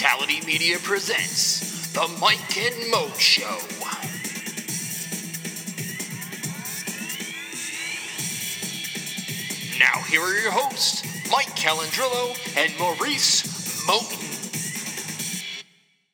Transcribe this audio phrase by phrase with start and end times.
[0.00, 3.58] Fatality Media presents The Mike and Mo Show.
[9.78, 13.42] Now, here are your hosts, Mike Calandrillo and Maurice
[13.86, 14.24] Moten.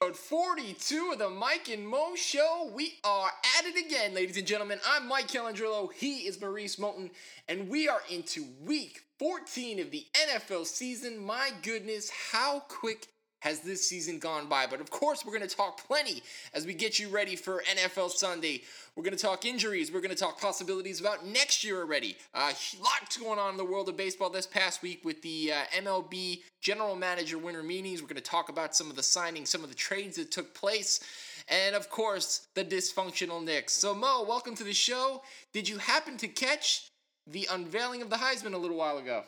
[0.03, 2.69] Episode 42 of the Mike and Mo Show.
[2.75, 4.81] We are at it again, ladies and gentlemen.
[4.85, 5.93] I'm Mike Calandrillo.
[5.93, 7.13] He is Maurice Moulton,
[7.49, 11.25] and we are into week 14 of the NFL season.
[11.25, 13.07] My goodness, how quick
[13.41, 14.67] has this season gone by?
[14.67, 16.23] But of course, we're going to talk plenty
[16.55, 18.63] as we get you ready for NFL Sunday.
[18.95, 19.93] We're going to talk injuries.
[19.93, 22.17] We're going to talk possibilities about next year already.
[22.35, 25.83] Uh, lots going on in the world of baseball this past week with the uh,
[25.83, 28.01] MLB general manager winter meetings.
[28.01, 30.55] We're going to talk about some of the signings, some of the trades that took
[30.55, 31.01] place,
[31.49, 33.73] and of course, the dysfunctional Knicks.
[33.73, 35.23] So, Mo, welcome to the show.
[35.53, 36.91] Did you happen to catch
[37.27, 39.25] the unveiling of the Heisman a little while ago?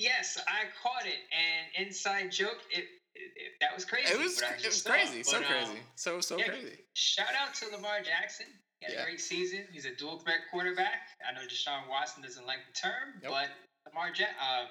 [0.00, 4.08] Yes, I caught it, and inside joke, it, it, it that was crazy.
[4.08, 4.90] It was it was saw.
[4.90, 6.78] crazy, so um, crazy, so so yeah, crazy.
[6.94, 8.46] Shout out to Lamar Jackson.
[8.80, 9.02] He had Yeah.
[9.02, 9.68] a great season.
[9.70, 11.04] He's a dual threat quarterback.
[11.20, 13.32] I know Deshaun Watson doesn't like the term, Nope.
[13.32, 13.48] but
[13.92, 14.66] Lamar ja- uh,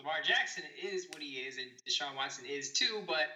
[0.00, 3.04] Lamar Jackson is what he is, and Deshaun Watson is too.
[3.06, 3.30] But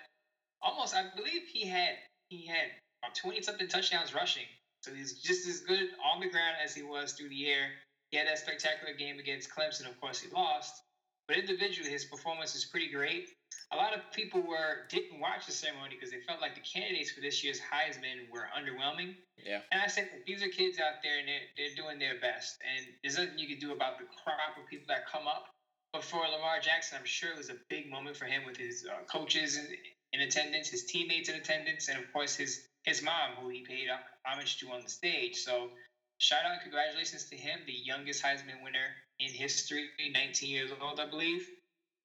[0.61, 1.95] almost, I believe he had
[2.29, 2.75] he had
[3.15, 4.51] twenty something touchdowns rushing.
[4.83, 7.71] So he's just as good on the ground as he was through the air.
[8.11, 9.87] He had that spectacular game against Clemson.
[9.89, 10.83] Of course, he lost.
[11.29, 13.31] But individually, his performance was pretty great.
[13.73, 17.11] A lot of people were didn't watch the ceremony because they felt like the candidates
[17.11, 19.15] for this year's Heisman were underwhelming.
[19.37, 19.61] Yeah.
[19.73, 22.59] And I said, these are kids out there and they're, they're doing their best.
[22.63, 25.49] And there's nothing you can do about the crop of people that come up.
[25.93, 28.85] But for Lamar Jackson, I'm sure it was a big moment for him with his
[28.87, 29.67] uh, coaches in,
[30.13, 33.89] in attendance, his teammates in attendance, and of course his his mom, who he paid
[34.25, 35.37] homage to on the stage.
[35.37, 35.71] So
[36.19, 41.05] shout out congratulations to him, the youngest Heisman winner in history, 19 years old, I
[41.05, 41.49] believe.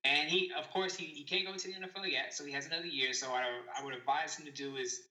[0.04, 2.66] And he, of course, he, he can't go to the NFL yet, so he has
[2.66, 3.14] another year.
[3.14, 5.02] So what I, I would advise him to do is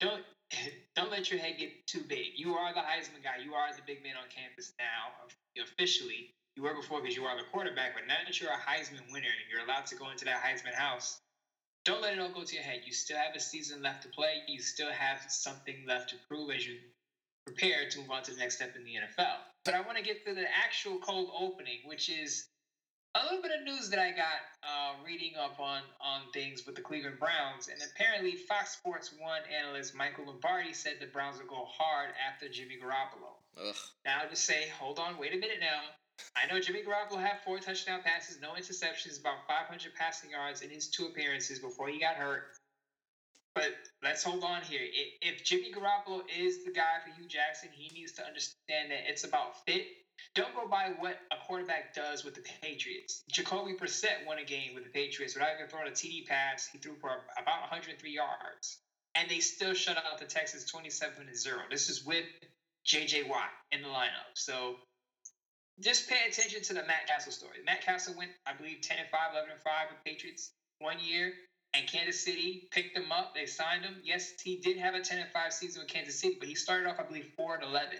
[0.00, 0.22] don't
[0.96, 2.32] don't let your head get too big.
[2.36, 3.36] You are the Heisman guy.
[3.42, 5.12] You are the big man on campus now,
[5.62, 6.26] officially.
[6.56, 9.28] You were before because you are the quarterback, but now that you're a Heisman winner
[9.28, 11.18] and you're allowed to go into that Heisman house,
[11.84, 12.80] don't let it all go to your head.
[12.84, 14.42] You still have a season left to play.
[14.46, 16.78] You still have something left to prove as you
[17.46, 19.36] prepare to move on to the next step in the NFL.
[19.64, 22.46] But I want to get to the actual cold opening, which is
[23.14, 26.74] a little bit of news that I got uh, reading up on on things with
[26.74, 31.46] the Cleveland Browns, and apparently Fox Sports One analyst Michael Lombardi said the Browns will
[31.46, 33.38] go hard after Jimmy Garoppolo.
[33.56, 33.76] Ugh.
[34.04, 35.80] Now to say, hold on, wait a minute now.
[36.36, 40.70] I know Jimmy Garoppolo had four touchdown passes, no interceptions, about 500 passing yards in
[40.70, 42.54] his two appearances before he got hurt.
[43.54, 43.70] But
[44.02, 44.82] let's hold on here.
[45.22, 49.24] If Jimmy Garoppolo is the guy for Hugh Jackson, he needs to understand that it's
[49.24, 49.86] about fit.
[50.34, 53.22] Don't go by what a quarterback does with the Patriots.
[53.30, 56.68] Jacoby Brissett won a game with the Patriots without even throwing a TD pass.
[56.72, 58.78] He threw for about 103 yards,
[59.14, 61.58] and they still shut out the Texans 27 to zero.
[61.70, 62.24] This is with
[62.84, 63.24] J.J.
[63.24, 64.34] Watt in the lineup.
[64.34, 64.76] So
[65.80, 67.58] just pay attention to the Matt Cassel story.
[67.64, 71.32] Matt Cassel went, I believe, 10 and 5, 11 and 5 with Patriots one year,
[71.74, 73.34] and Kansas City picked him up.
[73.34, 73.96] They signed him.
[74.02, 76.88] Yes, he did have a 10 and 5 season with Kansas City, but he started
[76.88, 77.98] off, I believe, 4 and 11.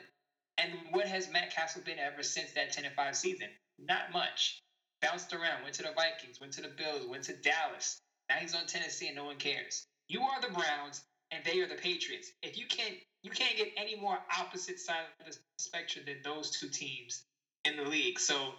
[0.58, 3.48] And what has Matt Cassel been ever since that 10 and 5 season?
[3.78, 4.60] Not much.
[5.02, 7.98] Bounced around, went to the Vikings, went to the Bills, went to Dallas.
[8.28, 9.84] Now he's on Tennessee and no one cares.
[10.08, 12.30] You are the Browns and they are the Patriots.
[12.42, 16.50] If you can't you can't get any more opposite side of the spectrum than those
[16.50, 17.22] two teams
[17.64, 18.18] in the league.
[18.18, 18.52] So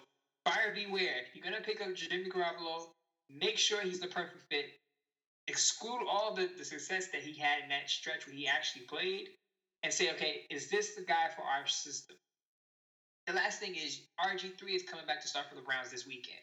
[0.44, 1.22] buyer beware.
[1.28, 2.88] If you're gonna pick up Jimmy Garoppolo,
[3.30, 4.66] make sure he's the perfect fit.
[5.48, 9.30] Exclude all the, the success that he had in that stretch where he actually played
[9.84, 12.16] and say, okay, is this the guy for our system?
[13.28, 16.40] The last thing is RG3 is coming back to start for the Browns this weekend.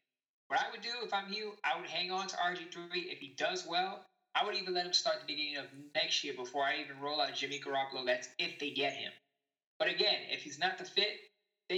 [0.49, 2.89] What I would do if I'm you, I would hang on to RG3.
[2.93, 4.05] If he does well,
[4.35, 7.21] I would even let him start the beginning of next year before I even roll
[7.21, 8.05] out Jimmy Garoppolo.
[8.05, 9.12] That's if they get him.
[9.79, 11.19] But again, if he's not the fit,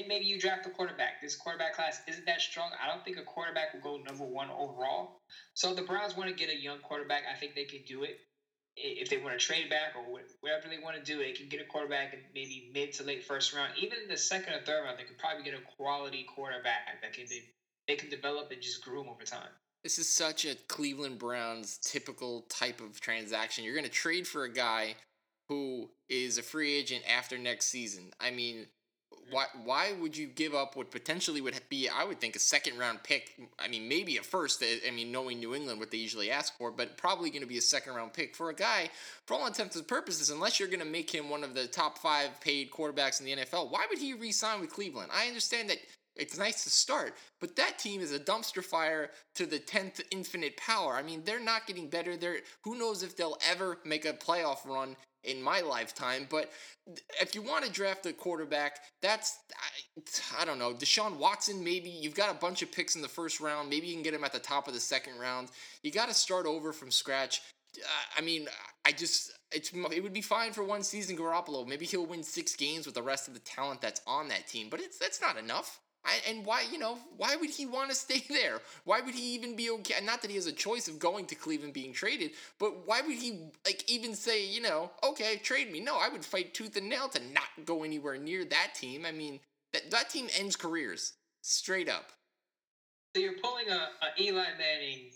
[0.02, 1.22] maybe you draft a quarterback.
[1.22, 2.70] This quarterback class isn't that strong.
[2.82, 5.20] I don't think a quarterback will go number one overall.
[5.54, 7.22] So the Browns want to get a young quarterback.
[7.30, 8.18] I think they can do it.
[8.76, 10.02] If they want to trade back or
[10.40, 13.24] whatever they want to do, they can get a quarterback in maybe mid to late
[13.24, 13.72] first round.
[13.78, 17.12] Even in the second or third round, they could probably get a quality quarterback that
[17.12, 17.42] can they,
[17.86, 19.48] they can develop and just groom over time.
[19.84, 23.64] This is such a Cleveland Browns typical type of transaction.
[23.64, 24.96] You're going to trade for a guy
[25.48, 28.10] who is a free agent after next season.
[28.18, 28.66] I mean,
[29.30, 32.78] why why would you give up what potentially would be I would think a second
[32.78, 33.34] round pick?
[33.58, 34.62] I mean, maybe a first.
[34.62, 37.48] Eh, I mean, knowing New England what they usually ask for, but probably going to
[37.48, 38.90] be a second round pick for a guy
[39.26, 40.30] for all intents and purposes.
[40.30, 43.36] Unless you're going to make him one of the top five paid quarterbacks in the
[43.44, 45.10] NFL, why would he re-sign with Cleveland?
[45.12, 45.78] I understand that
[46.16, 50.56] it's nice to start, but that team is a dumpster fire to the tenth infinite
[50.56, 50.94] power.
[50.94, 52.16] I mean, they're not getting better.
[52.16, 56.26] They're who knows if they'll ever make a playoff run in my lifetime.
[56.30, 56.50] But
[57.20, 61.62] if you want to draft a quarterback, that's I, I, don't know Deshaun Watson.
[61.62, 63.70] Maybe you've got a bunch of picks in the first round.
[63.70, 65.48] Maybe you can get him at the top of the second round.
[65.82, 67.42] You got to start over from scratch.
[68.16, 68.46] I mean,
[68.84, 71.66] I just it's it would be fine for one season Garoppolo.
[71.66, 74.68] Maybe he'll win six games with the rest of the talent that's on that team,
[74.70, 75.80] but it's that's not enough.
[76.04, 78.60] I, and why, you know, why would he want to stay there?
[78.84, 79.94] Why would he even be okay?
[80.04, 83.16] Not that he has a choice of going to Cleveland being traded, but why would
[83.16, 85.80] he like even say, you know, okay, trade me?
[85.80, 89.06] No, I would fight tooth and nail to not go anywhere near that team.
[89.06, 89.40] I mean,
[89.72, 92.10] that that team ends careers straight up.
[93.14, 95.10] So you're pulling a, a Eli Manning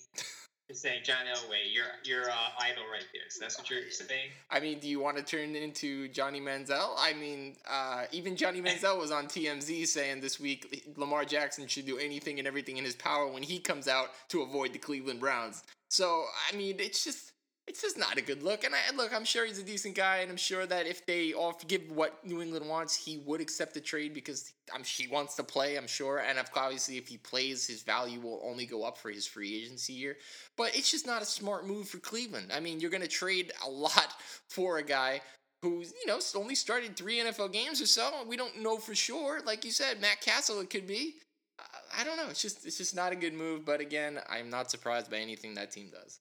[0.77, 3.23] saying John Elway, your your uh, idol right there.
[3.29, 4.31] So that's what you're saying.
[4.51, 6.95] I mean, do you want to turn into Johnny Manziel?
[6.99, 11.87] I mean, uh, even Johnny Manziel was on TMZ saying this week Lamar Jackson should
[11.87, 15.21] do anything and everything in his power when he comes out to avoid the Cleveland
[15.21, 15.63] Browns.
[15.89, 17.33] So I mean, it's just
[17.69, 18.65] it's just not a good look.
[18.65, 21.35] And I look, I'm sure he's a decent guy, and I'm sure that if they
[21.35, 25.37] off give what New England wants, he would accept the trade because I'm he wants
[25.37, 25.77] to play.
[25.77, 29.27] I'm sure, and obviously if he plays, his value will only go up for his
[29.27, 30.17] free agency year.
[30.57, 32.51] But it's just not a smart move for Cleveland.
[32.53, 34.15] I mean, you're going to trade a lot
[34.49, 35.21] for a guy
[35.63, 38.11] who's you know only started three NFL games or so.
[38.27, 39.41] We don't know for sure.
[39.45, 41.17] Like you said, Matt Cassel, it could be.
[41.99, 42.29] I don't know.
[42.31, 43.67] It's just it's just not a good move.
[43.67, 46.21] But again, I'm not surprised by anything that team does.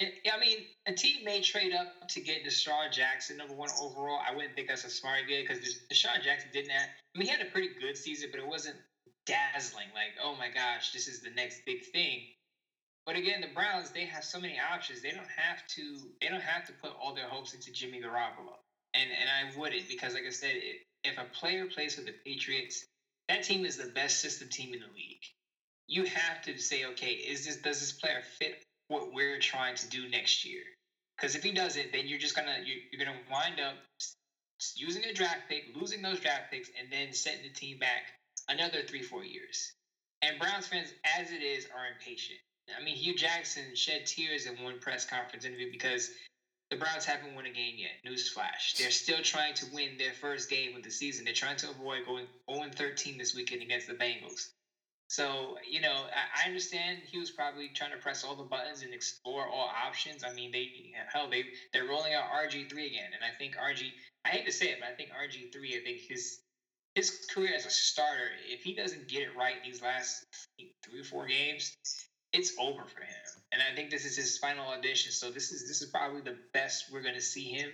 [0.00, 4.20] I mean, a team may trade up to get DeSean Jackson number one overall.
[4.24, 5.58] I wouldn't think that's a smart idea because
[5.92, 6.88] DeSean Jackson didn't have.
[7.14, 8.76] I mean, he had a pretty good season, but it wasn't
[9.26, 9.88] dazzling.
[9.94, 12.22] Like, oh my gosh, this is the next big thing.
[13.06, 15.02] But again, the Browns they have so many options.
[15.02, 15.96] They don't have to.
[16.20, 18.54] They don't have to put all their hopes into Jimmy Garoppolo.
[18.94, 20.54] And and I wouldn't because, like I said,
[21.04, 22.84] if a player plays for the Patriots,
[23.28, 25.24] that team is the best system team in the league.
[25.86, 29.88] You have to say, okay, is this does this player fit what we're trying to
[29.88, 30.62] do next year.
[31.16, 33.74] Because if he doesn't, then you're just gonna you're, you're gonna wind up
[34.74, 38.02] using a draft pick, losing those draft picks, and then setting the team back
[38.48, 39.72] another three four years.
[40.22, 40.88] And Browns fans,
[41.18, 42.38] as it is, are impatient.
[42.78, 46.10] I mean, Hue Jackson shed tears in one press conference interview because
[46.70, 47.92] the Browns haven't won a game yet.
[48.06, 48.76] Newsflash.
[48.76, 51.24] They're still trying to win their first game of the season.
[51.24, 54.48] They're trying to avoid going 0 13 this weekend against the Bengals.
[55.08, 58.92] So, you know, I, understand he was probably trying to press all the buttons and
[58.92, 60.22] explore all options.
[60.22, 60.70] I mean, they
[61.10, 63.90] hell they they're rolling out RG three again, and I think RG.
[64.26, 65.76] I hate to say it, but I think RG three.
[65.76, 66.40] I think his
[66.94, 70.26] his career as a starter, if he doesn't get it right these last
[70.84, 71.74] three or four games,
[72.34, 73.42] it's over for him.
[73.52, 75.12] And I think this is his final audition.
[75.12, 77.70] So this is this is probably the best we're going to see him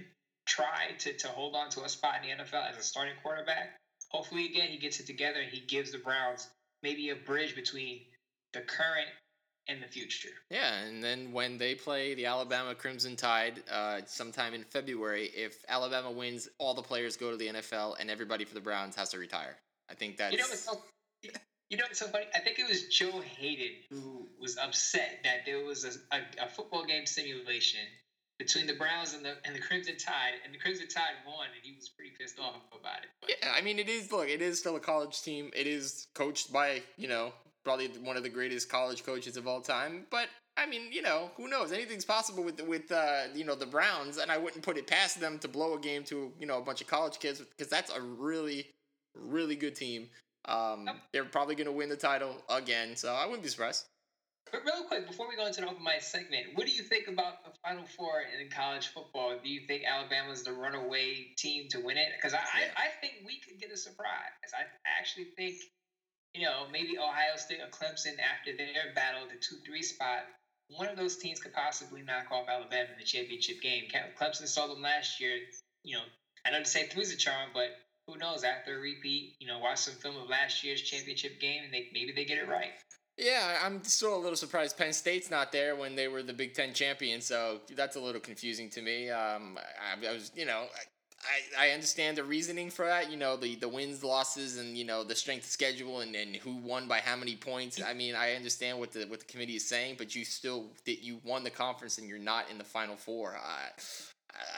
[0.47, 3.77] try to to hold on to a spot in the NFL as a starting quarterback.
[4.11, 6.47] Hopefully, again, he gets it together and he gives the Browns
[6.85, 8.03] maybe a bridge between
[8.53, 9.09] the current
[9.67, 10.29] and the future.
[10.51, 15.65] Yeah, and then when they play the Alabama Crimson Tide uh, sometime in February, if
[15.69, 19.09] Alabama wins, all the players go to the NFL, and everybody for the Browns has
[19.11, 19.57] to retire.
[19.91, 20.33] I think that's.
[20.33, 20.81] You know what's so,
[21.71, 22.27] you know what's so funny?
[22.35, 26.49] I think it was Joe Haden who was upset that there was a, a, a
[26.49, 27.81] football game simulation
[28.39, 31.63] between the Browns and the and the Crimson Tide, and the Crimson Tide won, and
[31.63, 33.11] he was pretty pissed off about it.
[33.21, 33.31] But.
[33.31, 34.11] Yeah, I mean, it is.
[34.11, 35.51] Look, it is still a college team.
[35.55, 37.33] It is coached by you know
[37.65, 40.07] probably one of the greatest college coaches of all time.
[40.11, 41.73] But I mean, you know, who knows?
[41.73, 45.21] Anything's possible with with uh, you know the Browns, and I wouldn't put it past
[45.21, 47.93] them to blow a game to you know a bunch of college kids because that's
[47.93, 48.67] a really
[49.15, 50.09] really good team.
[50.47, 53.87] Um, they're probably going to win the title again, so I wouldn't be surprised.
[54.55, 57.09] But real quick, before we go into the open mic segment, what do you think
[57.09, 59.35] about the Final Four in college football?
[59.43, 62.11] Do you think Alabama's the runaway team to win it?
[62.15, 62.71] Because I, yeah.
[62.77, 64.31] I, I, think we could get a surprise.
[64.57, 65.57] I actually think,
[66.35, 70.23] you know, maybe Ohio State or Clemson after their battle, the two-three spot,
[70.69, 73.89] one of those teams could possibly knock off Alabama in the championship game.
[74.17, 75.35] Clemson saw them last year.
[75.83, 76.05] You know,
[76.47, 77.71] I know to say three's a charm, but
[78.07, 78.45] who knows?
[78.45, 81.89] After a repeat, you know, watch some film of last year's championship game, and they
[81.93, 82.71] maybe they get it right.
[83.17, 86.55] Yeah, I'm still a little surprised Penn State's not there when they were the Big
[86.55, 87.21] Ten champion.
[87.21, 89.09] So that's a little confusing to me.
[89.09, 90.65] Um, I, I was, you know,
[91.59, 93.11] I, I understand the reasoning for that.
[93.11, 96.57] You know, the, the wins, losses, and you know the strength schedule and, and who
[96.57, 97.81] won by how many points.
[97.81, 101.03] I mean, I understand what the what the committee is saying, but you still that
[101.03, 103.37] you won the conference and you're not in the Final Four.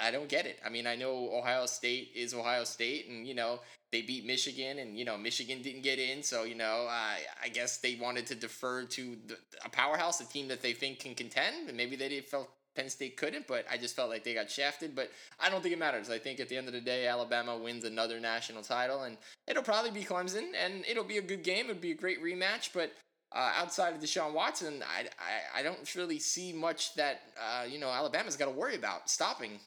[0.00, 0.58] I don't get it.
[0.64, 3.60] I mean, I know Ohio State is Ohio State, and you know
[3.92, 7.48] they beat Michigan, and you know Michigan didn't get in, so you know I I
[7.48, 11.14] guess they wanted to defer to the, a powerhouse, a team that they think can
[11.14, 14.34] contend, and maybe they didn't felt Penn State couldn't, but I just felt like they
[14.34, 14.94] got shafted.
[14.94, 16.10] But I don't think it matters.
[16.10, 19.16] I think at the end of the day, Alabama wins another national title, and
[19.48, 21.70] it'll probably be Clemson, and it'll be a good game.
[21.70, 22.92] It'll be a great rematch, but.
[23.36, 27.78] Uh, outside of Deshaun Watson, I, I, I don't really see much that uh, you
[27.78, 29.60] know Alabama's got to worry about stopping.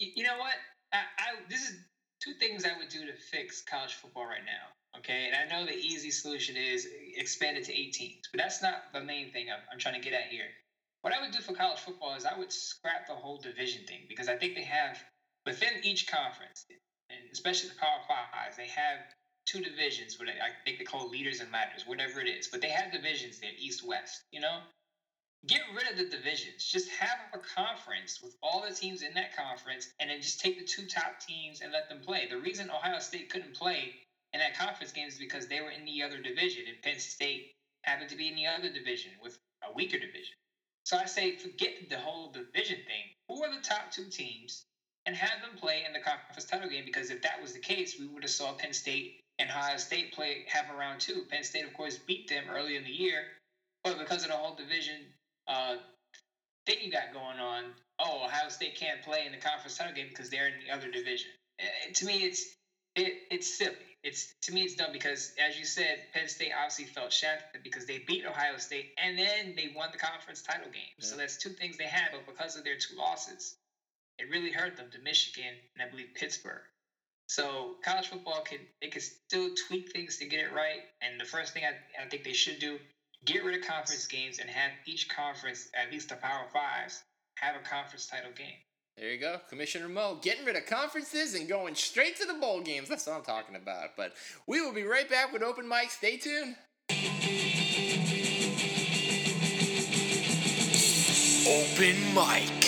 [0.00, 0.54] You know what?
[0.92, 1.76] I, I this is
[2.20, 4.98] two things I would do to fix college football right now.
[4.98, 8.92] Okay, and I know the easy solution is expand it to 18s, but that's not
[8.92, 10.50] the main thing I'm, I'm trying to get at here.
[11.02, 14.06] What I would do for college football is I would scrap the whole division thing
[14.08, 14.98] because I think they have
[15.46, 16.66] within each conference,
[17.10, 19.06] and especially the Power Five, they have
[19.48, 20.18] two divisions.
[20.18, 22.48] What I think they call leaders and ladders, whatever it is.
[22.48, 24.22] But they have divisions there, East West.
[24.30, 24.58] You know,
[25.46, 26.64] get rid of the divisions.
[26.64, 30.58] Just have a conference with all the teams in that conference, and then just take
[30.58, 32.26] the two top teams and let them play.
[32.28, 33.94] The reason Ohio State couldn't play
[34.32, 37.52] in that conference game is because they were in the other division, and Penn State
[37.82, 40.34] happened to be in the other division with a weaker division.
[40.84, 43.04] So I say, forget the whole division thing.
[43.28, 44.64] Who are the top two teams,
[45.06, 46.84] and have them play in the conference title game?
[46.84, 50.12] Because if that was the case, we would have saw Penn State and Ohio State
[50.12, 51.22] play have a round two.
[51.30, 53.22] Penn State, of course, beat them early in the year,
[53.84, 54.96] but because of the whole division
[55.46, 55.76] uh,
[56.66, 57.64] thing you got going on,
[57.98, 60.88] oh, Ohio State can't play in the conference title game because they're in the other
[60.88, 61.30] division.
[61.58, 62.44] It, to me, it's
[62.94, 63.74] it, it's silly.
[64.02, 67.84] It's to me, it's dumb because, as you said, Penn State obviously felt shafted because
[67.84, 70.90] they beat Ohio State and then they won the conference title game.
[70.98, 71.04] Yeah.
[71.04, 73.54] So that's two things they had, but because of their two losses,
[74.18, 76.62] it really hurt them to Michigan and I believe Pittsburgh.
[77.28, 80.80] So college football can they can still tweak things to get it right.
[81.02, 82.78] And the first thing I, I think they should do
[83.24, 87.02] get rid of conference games and have each conference, at least the Power Fives,
[87.36, 88.56] have a conference title game.
[88.96, 92.62] There you go, Commissioner Mo, getting rid of conferences and going straight to the bowl
[92.62, 92.88] games.
[92.88, 93.90] That's what I'm talking about.
[93.96, 94.14] But
[94.48, 95.90] we will be right back with open mic.
[95.90, 96.56] Stay tuned.
[101.46, 102.67] Open mic.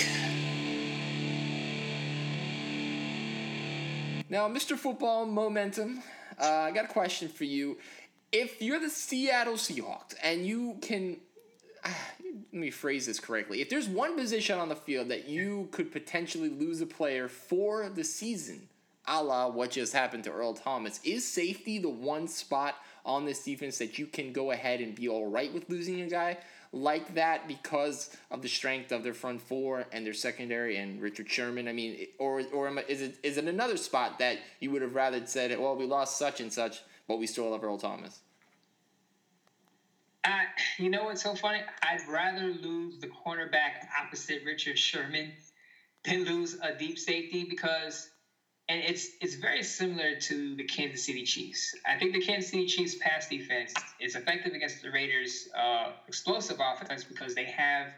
[4.31, 4.79] Now, Mr.
[4.79, 6.05] Football Momentum,
[6.41, 7.79] uh, I got a question for you
[8.31, 11.17] if you're the Seattle Seahawks and you can
[11.85, 11.89] uh,
[12.53, 13.61] let me phrase this correctly.
[13.61, 17.89] If there's one position on the field that you could potentially lose a player for
[17.89, 18.69] the season,
[19.09, 23.43] a la what just happened to Earl Thomas, is safety the one spot on this
[23.43, 26.39] defense that you can go ahead and be all right with losing a guy
[26.73, 31.29] like that because of the strength of their front four and their secondary and Richard
[31.29, 31.69] Sherman?
[31.69, 35.25] I mean, or or is it is it another spot that you would have rather
[35.27, 38.21] said, well, we lost such and such, but we still have Earl Thomas?
[40.25, 40.45] I,
[40.79, 41.62] you know what's so funny?
[41.83, 45.33] I'd rather lose the cornerback opposite Richard Sherman
[46.05, 48.10] than lose a deep safety because,
[48.71, 51.75] and it's it's very similar to the Kansas City Chiefs.
[51.85, 56.59] I think the Kansas City Chiefs pass defense is effective against the Raiders' uh, explosive
[56.61, 57.89] offense because they have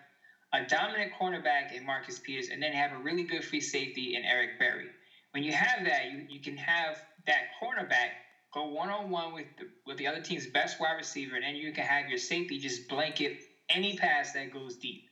[0.54, 4.24] a dominant cornerback in Marcus Peters and then have a really good free safety in
[4.24, 4.88] Eric Berry.
[5.32, 8.10] When you have that, you, you can have that cornerback
[8.54, 11.54] go one on one with the, with the other team's best wide receiver, and then
[11.54, 13.32] you can have your safety just blanket
[13.68, 15.02] any pass that goes deep.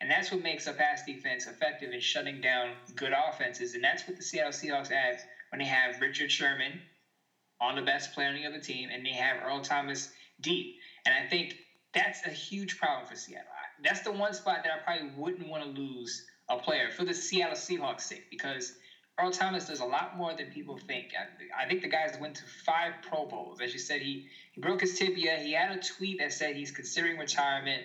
[0.00, 3.74] And that's what makes a pass defense effective in shutting down good offenses.
[3.74, 5.16] And that's what the Seattle Seahawks have
[5.50, 6.80] when they have Richard Sherman
[7.60, 10.10] on the best player on the other team, and they have Earl Thomas
[10.40, 10.76] deep.
[11.06, 11.56] And I think
[11.94, 13.46] that's a huge problem for Seattle.
[13.82, 17.14] That's the one spot that I probably wouldn't want to lose a player for the
[17.14, 18.72] Seattle Seahawks sake because–
[19.18, 21.12] Earl Thomas does a lot more than people think.
[21.18, 23.60] I, I, think the guys went to five Pro Bowls.
[23.62, 25.36] As you said, he, he broke his tibia.
[25.36, 27.84] He had a tweet that said he's considering retirement,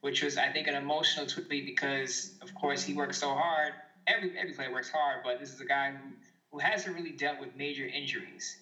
[0.00, 3.74] which was, I think, an emotional tweet because, of course, he works so hard.
[4.06, 6.14] Every, every player works hard, but this is a guy who,
[6.52, 8.56] who hasn't really dealt with major injuries.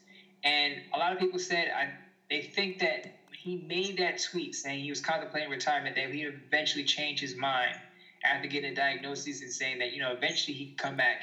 [0.45, 1.89] And a lot of people said I,
[2.31, 6.85] they think that he made that tweet saying he was contemplating retirement, that he eventually
[6.85, 7.77] change his mind
[8.25, 11.19] after getting a diagnosis and saying that, you know, eventually he could come back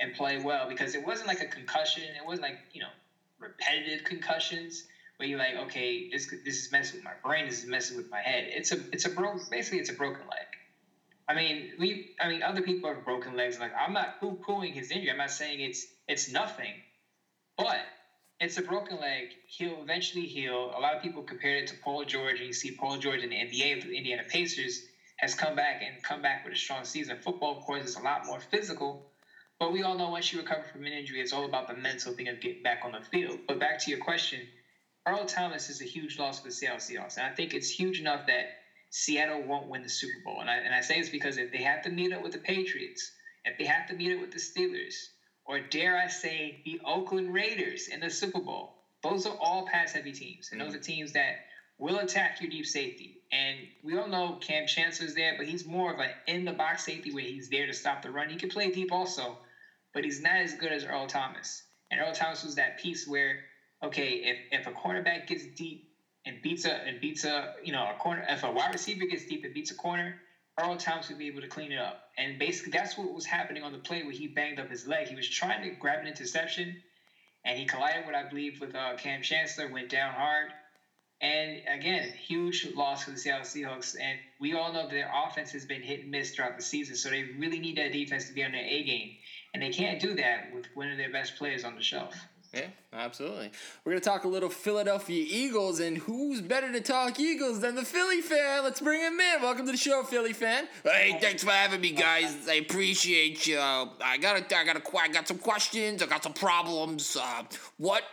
[0.00, 2.04] and play well because it wasn't like a concussion.
[2.16, 2.90] It wasn't like you know
[3.38, 4.84] repetitive concussions
[5.16, 7.46] where you're like, okay, this this is messing with my brain.
[7.46, 8.46] This is messing with my head.
[8.48, 10.46] It's a it's a broken basically it's a broken leg.
[11.28, 13.58] I mean, we I mean other people have broken legs.
[13.58, 15.10] Like I'm not poo pooing his injury.
[15.10, 16.74] I'm not saying it's it's nothing,
[17.58, 17.78] but
[18.40, 19.28] it's a broken leg.
[19.46, 20.72] He'll eventually heal.
[20.76, 23.30] A lot of people compare it to Paul George, and you see Paul George in
[23.30, 24.82] the NBA for the Indiana Pacers
[25.18, 27.16] has come back and come back with a strong season.
[27.18, 29.00] Football, of course, is a lot more physical
[29.60, 32.12] but we all know once you recover from an injury, it's all about the mental
[32.12, 33.40] thing of getting back on the field.
[33.48, 34.48] But back to your question,
[35.06, 37.16] Earl Thomas is a huge loss for the Seattle Seahawks.
[37.16, 38.46] And I think it's huge enough that
[38.90, 40.40] Seattle won't win the Super Bowl.
[40.40, 42.38] And I, and I say this because if they have to meet up with the
[42.38, 43.10] Patriots,
[43.44, 44.94] if they have to meet up with the Steelers,
[45.44, 49.92] or dare I say the Oakland Raiders in the Super Bowl, those are all pass
[49.92, 50.48] heavy teams.
[50.52, 51.34] And those are teams that
[51.78, 53.20] will attack your deep safety.
[53.32, 56.84] And we all know Kam Chancellor's there, but he's more of an in the box
[56.84, 58.30] safety where he's there to stop the run.
[58.30, 59.36] He can play deep also,
[59.92, 61.62] but he's not as good as Earl Thomas.
[61.90, 63.40] And Earl Thomas was that piece where,
[63.84, 65.82] okay, if, if a cornerback gets deep
[66.26, 69.24] and beats a and beats a you know a corner, if a wide receiver gets
[69.26, 70.16] deep and beats a corner,
[70.60, 71.98] Earl Thomas would be able to clean it up.
[72.18, 75.08] And basically, that's what was happening on the play where he banged up his leg.
[75.08, 76.76] He was trying to grab an interception,
[77.44, 80.48] and he collided with I believe with uh, Kam Chancellor, went down hard
[81.20, 83.96] and again, huge loss for the Seattle Seahawks.
[84.00, 86.96] And we all know their offense has been hit and miss throughout the season.
[86.96, 89.12] So they really need that defense to be on their A game.
[89.54, 92.14] And they can't do that with one of their best players on the shelf.
[92.54, 93.50] Yeah, absolutely.
[93.84, 97.74] We're going to talk a little Philadelphia Eagles, and who's better to talk Eagles than
[97.74, 98.62] the Philly fan?
[98.62, 99.42] Let's bring him in.
[99.42, 100.68] Welcome to the show, Philly fan.
[100.84, 102.48] Hey, thanks for having me, guys.
[102.48, 103.58] I appreciate you.
[103.58, 106.02] I got a, I got a, I got some questions.
[106.02, 107.16] I got some problems.
[107.20, 107.42] Uh,
[107.78, 108.04] what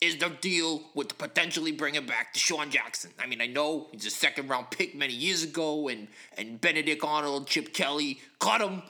[0.00, 3.12] is the deal with potentially bringing back DeSean Jackson?
[3.22, 7.04] I mean, I know he's a second round pick many years ago, and and Benedict
[7.04, 8.82] Arnold, Chip Kelly cut him.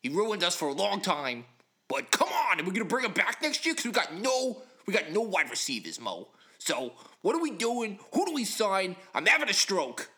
[0.00, 1.44] He ruined us for a long time.
[1.88, 3.74] But come on, are we gonna bring him back next year?
[3.74, 6.28] Because we got no, we got no wide receivers, Mo.
[6.58, 7.98] So what are we doing?
[8.14, 8.96] Who do we sign?
[9.14, 10.10] I'm having a stroke.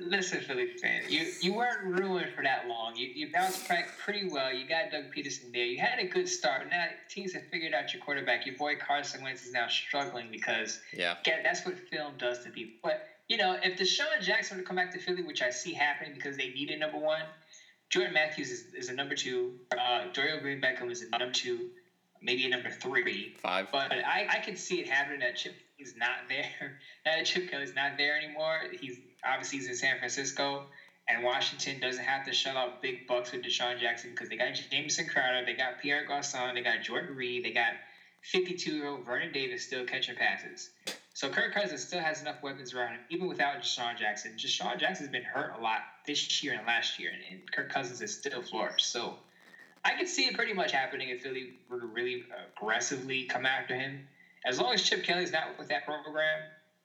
[0.00, 2.94] Listen, Philly fan, you, you weren't ruined for that long.
[2.94, 4.52] You, you bounced back pretty well.
[4.52, 5.64] You got Doug Pederson there.
[5.64, 6.68] You had a good start.
[6.70, 8.44] Now teams have figured out your quarterback.
[8.44, 12.74] Your boy Carson Wentz is now struggling because yeah, that's what film does to people.
[12.82, 15.72] But you know, if DeSean Jackson were to come back to Philly, which I see
[15.72, 17.22] happening because they need a number one,
[17.90, 19.54] Jordan Matthews is, is a number two.
[19.72, 21.70] Uh, Dorial Green Beckham is a number two,
[22.20, 23.34] maybe a number three.
[23.38, 23.68] Five.
[23.70, 26.78] But I, I could see it happening that Chip is not there.
[27.04, 30.64] now that Chip Kelly's not there anymore, he's obviously he's in San Francisco,
[31.08, 34.54] and Washington doesn't have to shut out big bucks with DeSean Jackson because they got
[34.70, 37.74] Jamison Crowder, they got Pierre Garcon, they got Jordan Reed, they got
[38.22, 40.70] 52 year old Vernon Davis still catching passes.
[41.14, 44.32] So Kirk Cousins still has enough weapons around him, even without DeSean Jackson.
[44.36, 48.00] DeSean Jackson's been hurt a lot this year and last year, and, and Kirk Cousins
[48.00, 48.90] is still flourished.
[48.90, 49.14] So
[49.84, 52.24] I could see it pretty much happening if Philly were to really
[52.56, 54.06] aggressively come after him.
[54.44, 56.40] As long as Chip Kelly's not with that program,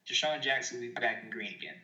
[0.07, 1.75] DeSean Jackson will be back in green again.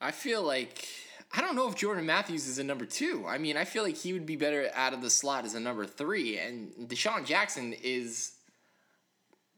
[0.00, 0.86] I feel like
[1.32, 3.24] I don't know if Jordan Matthews is a number two.
[3.26, 5.60] I mean, I feel like he would be better out of the slot as a
[5.60, 8.32] number three, and DeSean Jackson is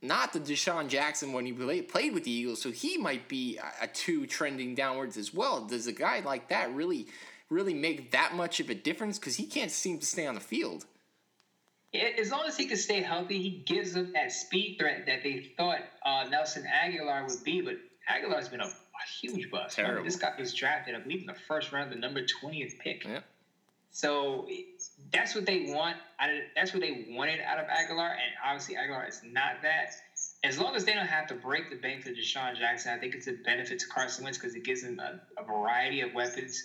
[0.03, 3.87] not the DeSean Jackson when he played with the Eagles, so he might be a
[3.87, 5.65] two trending downwards as well.
[5.65, 7.07] Does a guy like that really,
[7.51, 9.19] really make that much of a difference?
[9.19, 10.87] Because he can't seem to stay on the field.
[12.19, 15.53] As long as he can stay healthy, he gives them that speed threat that they
[15.57, 17.61] thought uh, Nelson Agholor would be.
[17.61, 17.75] But
[18.09, 19.79] Agholor's been a a huge bust.
[19.79, 22.79] I mean, this guy was drafted, I believe, in the first round, the number twentieth
[22.79, 23.05] pick.
[23.05, 23.21] Yeah.
[23.91, 24.47] So
[25.13, 25.97] that's what they want.
[26.21, 29.93] Out of, that's what they wanted out of Agholor, and obviously Agholor is not that.
[30.45, 33.15] As long as they don't have to break the bank for DeSean Jackson, I think
[33.15, 36.63] it's a benefit to Carson Wentz because it gives him a, a, variety of weapons.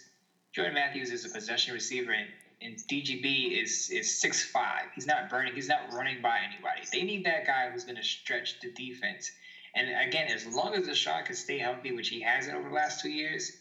[0.54, 2.28] Jordan Matthews is a possession receiver, and,
[2.62, 4.84] and DGB is is six five.
[4.94, 5.54] He's not burning.
[5.56, 6.84] He's not running by anybody.
[6.92, 9.32] They need that guy who's going to stretch the defense.
[9.74, 13.02] And again, as long as DeSean can stay healthy, which he hasn't over the last
[13.02, 13.52] two years,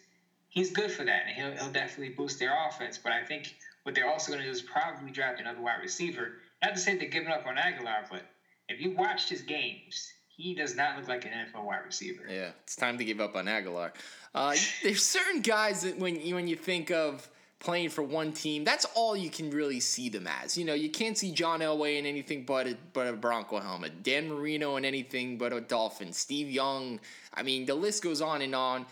[0.55, 2.97] he's good for that, and he'll, he'll definitely boost their offense.
[2.97, 6.39] But I think what they're also going to do is probably draft another wide receiver.
[6.63, 8.23] Not to say they're giving up on Agholor, but
[8.69, 12.23] if you watched his games, he does not look like an NFL wide receiver.
[12.29, 13.91] Yeah, it's time to give up on Agholor.
[14.35, 17.29] Uh, there's certain guys that when you, when you think of
[17.61, 20.57] playing for one team, that's all you can really see them as.
[20.57, 24.03] You know, you can't see John Elway in anything but a, but a Bronco helmet,
[24.03, 27.01] Dan Marino in anything but a Dolphin, Steve Young.
[27.33, 28.87] I mean, the list goes on and on.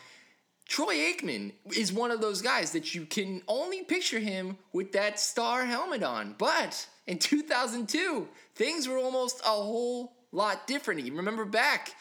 [0.67, 5.21] Troy Aikman is one of those guys that you can only picture him with that
[5.21, 6.35] star helmet on.
[6.39, 11.05] But in 2002, things were almost a whole lot different.
[11.05, 11.95] You remember back,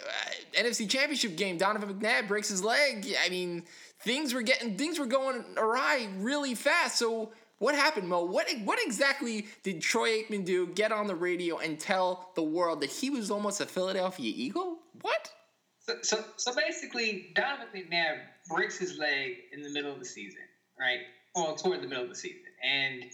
[0.00, 3.12] uh, NFC Championship game, Donovan McNabb breaks his leg.
[3.24, 3.64] I mean,
[4.00, 6.98] things were getting things were going awry really fast.
[6.98, 8.24] So what happened, Mo?
[8.24, 10.66] What what exactly did Troy Aikman do?
[10.66, 14.78] Get on the radio and tell the world that he was almost a Philadelphia Eagle?
[15.00, 15.32] What?
[15.86, 20.42] So so, so basically, Donovan McNabb breaks his leg in the middle of the season,
[20.78, 21.00] right?
[21.34, 23.04] Well, toward the middle of the season, and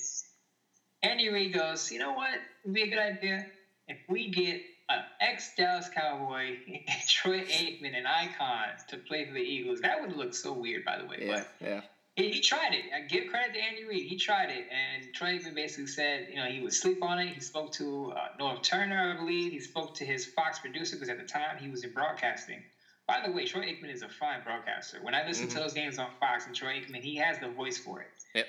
[1.03, 2.35] Andy Reid goes, you know what?
[2.63, 3.47] It'd be a good idea
[3.89, 6.59] if we get an ex Dallas Cowboy,
[7.09, 9.81] Troy Aikman, an icon to play for the Eagles.
[9.81, 11.17] That would look so weird, by the way.
[11.21, 11.81] Yeah, but yeah.
[12.21, 12.85] He, he tried it.
[12.95, 14.07] I give credit to Andy Reid.
[14.07, 17.29] He tried it, and Troy Aikman basically said, you know, he would sleep on it.
[17.29, 19.53] He spoke to uh, Norv Turner, I believe.
[19.53, 22.63] He spoke to his Fox producer because at the time he was in broadcasting.
[23.07, 24.99] By the way, Troy Aikman is a fine broadcaster.
[25.03, 25.57] When I listen mm-hmm.
[25.57, 28.09] to those games on Fox and Troy Aikman, he has the voice for it.
[28.35, 28.47] Yep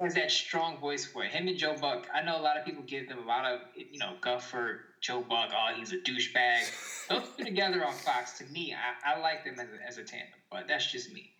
[0.00, 1.30] has that strong voice for it.
[1.30, 2.06] Him and Joe Buck.
[2.14, 4.80] I know a lot of people give them a lot of you know guff for
[5.00, 5.50] Joe Buck.
[5.52, 7.08] Oh, he's a douchebag.
[7.08, 10.04] those two together on Fox, to me, I, I like them as a, as a
[10.04, 11.32] tandem, but that's just me.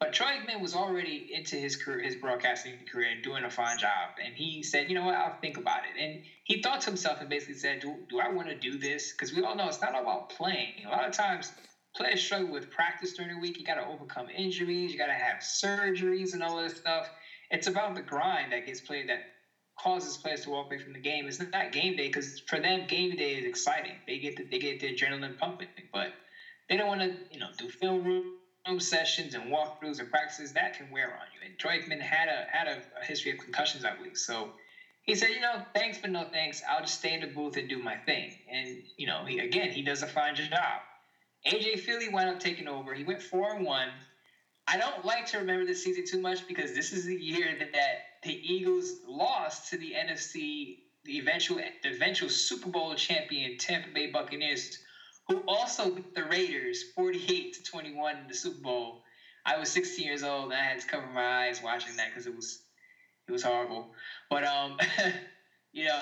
[0.00, 3.78] But Troy Aikman was already into his career, his broadcasting career, and doing a fine
[3.78, 4.10] job.
[4.24, 5.14] And he said, "You know what?
[5.14, 8.28] I'll think about it." And he thought to himself and basically said, "Do, do I
[8.28, 10.84] want to do this?" Because we all know it's not about playing.
[10.86, 11.52] A lot of times,
[11.96, 13.58] players struggle with practice during the week.
[13.58, 14.92] You got to overcome injuries.
[14.92, 17.10] You got to have surgeries and all this stuff.
[17.50, 19.22] It's about the grind that gets played that
[19.80, 21.26] causes players to walk away from the game.
[21.26, 23.98] It's not game day because for them, game day is exciting.
[24.06, 26.12] They get the, they get the adrenaline pumping, but
[26.68, 28.37] they don't want to you know do film room
[28.76, 31.40] sessions and walkthroughs and practices that can wear on you.
[31.46, 34.16] And Troy Aikman had a had a, a history of concussions, I believe.
[34.16, 34.50] So
[35.02, 36.62] he said, you know, thanks but no thanks.
[36.68, 38.32] I'll just stay in the booth and do my thing.
[38.50, 40.80] And you know, he again he does a fine job.
[41.46, 42.92] AJ Feeley wound up taking over.
[42.94, 43.88] He went four and one.
[44.66, 47.72] I don't like to remember this season too much because this is the year that,
[47.72, 53.88] that the Eagles lost to the NFC, the eventual the eventual Super Bowl champion Tampa
[53.88, 54.78] Bay Buccaneers
[55.28, 59.02] who also beat the Raiders 48 to 21 in the Super Bowl.
[59.44, 62.26] I was 16 years old and I had to cover my eyes watching that because
[62.26, 62.60] it was
[63.28, 63.92] it was horrible.
[64.30, 64.78] But um,
[65.72, 66.00] you know,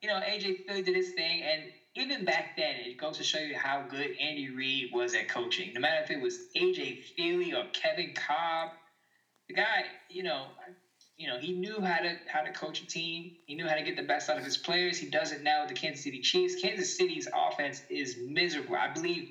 [0.00, 1.62] you know, AJ Feeley did his thing, and
[1.94, 5.72] even back then, it goes to show you how good Andy Reid was at coaching.
[5.74, 8.70] No matter if it was AJ Feeley or Kevin Kolb,
[9.48, 10.46] the guy, you know,
[11.20, 13.32] you know, he knew how to how to coach a team.
[13.44, 14.96] He knew how to get the best out of his players.
[14.96, 16.54] He does it now with the Kansas City Chiefs.
[16.62, 18.74] Kansas City's offense is miserable.
[18.74, 19.28] I believe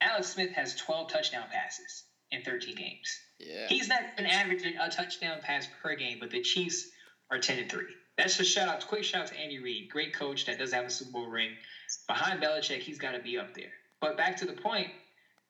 [0.00, 3.20] Alex Smith has 12 touchdown passes in 13 games.
[3.38, 3.68] Yeah.
[3.68, 6.88] He's not been averaging a touchdown pass per game, but the Chiefs
[7.30, 7.84] are 10 and 3.
[8.16, 9.90] That's just shout out, quick shout out to Andy Reid.
[9.90, 11.50] Great coach that does have a Super Bowl ring.
[12.08, 13.70] Behind Belichick, he's got to be up there.
[14.00, 14.88] But back to the point,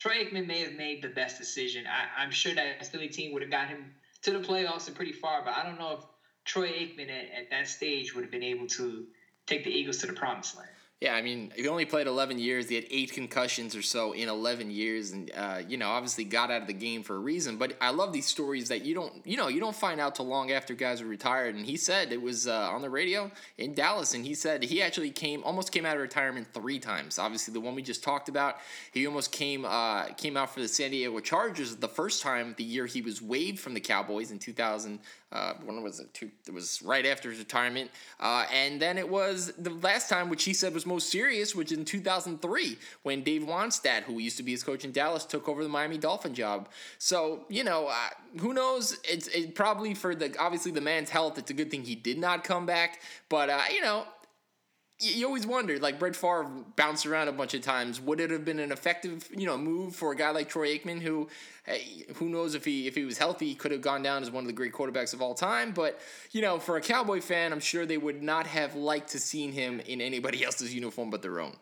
[0.01, 1.87] Troy Aikman may have made the best decision.
[1.87, 5.12] I, I'm sure that Philly team would have got him to the playoffs and pretty
[5.12, 6.00] far, but I don't know if
[6.46, 9.04] Troy Aikman at, at that stage would have been able to
[9.46, 10.77] take the Eagles to the promised land.
[11.00, 12.68] Yeah, I mean, he only played 11 years.
[12.68, 16.50] He had eight concussions or so in 11 years, and uh, you know, obviously got
[16.50, 17.56] out of the game for a reason.
[17.56, 20.26] But I love these stories that you don't, you know, you don't find out till
[20.26, 21.54] long after guys are retired.
[21.54, 24.82] And he said it was uh, on the radio in Dallas, and he said he
[24.82, 27.20] actually came, almost came out of retirement three times.
[27.20, 28.56] Obviously, the one we just talked about,
[28.92, 32.64] he almost came uh, came out for the San Diego Chargers the first time the
[32.64, 34.98] year he was waived from the Cowboys in 2000
[35.30, 36.12] uh, when was it?
[36.14, 37.90] Two, it was right after his retirement.
[38.18, 41.70] Uh, and then it was the last time, which he said was most serious, which
[41.70, 45.62] in 2003, when Dave Wannstedt, who used to be his coach in Dallas, took over
[45.62, 46.68] the Miami Dolphin job.
[46.98, 48.08] So, you know, uh,
[48.40, 48.98] who knows?
[49.04, 52.18] It's it probably for the, obviously, the man's health, it's a good thing he did
[52.18, 53.00] not come back.
[53.28, 54.04] But, uh, you know,
[55.00, 58.00] you always wondered, like Brett Favre bounced around a bunch of times.
[58.00, 61.00] Would it have been an effective, you know, move for a guy like Troy Aikman,
[61.00, 61.28] who,
[61.64, 64.42] hey, who knows if he if he was healthy, could have gone down as one
[64.42, 65.72] of the great quarterbacks of all time.
[65.72, 66.00] But
[66.32, 69.52] you know, for a Cowboy fan, I'm sure they would not have liked to seen
[69.52, 71.56] him in anybody else's uniform but their own.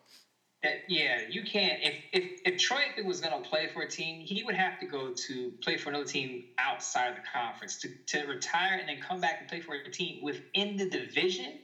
[0.64, 1.82] Uh, yeah, you can't.
[1.82, 4.80] If if if Troy Aikman was going to play for a team, he would have
[4.80, 8.88] to go to play for another team outside of the conference to to retire and
[8.88, 11.58] then come back and play for a team within the division.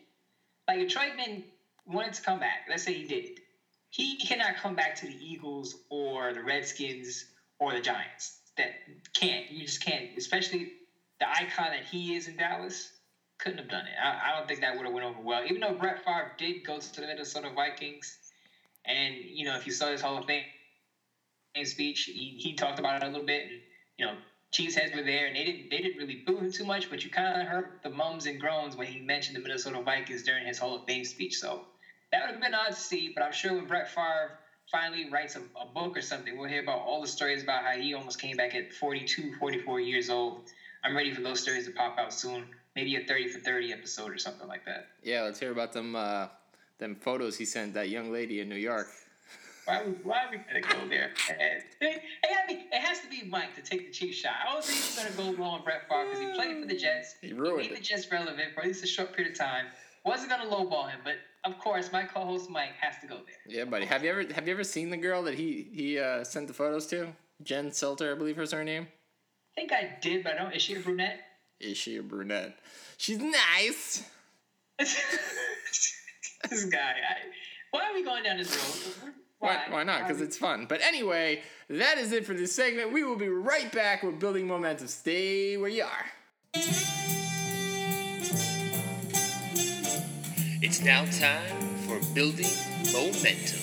[0.68, 1.44] Like if Troy Aikman
[1.86, 3.28] wanted to come back, let's say he did,
[3.90, 7.26] he cannot come back to the Eagles or the Redskins
[7.58, 8.38] or the Giants.
[8.56, 8.70] That
[9.14, 9.50] can't.
[9.50, 10.08] You just can't.
[10.16, 10.72] Especially
[11.20, 12.90] the icon that he is in Dallas.
[13.38, 13.92] Couldn't have done it.
[14.00, 15.42] I, I don't think that would have went over well.
[15.44, 18.18] Even though Brett Favre did go to the Minnesota Vikings,
[18.84, 20.44] and you know if you saw his Hall of Fame
[21.64, 23.42] speech, he, he talked about it a little bit.
[23.42, 23.60] And,
[23.98, 24.14] you know,
[24.52, 27.10] Cheeseheads were there, and they didn't they didn't really boo him too much, but you
[27.10, 30.58] kind of heard the mums and groans when he mentioned the Minnesota Vikings during his
[30.58, 31.38] Hall of Fame speech.
[31.38, 31.62] So
[32.12, 34.38] that would have been odd to see, but I'm sure when Brett Favre
[34.70, 37.72] finally writes a, a, book or something, we'll hear about all the stories about how
[37.72, 40.42] he almost came back at 42, 44 years old.
[40.84, 42.44] I'm ready for those stories to pop out soon.
[42.76, 44.88] Maybe a 30 for 30 episode or something like that.
[45.02, 46.28] Yeah, let's hear about them uh,
[46.78, 48.88] them photos he sent that young lady in New York.
[49.66, 51.12] Why, why are we gonna go there?
[51.28, 54.32] It, it, it has to be Mike to take the cheap shot.
[54.42, 56.76] I don't think he's gonna go along with Brett Favre because he played for the
[56.76, 57.14] Jets.
[57.20, 57.78] He ruined he made it.
[57.78, 59.66] the Jets relevant for at least a short period of time.
[60.04, 63.36] Wasn't gonna lowball him, but of course, my co-host Mike has to go there.
[63.46, 63.86] Yeah, buddy.
[63.86, 66.54] Have you ever have you ever seen the girl that he he uh, sent the
[66.54, 67.08] photos to?
[67.42, 68.86] Jen Selter, I believe is her name.
[69.56, 70.52] I think I did, but I don't.
[70.52, 71.20] Is she a brunette?
[71.60, 72.58] Is she a brunette?
[72.96, 74.04] She's nice.
[74.78, 76.78] this guy.
[76.78, 77.16] I,
[77.70, 79.12] why are we going down this road?
[79.38, 80.06] Why, why not?
[80.06, 80.66] Because it's fun.
[80.68, 82.92] But anyway, that is it for this segment.
[82.92, 84.86] We will be right back with Building Momentum.
[84.86, 86.04] Stay where you are.
[90.64, 92.46] It's now time for Building
[92.92, 93.58] Momentum.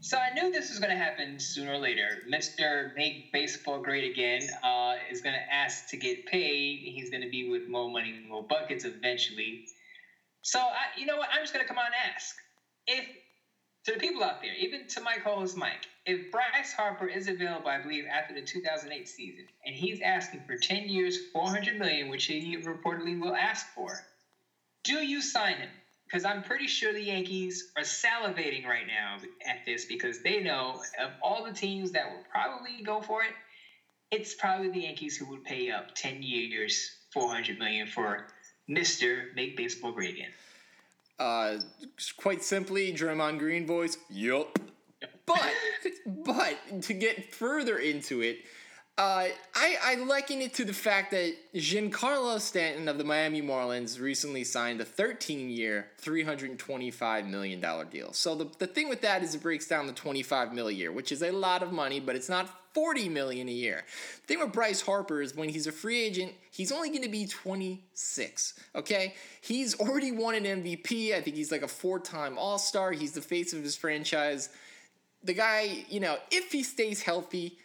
[0.00, 2.18] So I knew this was going to happen sooner or later.
[2.28, 2.96] Mr.
[2.96, 6.80] Make Baseball Great Again uh, is going to ask to get paid.
[6.80, 9.66] He's going to be with more money, more buckets eventually.
[10.42, 11.28] So I, you know what?
[11.32, 12.34] I'm just going to come on and ask
[12.88, 13.06] if
[13.84, 17.68] to the people out there, even to my co-host Mike, if Bryce Harper is available,
[17.68, 22.24] I believe after the 2008 season, and he's asking for 10 years, 400 million, which
[22.24, 24.00] he reportedly will ask for,
[24.84, 25.70] do you sign him?
[26.04, 29.16] Because I'm pretty sure the Yankees are salivating right now
[29.48, 33.32] at this because they know of all the teams that will probably go for it,
[34.10, 38.28] it's probably the Yankees who would pay up 10 years, 400 million for
[38.70, 39.34] Mr.
[39.34, 40.30] Make Baseball Great Again.
[41.18, 41.56] Uh,
[42.16, 43.96] quite simply, Draymond Green voice.
[44.10, 44.58] Yup.
[45.26, 45.52] But
[46.06, 48.38] but to get further into it,
[48.96, 49.26] uh,
[49.56, 54.44] I, I liken it to the fact that Giancarlo Stanton of the Miami Marlins recently
[54.44, 58.12] signed a 13 year, $325 million deal.
[58.12, 60.92] So the, the thing with that is it breaks down the 25 mil a year,
[60.92, 63.84] which is a lot of money, but it's not 40 million a year.
[64.26, 67.08] The thing with Bryce Harper is when he's a free agent, he's only going to
[67.08, 68.54] be 26.
[68.76, 69.14] Okay?
[69.40, 71.12] He's already won an MVP.
[71.12, 72.92] I think he's like a four time All Star.
[72.92, 74.50] He's the face of his franchise.
[75.24, 77.58] The guy, you know, if he stays healthy,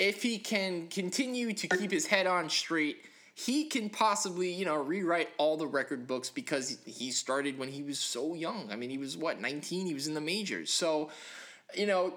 [0.00, 4.76] if he can continue to keep his head on straight, he can possibly, you know,
[4.76, 8.70] rewrite all the record books because he started when he was so young.
[8.72, 9.86] I mean, he was what, 19?
[9.86, 10.70] He was in the majors.
[10.70, 11.10] So,
[11.74, 12.14] you know,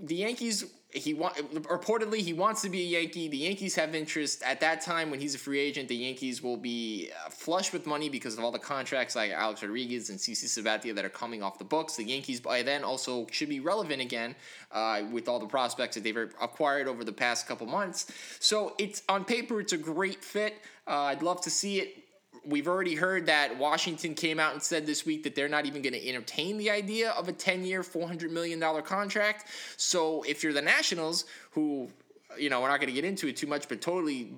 [0.00, 3.28] the Yankees he want reportedly he wants to be a Yankee.
[3.28, 5.88] The Yankees have interest at that time when he's a free agent.
[5.88, 9.62] The Yankees will be uh, flush with money because of all the contracts like Alex
[9.62, 11.96] Rodriguez and CC Sabathia that are coming off the books.
[11.96, 14.34] The Yankees by then also should be relevant again
[14.72, 18.10] uh, with all the prospects that they've acquired over the past couple months.
[18.40, 20.54] So it's on paper it's a great fit.
[20.86, 22.07] Uh, I'd love to see it
[22.44, 25.82] we've already heard that Washington came out and said this week that they're not even
[25.82, 29.48] going to entertain the idea of a 10 year, $400 million contract.
[29.76, 31.88] So if you're the Nationals, who,
[32.38, 34.32] you know, we're not going to get into it too much, but totally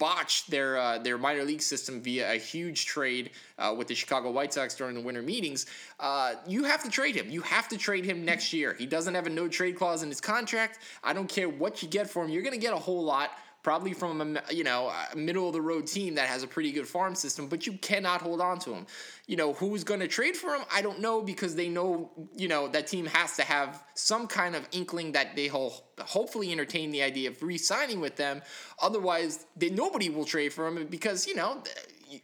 [0.00, 4.30] botched their uh, their minor league system via a huge trade uh, with the Chicago
[4.32, 5.66] White Sox during the winter meetings.
[6.00, 7.30] Uh, you have to trade him.
[7.30, 8.74] You have to trade him next year.
[8.76, 10.80] He doesn't have a no trade clause in his contract.
[11.04, 12.30] I don't care what you get for him.
[12.30, 13.30] You're going to get a whole lot
[13.62, 16.86] probably from a you know middle of the road team that has a pretty good
[16.86, 18.86] farm system, but you cannot hold on to him.
[19.26, 20.62] You know who's going to trade for him?
[20.72, 24.56] I don't know because they know you know that team has to have some kind
[24.56, 28.42] of inkling that they will hopefully entertain the idea of re-signing with them.
[28.80, 31.62] Otherwise, they, nobody will trade for him because you know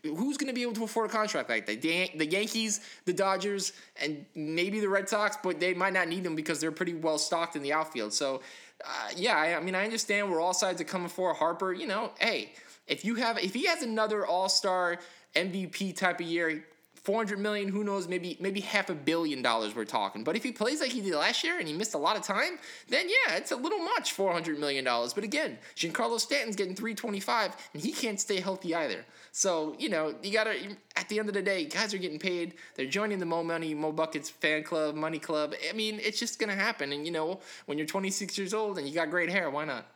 [0.03, 1.81] who's going to be able to afford a contract like that?
[1.81, 6.25] The, the Yankees, the Dodgers, and maybe the Red Sox, but they might not need
[6.25, 8.13] them because they're pretty well stocked in the outfield.
[8.13, 8.43] So
[8.87, 11.73] uh, yeah, I, I, mean, I understand where all sides are coming for Harper.
[11.73, 12.53] You know, hey,
[12.87, 14.99] if you have, if he has another All Star
[15.35, 16.65] MVP type of year,
[17.07, 20.25] 400 million, who knows, maybe maybe half a billion dollars we're talking.
[20.25, 22.23] But if he plays like he did last year and he missed a lot of
[22.23, 25.15] time, then yeah, it's a little much, 400 million dollars.
[25.15, 29.05] But again, Giancarlo Stanton's getting 325 and he can't stay healthy either.
[29.31, 30.57] So, you know, you got to
[30.97, 32.55] at the end of the day, guys are getting paid.
[32.75, 35.55] They're joining the Mo Money, Mo Buckets fan club, money club.
[35.71, 38.79] I mean, it's just going to happen and you know, when you're 26 years old
[38.79, 39.87] and you got great hair, why not?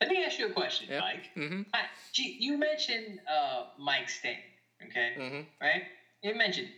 [0.00, 1.00] Let me ask you a question, yep.
[1.00, 1.30] Mike.
[1.36, 1.62] Mm-hmm.
[2.14, 4.44] you mentioned uh, Mike Stanton,
[4.84, 5.12] okay?
[5.18, 5.40] Mm-hmm.
[5.60, 5.82] Right?
[6.22, 6.68] you mentioned.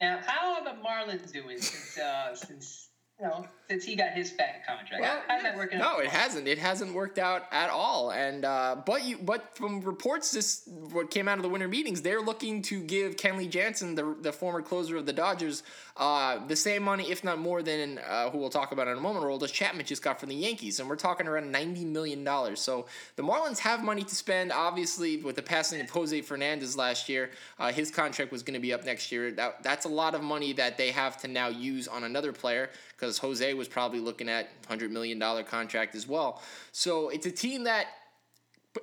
[0.00, 2.85] Now, how are the Marlins doing since uh, since
[3.20, 5.00] you know since he got his fat contract?
[5.00, 5.78] Well, How's that working?
[5.78, 6.46] No, it hasn't.
[6.46, 8.12] It hasn't worked out at all.
[8.12, 12.02] And uh, but you but from reports, this what came out of the winter meetings,
[12.02, 15.62] they're looking to give Kenley Jansen, the the former closer of the Dodgers,
[15.96, 19.00] uh, the same money, if not more than uh, who we'll talk about in a
[19.00, 22.60] moment, Roldis Chapman just got from the Yankees, and we're talking around ninety million dollars.
[22.60, 24.52] So the Marlins have money to spend.
[24.52, 28.60] Obviously, with the passing of Jose Fernandez last year, uh, his contract was going to
[28.60, 29.32] be up next year.
[29.32, 32.70] That, that's a lot of money that they have to now use on another player
[32.96, 36.42] because Jose was probably looking at hundred million dollar contract as well.
[36.72, 37.86] So it's a team that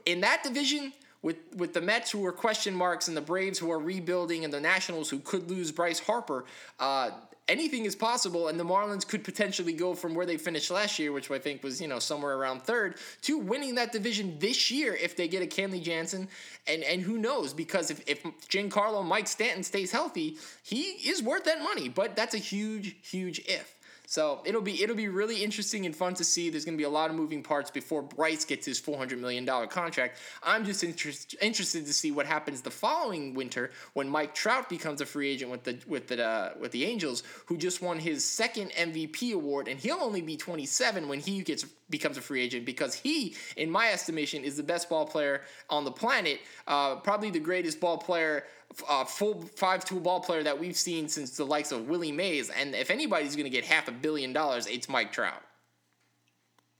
[0.06, 3.72] in that division with with the Mets who are question marks and the Braves who
[3.72, 6.46] are rebuilding and the Nationals who could lose Bryce Harper,
[6.80, 7.12] uh,
[7.48, 8.50] anything is possible.
[8.50, 11.64] And the Marlins could potentially go from where they finished last year, which I think
[11.64, 15.42] was you know somewhere around third, to winning that division this year if they get
[15.42, 16.28] a Kenley Jansen.
[16.68, 21.46] And and who knows because if if Giancarlo Mike Stanton stays healthy, he is worth
[21.46, 21.90] that money.
[21.90, 23.76] But that's a huge huge if.
[24.14, 26.52] So it'll be it'll be really interesting and fun to see.
[26.52, 29.44] There's going to be a lot of moving parts before Bryce gets his 400 million
[29.44, 30.20] dollar contract.
[30.44, 35.02] I'm just interest, interested to see what happens the following winter when Mike Trout becomes
[35.02, 38.24] a free agent with the with the uh, with the Angels, who just won his
[38.24, 42.66] second MVP award, and he'll only be 27 when he gets becomes a free agent
[42.66, 46.40] because he, in my estimation, is the best ball player on the planet.
[46.68, 48.46] Uh, probably the greatest ball player
[48.88, 52.50] uh, full five tool ball player that we've seen since the likes of Willie Mays.
[52.50, 55.42] And if anybody's going to get half a billion dollars, it's Mike Trout.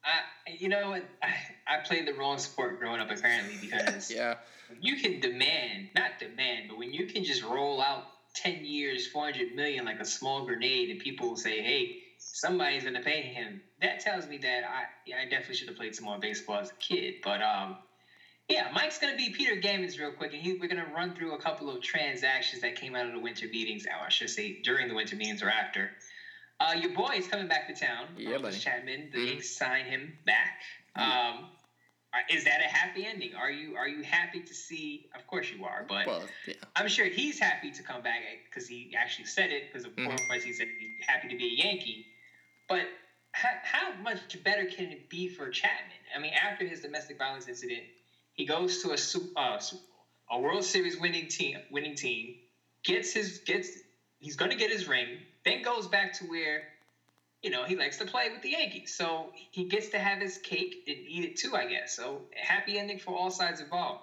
[0.04, 0.94] I, you know?
[1.22, 1.34] I,
[1.68, 4.36] I played the wrong sport growing up, apparently, because yeah,
[4.82, 8.04] you can demand, not demand, but when you can just roll out
[8.36, 13.22] 10 years, 400 million like a small grenade, and people say, hey, somebody's gonna pay
[13.22, 13.62] him.
[13.82, 16.72] That tells me that I yeah, I definitely should have played some more baseball as
[16.72, 17.16] a kid.
[17.24, 17.78] But um,
[18.50, 21.38] yeah, Mike's gonna be Peter Gammons real quick, and he, we're gonna run through a
[21.38, 23.86] couple of transactions that came out of the winter meetings.
[23.86, 25.92] Or I should say during the winter meetings or after.
[26.60, 28.08] Uh, your boy is coming back to town.
[28.18, 28.58] Yeah, buddy.
[28.58, 29.10] Chapman.
[29.12, 29.28] The Mhm.
[29.28, 30.62] Yankees signed him back.
[30.96, 31.50] Um,
[32.14, 33.34] are- is that a happy ending?
[33.34, 35.10] Are you are you happy to see?
[35.16, 36.54] Of course you are, but Well, yeah.
[36.76, 39.72] I'm sure he's happy to come back because he actually said it.
[39.72, 40.16] Because of Mhm.
[40.28, 42.06] course he said he's happy to be a Yankee.
[42.68, 42.88] But
[43.32, 45.98] how, how much better can it be for Chapman?
[46.16, 47.84] I mean, after his domestic violence incident,
[48.34, 49.80] he goes to a Sup- uh, Sup-
[50.32, 52.36] a World Series winning team, winning team,
[52.84, 53.70] gets his gets
[54.20, 56.64] he's going to get his ring, then goes back to where
[57.44, 58.94] you know he likes to play with the Yankees.
[58.96, 61.96] So he gets to have his cake and eat it too, I guess.
[61.96, 64.02] So happy ending for all sides involved.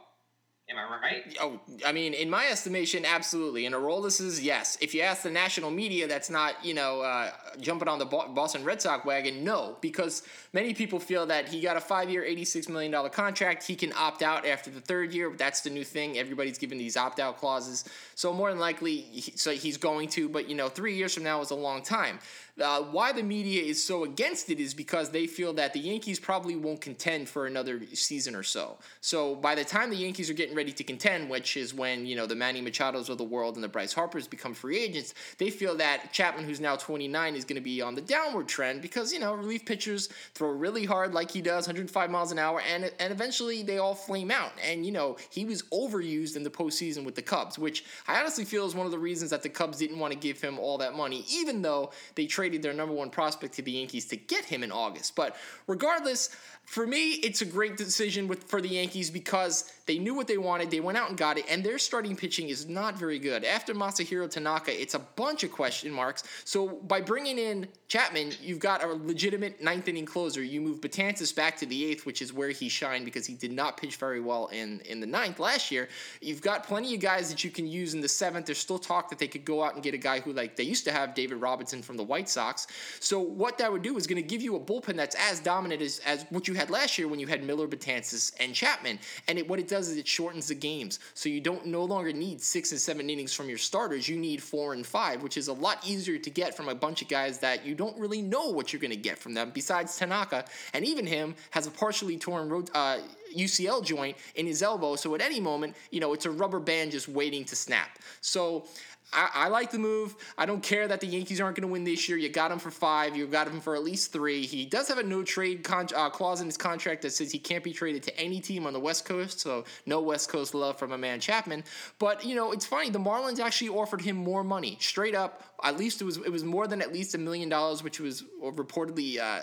[0.70, 1.36] Am I right?
[1.40, 3.66] Oh, I mean, in my estimation, absolutely.
[3.66, 4.78] In Aroldis is yes.
[4.80, 8.62] If you ask the national media, that's not you know uh, jumping on the Boston
[8.62, 9.42] Red Sox wagon.
[9.42, 13.64] No, because many people feel that he got a five-year, eighty-six million dollar contract.
[13.64, 15.34] He can opt out after the third year.
[15.36, 16.18] That's the new thing.
[16.18, 17.84] Everybody's given these opt-out clauses.
[18.14, 20.28] So more than likely, he, so he's going to.
[20.28, 22.20] But you know, three years from now is a long time.
[22.60, 26.20] Uh, why the media is so against it is because they feel that the Yankees
[26.20, 28.76] probably won't contend for another season or so.
[29.00, 32.16] So by the time the Yankees are getting ready to contend, which is when you
[32.16, 35.48] know the Manny Machados of the world and the Bryce Harpers become free agents, they
[35.48, 39.12] feel that Chapman, who's now 29, is going to be on the downward trend because
[39.12, 42.92] you know relief pitchers throw really hard like he does, 105 miles an hour, and
[42.98, 44.52] and eventually they all flame out.
[44.62, 48.44] And you know he was overused in the postseason with the Cubs, which I honestly
[48.44, 50.76] feel is one of the reasons that the Cubs didn't want to give him all
[50.78, 54.44] that money, even though they traded their number one prospect to the Yankees to get
[54.44, 55.16] him in August.
[55.16, 55.36] But
[55.66, 56.34] regardless,
[56.70, 60.38] for me, it's a great decision with for the Yankees because they knew what they
[60.38, 60.70] wanted.
[60.70, 63.44] They went out and got it, and their starting pitching is not very good.
[63.44, 66.22] After Masahiro Tanaka, it's a bunch of question marks.
[66.44, 70.44] So by bringing in Chapman, you've got a legitimate ninth inning closer.
[70.44, 73.50] You move Betances back to the eighth, which is where he shined because he did
[73.50, 75.88] not pitch very well in in the ninth last year.
[76.20, 78.46] You've got plenty of guys that you can use in the seventh.
[78.46, 80.62] There's still talk that they could go out and get a guy who like they
[80.62, 82.68] used to have David Robertson from the White Sox.
[83.00, 85.82] So what that would do is going to give you a bullpen that's as dominant
[85.82, 88.98] as, as what you had last year when you had Miller, Betances, and Chapman.
[89.28, 91.00] And it, what it does is it shortens the games.
[91.14, 94.08] So you don't no longer need six and seven innings from your starters.
[94.08, 97.00] You need four and five, which is a lot easier to get from a bunch
[97.00, 99.50] of guys that you don't really know what you're going to get from them.
[99.54, 100.44] Besides Tanaka,
[100.74, 102.50] and even him has a partially torn.
[102.74, 102.98] Uh,
[103.36, 106.90] UCL joint in his elbow, so at any moment, you know, it's a rubber band
[106.90, 108.00] just waiting to snap.
[108.20, 108.66] So
[109.12, 110.14] I, I like the move.
[110.38, 112.18] I don't care that the Yankees aren't going to win this year.
[112.18, 113.16] You got him for five.
[113.16, 114.46] You got him for at least three.
[114.46, 117.38] He does have a no trade con- uh, clause in his contract that says he
[117.38, 119.40] can't be traded to any team on the West Coast.
[119.40, 121.64] So no West Coast love from a man Chapman.
[121.98, 122.90] But you know, it's funny.
[122.90, 125.42] The Marlins actually offered him more money, straight up.
[125.62, 128.24] At least it was it was more than at least a million dollars, which was
[128.42, 129.42] reportedly uh, uh,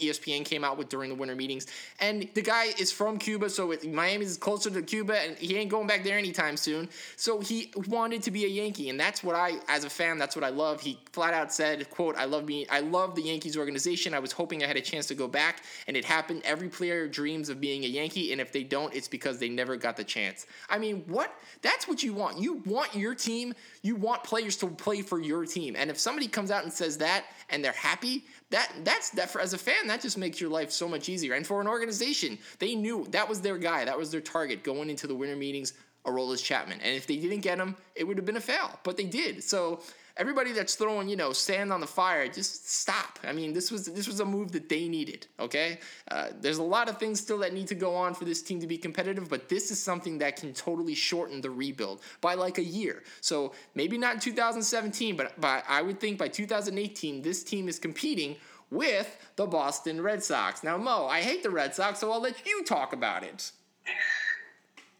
[0.00, 1.66] ESPN came out with during the winter meetings.
[2.00, 5.56] And the guy is from Cuba, so it, Miami is closer to Cuba, and he
[5.56, 6.88] ain't going back there anytime soon.
[7.16, 10.36] So he wanted to be a Yankee, and that's what I, as a fan, that's
[10.36, 10.80] what I love.
[10.80, 14.14] He flat out said, "quote I love being, I love the Yankees organization.
[14.14, 16.42] I was hoping I had a chance to go back, and it happened.
[16.44, 19.76] Every player dreams of being a Yankee, and if they don't, it's because they never
[19.76, 20.46] got the chance.
[20.68, 21.32] I mean, what?
[21.62, 22.38] That's what you want.
[22.38, 23.54] You want your team.
[23.82, 26.98] You want players to play for your team, and if somebody comes out and says
[26.98, 30.50] that, and they're happy, that that's that for as a fan that just makes your
[30.50, 31.34] life so much easier.
[31.34, 34.90] And for an organization they knew that was their guy that was their target going
[34.90, 35.72] into the winter meetings
[36.04, 36.80] Aroldis Chapman.
[36.82, 39.42] And if they didn't get him it would have been a fail but they did.
[39.42, 39.80] So
[40.16, 43.86] everybody that's throwing you know sand on the fire just stop I mean this was
[43.86, 45.78] this was a move that they needed okay
[46.10, 48.60] uh, there's a lot of things still that need to go on for this team
[48.60, 52.58] to be competitive but this is something that can totally shorten the rebuild by like
[52.58, 57.42] a year so maybe not in 2017 but but I would think by 2018 this
[57.44, 58.36] team is competing
[58.70, 60.64] with the Boston Red Sox.
[60.64, 63.52] Now, Mo, I hate the Red Sox, so I'll let you talk about it.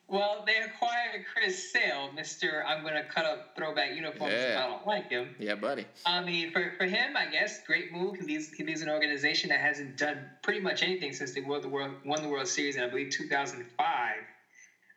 [0.09, 2.65] Well, they acquired Chris Sale, Mister.
[2.65, 4.65] I'm going to cut up throwback uniforms if Yeah.
[4.65, 5.35] I don't like him.
[5.41, 5.85] Yeah, buddy.
[6.05, 8.15] I mean, for, for him, I guess great move.
[8.17, 11.61] He leads, he leaves an organization that hasn't done pretty much anything since they won
[11.61, 14.15] the world won the World Series in I believe 2005.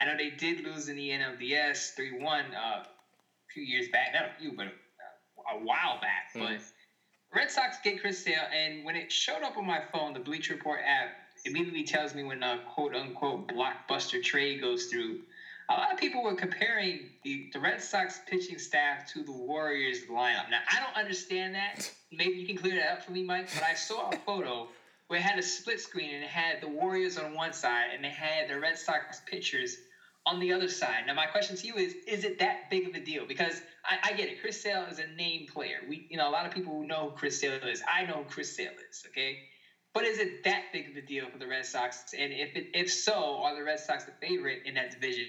[0.02, 2.88] I know they did lose in the NLDS three one uh, a
[3.52, 6.32] few years back, not a few, but a, a while back.
[6.36, 6.42] Mhm.
[6.42, 6.62] But
[7.36, 10.54] Red Sox get Chris Sale, and when it showed up on my phone, the Bleacher
[10.54, 11.10] Report app
[11.46, 15.22] immediately tells me when a quote unquote blockbuster trade goes through.
[15.70, 20.00] A lot of people were comparing the, the Red Sox pitching staff to the Warriors
[20.10, 20.50] lineup.
[20.50, 21.92] Now, I don't understand that.
[22.12, 23.50] Maybe you can clear that up for me, Mike.
[23.54, 24.68] But I saw a photo
[25.08, 28.04] where it had a split screen and it had the Warriors on one side and
[28.04, 29.78] it had the Red Sox pitchers
[30.26, 31.06] on the other side.
[31.08, 33.26] Now, my question to you is: Is it that big of a deal?
[33.28, 34.42] Because I, I get it.
[34.42, 35.78] Chris Sale is a name player.
[35.88, 37.82] We, you know, a lot of people know who Chris Sale is.
[37.92, 39.04] I know who Chris Sale is.
[39.10, 39.40] Okay,
[40.00, 42.14] but is it that big of a deal for the Red Sox?
[42.18, 45.26] And if it, if so, are the Red Sox the favorite in that division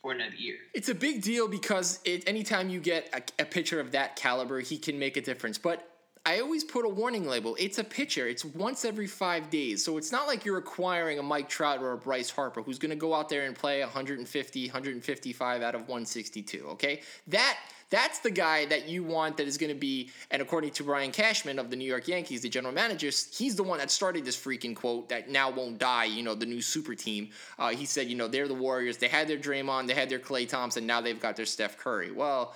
[0.00, 0.54] for another year?
[0.72, 4.60] It's a big deal because it, anytime you get a, a pitcher of that caliber,
[4.60, 5.58] he can make a difference.
[5.58, 5.90] But
[6.24, 7.56] I always put a warning label.
[7.58, 8.28] It's a pitcher.
[8.28, 9.84] It's once every five days.
[9.84, 12.90] So it's not like you're acquiring a Mike Trout or a Bryce Harper who's going
[12.90, 16.66] to go out there and play 150, 155 out of 162.
[16.68, 17.02] Okay?
[17.26, 17.58] That
[17.94, 21.12] that's the guy that you want that is going to be, and according to Brian
[21.12, 24.36] Cashman of the New York Yankees, the general manager, he's the one that started this
[24.36, 27.30] freaking quote that now won't die, you know, the new super team.
[27.56, 28.96] Uh, he said, you know, they're the Warriors.
[28.96, 32.10] They had their Draymond, they had their Klay Thompson, now they've got their Steph Curry.
[32.10, 32.54] Well,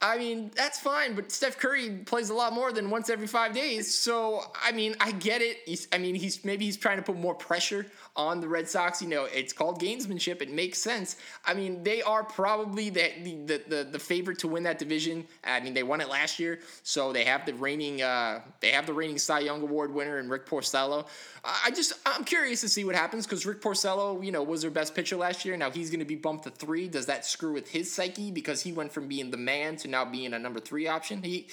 [0.00, 3.54] I mean, that's fine, but Steph Curry plays a lot more than once every five
[3.54, 3.94] days.
[3.94, 5.58] So, I mean, I get it.
[5.64, 7.86] He's, I mean, he's maybe he's trying to put more pressure
[8.16, 9.00] on the Red Sox.
[9.00, 10.42] You know, it's called gamesmanship.
[10.42, 11.16] It makes sense.
[11.44, 15.26] I mean, they are probably the the the, the favorite to win that division.
[15.44, 18.86] I mean, they won it last year, so they have the reigning uh, they have
[18.86, 21.06] the reigning Cy Young Award winner in Rick Porcello.
[21.44, 24.70] I just I'm curious to see what happens because Rick Porcello, you know, was their
[24.70, 25.56] best pitcher last year.
[25.56, 26.88] Now he's going to be bumped to three.
[26.88, 30.04] Does that screw with his psyche because he went from being the man to now
[30.04, 31.22] being a number three option?
[31.22, 31.48] He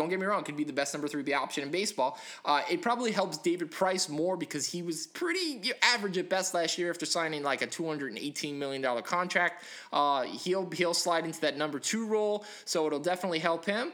[0.00, 2.18] don't get me wrong, could be the best number three B option in baseball.
[2.42, 6.78] Uh, it probably helps David Price more because he was pretty average at best last
[6.78, 9.62] year after signing like a $218 million contract.
[9.92, 13.92] Uh, he'll, he'll slide into that number two role, so it'll definitely help him.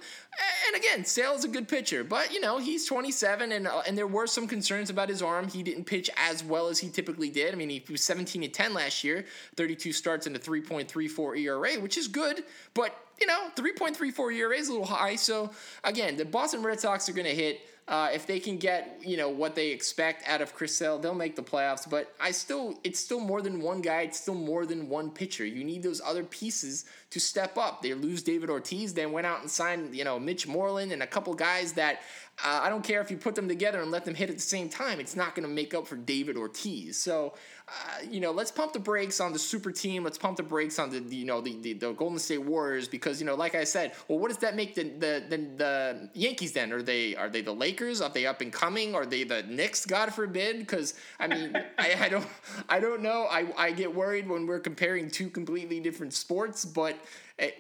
[0.69, 4.07] And again, Sale's a good pitcher, but you know he's 27, and uh, and there
[4.07, 5.49] were some concerns about his arm.
[5.49, 7.55] He didn't pitch as well as he typically did.
[7.55, 9.25] I mean, he was 17 and 10 last year,
[9.57, 12.45] 32 starts and a 3.34 ERA, which is good,
[12.75, 15.17] but you know, 3.34 ERA is a little high.
[15.17, 15.51] So
[15.85, 17.61] again, the Boston Red Sox are going to hit.
[17.89, 21.15] Uh, if they can get you know what they expect out of Chris Sale, they'll
[21.15, 21.89] make the playoffs.
[21.89, 24.03] But I still, it's still more than one guy.
[24.03, 25.47] It's still more than one pitcher.
[25.47, 27.83] You need those other pieces to step up.
[27.83, 28.93] They lose David Ortiz.
[28.93, 32.01] They went out and signed you know Mitch Moreland and a couple guys that
[32.45, 34.43] uh, I don't care if you put them together and let them hit at the
[34.43, 34.99] same time.
[34.99, 36.99] It's not going to make up for David Ortiz.
[36.99, 37.35] So
[37.69, 37.73] uh,
[38.09, 40.05] you know, let's pump the brakes on the super team.
[40.05, 43.21] Let's pump the brakes on the, you know the, the, the, Golden State Warriors because
[43.21, 46.53] you know, like I said, well, what does that make the, the the, the Yankees
[46.53, 46.73] then?
[46.73, 48.01] Are they are they the Lakers?
[48.01, 48.95] Are they up and coming?
[48.95, 49.85] Are they the Knicks?
[49.85, 50.61] God forbid.
[50.61, 52.27] Because I mean, I, I don't
[52.69, 53.27] I don't know.
[53.29, 56.97] I I get worried when we're comparing two completely different sports, but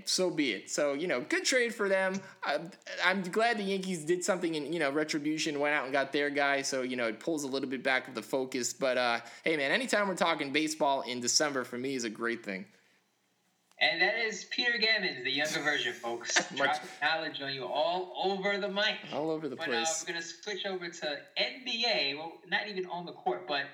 [0.04, 0.70] so be it.
[0.70, 2.20] So you know, good trade for them.
[2.42, 2.60] I,
[3.04, 6.30] I'm glad the Yankees did something in you know retribution, went out and got their
[6.30, 6.62] guy.
[6.62, 8.72] So you know, it pulls a little bit back of the focus.
[8.72, 12.44] But uh, hey, man, anytime we're talking baseball in December for me is a great
[12.44, 12.66] thing.
[13.78, 16.34] And that is Peter Gammons, the younger version, folks.
[16.56, 18.96] Dropping knowledge on you all over the mic.
[19.12, 19.86] All over the but, place.
[19.86, 22.16] Uh, we're going to switch over to NBA.
[22.16, 23.64] Well, not even on the court, but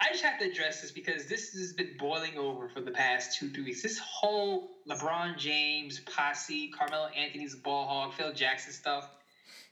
[0.00, 3.38] I just have to address this because this has been boiling over for the past
[3.38, 3.82] two, three weeks.
[3.82, 9.08] This whole LeBron James posse, Carmelo Anthony's ball hog, Phil Jackson stuff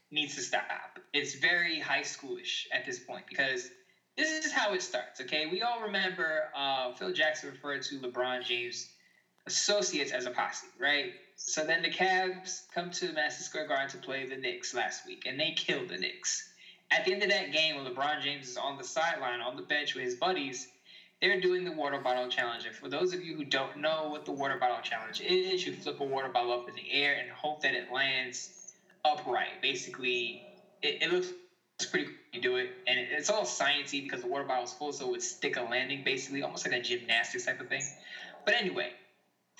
[0.09, 0.99] needs to stop.
[1.13, 3.69] It's very high schoolish at this point because
[4.17, 5.21] this is how it starts.
[5.21, 8.89] Okay, we all remember uh, Phil Jackson referred to LeBron James
[9.45, 11.13] associates as a posse, right?
[11.35, 15.25] So then the Cavs come to Madison Square Garden to play the Knicks last week,
[15.27, 16.49] and they killed the Knicks.
[16.91, 19.61] At the end of that game, when LeBron James is on the sideline, on the
[19.63, 20.67] bench with his buddies,
[21.21, 22.65] they're doing the water bottle challenge.
[22.65, 25.73] And for those of you who don't know what the water bottle challenge is, you
[25.73, 28.73] flip a water bottle up in the air and hope that it lands
[29.03, 29.61] upright.
[29.61, 30.43] Basically,
[30.81, 31.33] it, it looks
[31.89, 32.13] pretty cool.
[32.33, 35.07] You do it, and it, it's all sciencey because the water bottle is full, so
[35.07, 37.81] it would stick a landing, basically, almost like a gymnastics type of thing.
[38.43, 38.89] But anyway,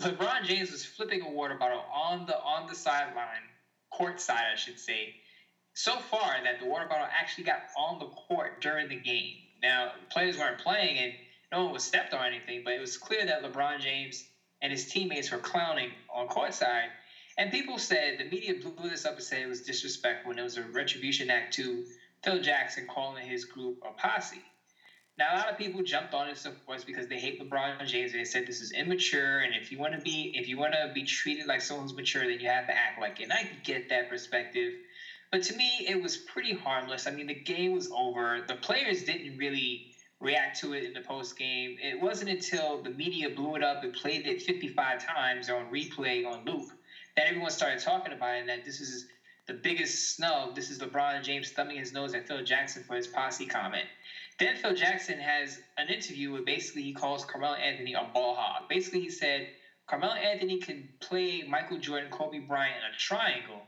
[0.01, 3.47] LeBron James was flipping a water bottle on the on the sideline,
[3.91, 5.15] court side, I should say,
[5.75, 9.35] so far that the water bottle actually got on the court during the game.
[9.61, 11.13] Now, players weren't playing and
[11.51, 14.23] no one was stepped on anything, but it was clear that LeBron James
[14.61, 16.87] and his teammates were clowning on courtside.
[17.37, 20.43] And people said, the media blew this up and said it was disrespectful and it
[20.43, 21.83] was a retribution act to
[22.23, 24.41] Phil Jackson calling his group a posse.
[25.17, 28.11] Now, a lot of people jumped on this, of course, because they hate LeBron James.
[28.11, 30.91] They said this is immature, and if you want to be, if you want to
[30.93, 33.23] be treated like someone's mature, then you have to act like it.
[33.23, 34.73] And I get that perspective.
[35.35, 37.07] But to me, it was pretty harmless.
[37.07, 38.45] I mean, the game was over.
[38.47, 39.87] The players didn't really
[40.21, 41.75] react to it in the post game.
[41.83, 46.25] It wasn't until the media blew it up and played it 55 times on replay
[46.25, 46.69] on loop
[47.17, 49.07] that everyone started talking about it and that this is
[49.45, 50.55] the biggest snub.
[50.55, 53.83] This is LeBron James thumbing his nose at Phil Jackson for his posse comment.
[54.39, 58.69] Then Phil Jackson has an interview where basically he calls Carmelo Anthony a ball hog.
[58.69, 59.49] Basically, he said
[59.85, 63.63] Carmelo Anthony can play Michael Jordan, Kobe Bryant in a triangle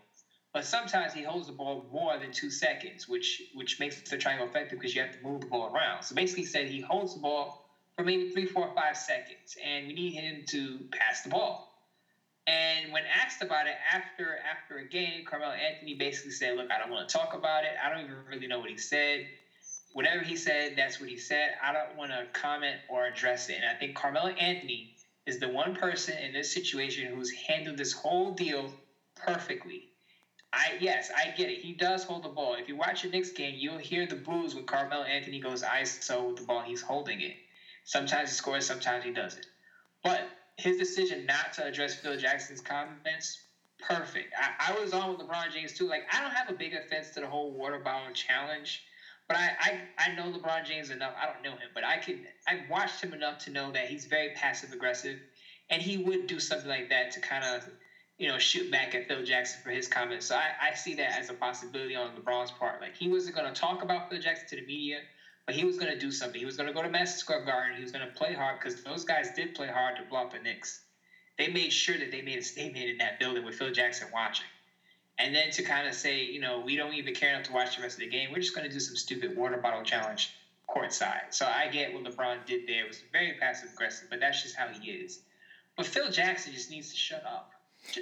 [0.57, 4.47] but sometimes he holds the ball more than two seconds, which which makes the triangle
[4.47, 6.01] effective because you have to move the ball around.
[6.01, 7.63] So basically, he said he holds the ball
[7.95, 11.71] for maybe three, four, five seconds, and we need him to pass the ball.
[12.47, 16.79] And when asked about it after after a game, Carmelo Anthony basically said, "Look, I
[16.79, 17.75] don't want to talk about it.
[17.79, 19.27] I don't even really know what he said.
[19.93, 21.51] Whatever he said, that's what he said.
[21.61, 24.95] I don't want to comment or address it." And I think Carmelo Anthony
[25.27, 28.73] is the one person in this situation who's handled this whole deal
[29.15, 29.87] perfectly.
[30.53, 31.59] I yes, I get it.
[31.59, 32.55] He does hold the ball.
[32.55, 36.27] If you watch the Knicks game, you'll hear the boos when Carmelo Anthony goes ISO
[36.27, 36.61] with the ball.
[36.61, 37.35] He's holding it.
[37.83, 39.45] Sometimes he scores, sometimes he doesn't.
[40.03, 43.39] But his decision not to address Phil Jackson's comments,
[43.79, 44.33] perfect.
[44.37, 45.87] I, I was on with LeBron James too.
[45.87, 48.81] Like I don't have a big offense to the whole water bottle challenge,
[49.27, 51.13] but I, I I know LeBron James enough.
[51.21, 54.05] I don't know him, but I can I've watched him enough to know that he's
[54.05, 55.17] very passive aggressive,
[55.69, 57.67] and he would do something like that to kind of
[58.17, 60.27] you know shoot back at Phil Jackson for his comments.
[60.27, 62.81] So I, I see that as a possibility on LeBron's part.
[62.81, 64.99] Like he wasn't going to talk about Phil Jackson to the media
[65.47, 66.37] but he was going to do something.
[66.37, 67.77] He was going to go to Madison Square Garden.
[67.77, 70.39] He was going to play hard because those guys did play hard to block the
[70.39, 70.81] Knicks.
[71.37, 74.45] They made sure that they made a statement in that building with Phil Jackson watching.
[75.17, 77.77] And then to kind of say, you know, we don't even care enough to watch
[77.77, 78.29] the rest of the game.
[78.31, 80.31] We're just going to do some stupid water bottle challenge
[80.69, 81.31] courtside.
[81.31, 82.83] So I get what LeBron did there.
[82.83, 85.21] It was very passive aggressive, but that's just how he is.
[85.77, 87.51] But Phil Jackson just needs to shut up.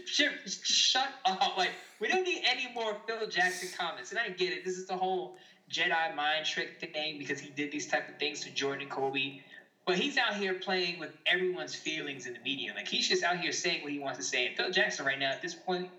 [0.06, 1.54] Shut up.
[1.58, 4.12] Like, we don't need any more Phil Jackson comments.
[4.12, 4.66] And I get it.
[4.66, 5.38] This is the whole
[5.72, 9.40] Jedi mind trick thing because he did these type of things to Jordan and Kobe.
[9.86, 12.74] But he's out here playing with everyone's feelings in the media.
[12.76, 14.48] Like he's just out here saying what he wants to say.
[14.48, 15.90] And Phil Jackson right now at this point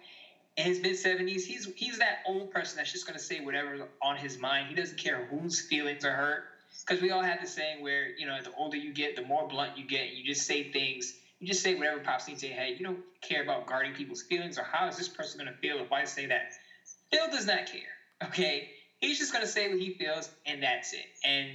[0.57, 4.17] in his mid seventies, he's he's that old person that's just gonna say whatever on
[4.17, 4.69] his mind.
[4.69, 6.45] He doesn't care whose feelings are hurt.
[6.87, 9.49] Because we all have the saying where, you know, the older you get, the more
[9.49, 12.75] blunt you get, you just say things, you just say whatever pops into your head.
[12.79, 15.93] You don't care about guarding people's feelings or how is this person gonna feel if
[15.93, 16.53] I say that.
[17.13, 17.81] Phil does not care.
[18.25, 18.71] Okay
[19.01, 21.07] he's just gonna say what he feels, and that's it.
[21.25, 21.51] And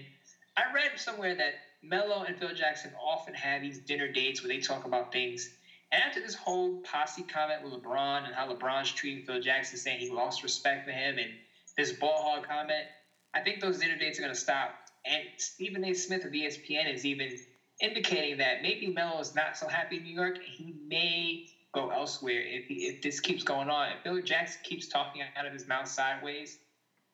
[0.58, 4.60] I read somewhere that Melo and Phil Jackson often have these dinner dates where they
[4.60, 5.50] talk about things.
[5.92, 10.00] And after this whole posse comment with LeBron and how LeBron's treating Phil Jackson, saying
[10.00, 11.32] he lost respect for him, and
[11.76, 12.86] this ball hog comment,
[13.34, 14.76] I think those dinner dates are going to stop.
[15.06, 15.94] And Stephen A.
[15.94, 17.38] Smith of ESPN is even
[17.82, 20.40] indicating that maybe Melo is not so happy in New York.
[20.44, 23.90] He may go elsewhere if, he, if this keeps going on.
[23.90, 26.58] If Phil Jackson keeps talking out of his mouth sideways,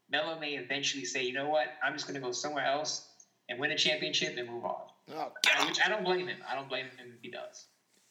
[0.09, 3.05] Melo may eventually say, you know what, I'm just going to go somewhere else
[3.49, 4.82] and win a championship and move on.
[5.13, 5.32] Oh,
[5.65, 6.38] Which I don't blame him.
[6.49, 7.65] I don't blame him if he does.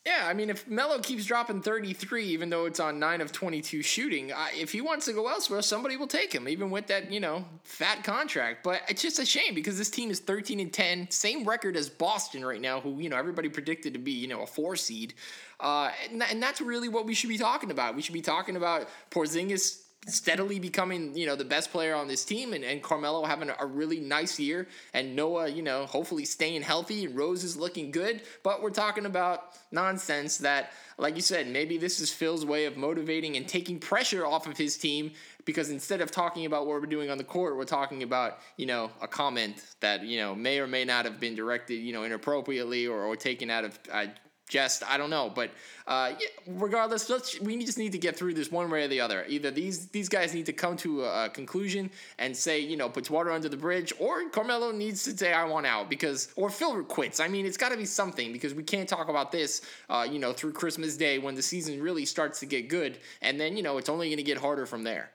[0.07, 3.82] Yeah, I mean, if Melo keeps dropping 33, even though it's on 9 of 22
[3.82, 7.11] shooting, I, if he wants to go elsewhere, somebody will take him, even with that,
[7.11, 8.62] you know, fat contract.
[8.62, 11.88] But it's just a shame because this team is 13 and 10, same record as
[11.88, 15.14] Boston right now, who, you know, everybody predicted to be, you know, a four seed.
[15.59, 17.96] Uh, and, and that's really what we should be talking about.
[17.96, 22.24] We should be talking about Porzingis steadily becoming, you know, the best player on this
[22.24, 26.62] team and, and Carmelo having a, really nice year and Noah, you know, hopefully staying
[26.62, 28.22] healthy and Rose is looking good.
[28.44, 32.76] But we're talking about nonsense that, like you said, maybe this is Phil's way of
[32.76, 35.11] motivating and taking pressure off of his team
[35.44, 38.66] because instead of talking about what we're doing on the court, we're talking about, you
[38.66, 42.04] know, a comment that, you know, may or may not have been directed, you know,
[42.04, 44.07] inappropriately or, or taken out of uh,
[44.49, 45.51] just I don't know, but
[45.86, 49.01] uh, yeah, regardless, let's, we just need to get through this one way or the
[49.01, 49.24] other.
[49.28, 53.11] Either these these guys need to come to a, conclusion and say, you know, puts
[53.11, 56.82] water under the bridge, or Carmelo needs to say, I want out because, or Phil
[56.84, 57.20] quits.
[57.20, 60.18] I mean, it's got to be something because we can't talk about this, uh, you
[60.18, 63.62] know, through Christmas Day when the season really starts to get good, and then you
[63.62, 65.11] know it's only going to get harder from there.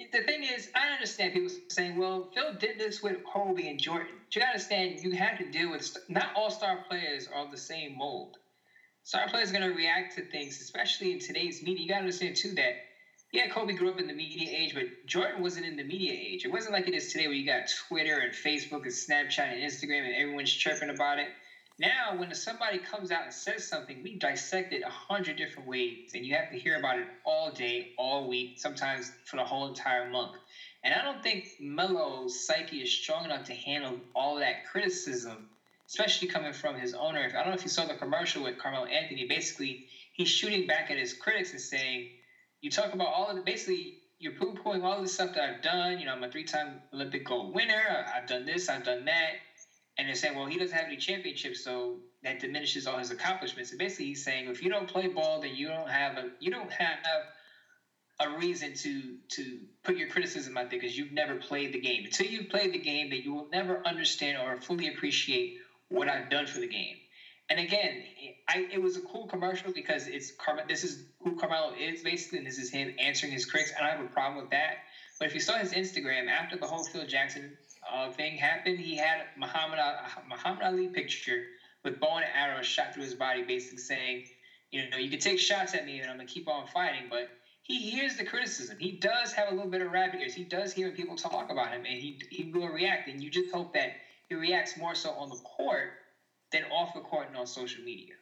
[0.00, 4.16] The thing is, I understand people saying, "Well, Phil did this with Kobe and Jordan."
[4.26, 7.96] But you understand, you have to deal with not all star players are the same
[7.96, 8.30] mold
[9.04, 11.82] star players are going to react to things, especially in today's media.
[11.82, 12.74] You got to understand too that
[13.32, 16.44] yeah, Kobe grew up in the media age, but Jordan wasn't in the media age.
[16.44, 19.62] It wasn't like it is today, where you got Twitter and Facebook and Snapchat and
[19.62, 21.30] Instagram, and everyone's chirping about it.
[21.80, 26.12] Now, when somebody comes out and says something, we dissect it a hundred different ways,
[26.14, 29.66] and you have to hear about it all day, all week, sometimes for the whole
[29.68, 30.32] entire month.
[30.84, 35.46] And I don't think Melo's psyche is strong enough to handle all that criticism
[35.88, 37.24] especially coming from his owner.
[37.24, 39.24] I don't know if you saw the commercial with Carmelo Anthony.
[39.24, 42.08] Basically, he's shooting back at his critics and saying,
[42.62, 45.62] "You talk about all of the basically." You're poo pooing all the stuff that I've
[45.62, 46.00] done.
[46.00, 48.06] You know, I'm a three time Olympic gold winner.
[48.14, 49.34] I've done this, I've done that.
[49.98, 53.70] And they're saying, well, he doesn't have any championships, so that diminishes all his accomplishments.
[53.70, 56.50] And basically, he's saying, if you don't play ball, then you don't have a you
[56.50, 56.98] don't have
[58.20, 62.04] a reason to to put your criticism out there because you've never played the game.
[62.04, 65.56] Until you play the game, that you will never understand or fully appreciate
[65.88, 66.96] what I've done for the game.
[67.48, 68.04] And again,
[68.48, 72.38] I, it was a cool commercial because it's Car- this is who Carmelo is basically,
[72.38, 73.72] and this is him answering his critics.
[73.76, 74.76] And I don't have a problem with that.
[75.18, 77.56] But if you saw his Instagram after the whole Phil Jackson
[77.92, 79.92] uh, thing happened, he had Muhammad uh,
[80.28, 81.42] Muhammad Ali picture
[81.84, 84.24] with bow and arrow shot through his body, basically saying,
[84.70, 87.28] you know, you can take shots at me and I'm gonna keep on fighting, but
[87.62, 88.78] he hears the criticism.
[88.80, 90.34] He does have a little bit of rabbit ears.
[90.34, 93.08] He does hear people talk about him, and he he will react.
[93.08, 93.92] And you just hope that
[94.28, 95.90] he reacts more so on the court
[96.52, 98.14] than off the court and on social media.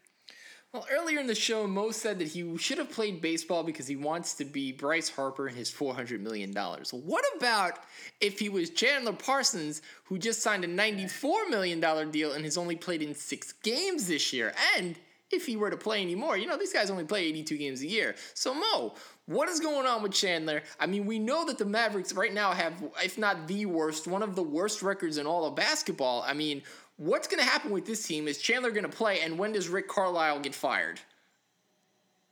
[0.75, 3.97] Well, earlier in the show, Mo said that he should have played baseball because he
[3.97, 6.53] wants to be Bryce Harper and his $400 million.
[6.53, 7.79] What about
[8.21, 12.77] if he was Chandler Parsons, who just signed a $94 million deal and has only
[12.77, 14.53] played in six games this year?
[14.77, 14.97] And
[15.31, 17.87] if he were to play anymore, you know, these guys only play 82 games a
[17.87, 18.15] year.
[18.35, 18.95] So, Mo,
[19.25, 20.63] what is going on with Chandler?
[20.79, 24.23] I mean, we know that the Mavericks right now have, if not the worst, one
[24.23, 26.23] of the worst records in all of basketball.
[26.27, 26.63] I mean,
[26.99, 28.27] What's going to happen with this team?
[28.27, 31.01] Is Chandler going to play, and when does Rick Carlisle get fired?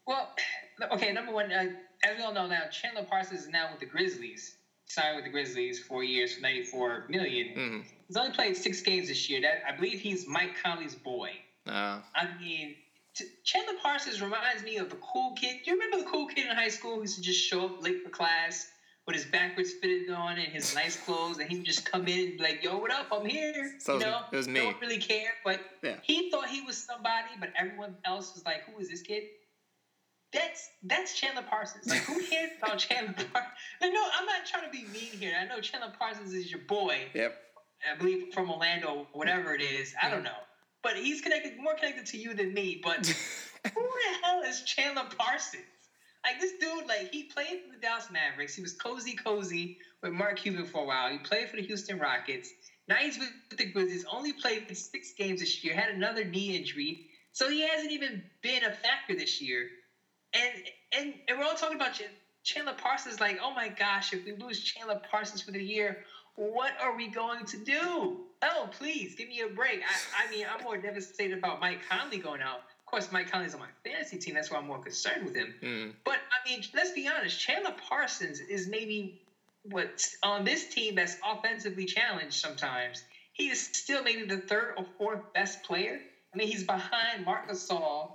[0.06, 0.28] Well,
[0.92, 1.66] okay, number one, uh,
[2.04, 4.56] as we all know now, Chandler Parsons is now with the Grizzlies.
[4.88, 7.48] Signed with the Grizzlies four years for ninety four million.
[7.56, 7.80] Mm-hmm.
[8.06, 9.40] He's only played six games this year.
[9.40, 11.30] That I believe he's Mike Conley's boy.
[11.66, 11.98] Uh.
[12.14, 12.76] I mean,
[13.42, 15.62] Chandler Parsons reminds me of the cool kid.
[15.64, 17.82] Do you remember the cool kid in high school who used to just show up
[17.82, 18.68] late for class?
[19.07, 22.30] With his backwards fitted on and his nice clothes, and he would just come in
[22.30, 23.07] and be like, "Yo, what up?
[23.12, 24.61] I'm here." So you know, it was me.
[24.61, 25.96] Don't really care, but yeah.
[26.02, 29.24] he thought he was somebody, but everyone else was like, "Who is this kid?"
[30.32, 31.86] That's that's Chandler Parsons.
[31.86, 33.54] Like, who cares about Chandler Parsons?
[33.80, 35.34] Like, no, I'm not trying to be mean here.
[35.40, 36.98] I know Chandler Parsons is your boy.
[37.14, 37.34] Yep.
[37.92, 39.94] I believe from Orlando, whatever it is.
[40.02, 40.30] I don't know,
[40.82, 42.80] but he's connected more connected to you than me.
[42.82, 43.07] But
[43.74, 45.62] who the hell is Chandler Parsons?
[46.27, 48.57] Like this dude, like he played for the Dallas Mavericks.
[48.57, 51.09] He was cozy, cozy with Mark Cuban for a while.
[51.09, 52.51] He played for the Houston Rockets.
[52.89, 54.05] Now he's with the Grizzlies.
[54.11, 55.74] Only played six games this year.
[55.74, 59.68] Had another knee injury, so he hasn't even been a factor this year.
[60.33, 60.53] And
[60.93, 62.01] and and we're all talking about
[62.43, 63.20] Chandler Parsons.
[63.20, 65.99] Like, oh my gosh, if we lose Chandler Parsons for the year,
[66.35, 68.27] what are we going to do?
[68.43, 69.81] Oh, please give me a break.
[69.81, 72.62] I, I mean, I'm more devastated about Mike Conley going out.
[72.97, 74.32] Course, Mike Conley's on my fantasy team.
[74.32, 75.55] That's why I'm more concerned with him.
[75.62, 75.92] Mm.
[76.07, 77.38] But I mean, let's be honest.
[77.38, 79.20] Chandler Parsons is maybe
[79.64, 82.32] what on this team that's offensively challenged.
[82.32, 83.03] Sometimes
[83.34, 86.01] he is still maybe the third or fourth best player.
[86.32, 88.12] I mean, he's behind Marc Gasol,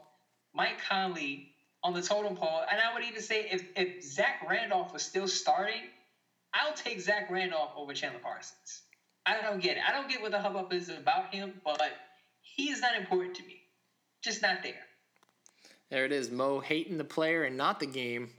[0.56, 1.50] Mike Conley
[1.84, 5.28] on the totem pole, and I would even say if if Zach Randolph was still
[5.28, 5.84] starting,
[6.56, 8.82] I'll take Zach Randolph over Chandler Parsons.
[9.28, 9.84] I don't get it.
[9.88, 11.80] I don't get what the hubbub is about him, but
[12.42, 13.61] he is not important to me
[14.22, 14.74] just not there.
[15.90, 18.30] There it is, Mo hating the player and not the game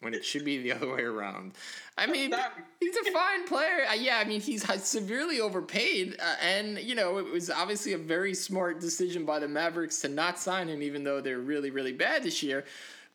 [0.00, 1.52] when it should be the other way around.
[1.98, 2.34] I mean,
[2.80, 3.86] he's a fine player.
[3.90, 7.98] Uh, yeah, I mean, he's severely overpaid, uh, and you know, it was obviously a
[7.98, 11.92] very smart decision by the Mavericks to not sign him, even though they're really, really
[11.92, 12.64] bad this year.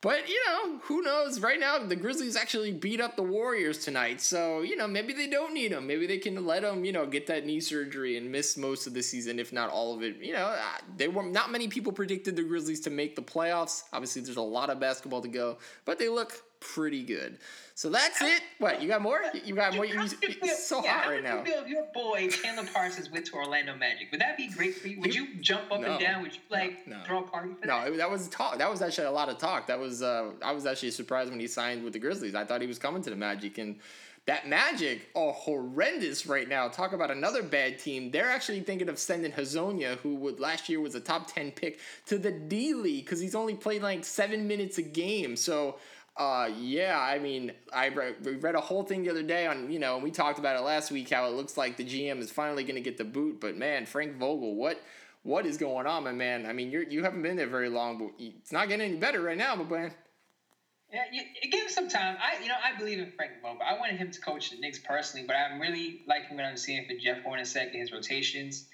[0.02, 1.40] But, you know, who knows?
[1.40, 4.20] Right now, the Grizzlies actually beat up the Warriors tonight.
[4.20, 5.86] So, you know, maybe they don't need him.
[5.86, 8.96] Maybe they can let him, you know, get that knee surgery and miss most of
[8.96, 10.18] the season, if not all of it.
[10.18, 10.58] You know,
[10.98, 13.84] there were not many people predicted the Grizzlies to make the playoffs.
[13.94, 17.38] Obviously, there's a lot of basketball to go, but they look pretty good.
[17.76, 18.42] So that's it.
[18.60, 19.20] What you got more?
[19.44, 19.86] You got more?
[19.86, 21.44] You, it's so yeah, hot right now.
[21.44, 24.88] Feel if your boy Chandler Parsons went to Orlando Magic, would that be great for
[24.88, 25.02] you?
[25.02, 26.22] Would you jump up no, and down?
[26.22, 27.04] Would you like no, no.
[27.04, 27.50] throw a party?
[27.60, 27.98] For no, that?
[27.98, 28.58] that was talk.
[28.60, 29.68] That was actually a lot of talk.
[29.68, 32.36] That was uh, I was actually surprised when he signed with the Grizzlies.
[32.36, 33.78] I thought he was coming to the Magic and.
[34.28, 36.68] That Magic are horrendous right now.
[36.68, 38.12] Talk about another bad team.
[38.12, 41.80] They're actually thinking of sending Hezonja, who would last year was a top ten pick,
[42.06, 45.36] to the D League because he's only played like seven minutes a game.
[45.36, 45.80] So
[46.18, 49.80] uh, yeah, I mean, I read, read a whole thing the other day on, you
[49.80, 52.64] know, we talked about it last week how it looks like the GM is finally
[52.64, 53.40] going to get the boot.
[53.40, 54.82] But man, Frank Vogel, what
[55.24, 56.46] what is going on, my man?
[56.46, 59.22] I mean, you you haven't been there very long, but it's not getting any better
[59.22, 59.94] right now, my man.
[60.92, 62.18] Yeah, you, give him some time.
[62.20, 63.62] I, you know, I believe in Frank Vogel.
[63.66, 66.86] I wanted him to coach the Knicks personally, but I'm really liking what I'm seeing
[66.86, 68.68] for Jeff Hornacek and his rotations.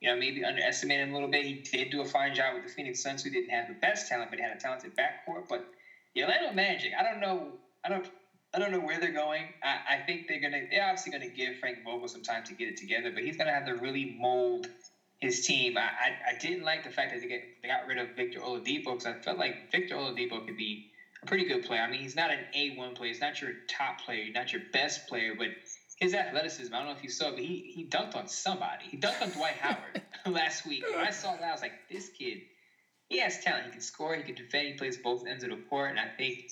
[0.00, 1.44] You know, maybe underestimate him a little bit.
[1.44, 4.08] He did do a fine job with the Phoenix Suns, who didn't have the best
[4.08, 5.48] talent, but had a talented backcourt.
[5.48, 5.68] But
[6.14, 7.52] the Orlando Magic, I don't know,
[7.84, 8.06] I don't,
[8.54, 9.44] I don't know where they're going.
[9.62, 12.68] I, I think they're gonna, they're obviously gonna give Frank Vogel some time to get
[12.68, 14.68] it together, but he's gonna have to really mold
[15.20, 15.76] his team.
[15.76, 18.40] I, I, I didn't like the fact that they get they got rid of Victor
[18.40, 20.86] Oladipo because I felt like Victor Oladipo could be
[21.22, 21.82] a pretty good player.
[21.82, 23.08] I mean, he's not an A one player.
[23.12, 24.30] He's not your top player.
[24.32, 25.48] not your best player, but
[25.96, 26.72] his athleticism.
[26.72, 28.84] I don't know if you saw, but he he dunked on somebody.
[28.84, 30.84] He dunked on Dwight Howard last week.
[30.88, 32.38] When I saw that, I was like, this kid
[33.08, 33.66] he has talent.
[33.66, 34.14] He can score.
[34.14, 34.68] He can defend.
[34.68, 36.50] He plays both ends of the court, and I think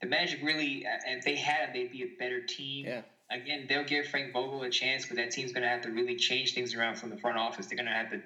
[0.00, 2.86] the Magic really, uh, if they had him, they'd be a better team.
[2.86, 3.02] Yeah.
[3.30, 6.14] Again, they'll give Frank Vogel a chance, but that team's going to have to really
[6.14, 7.66] change things around from the front office.
[7.66, 8.20] They're going to have to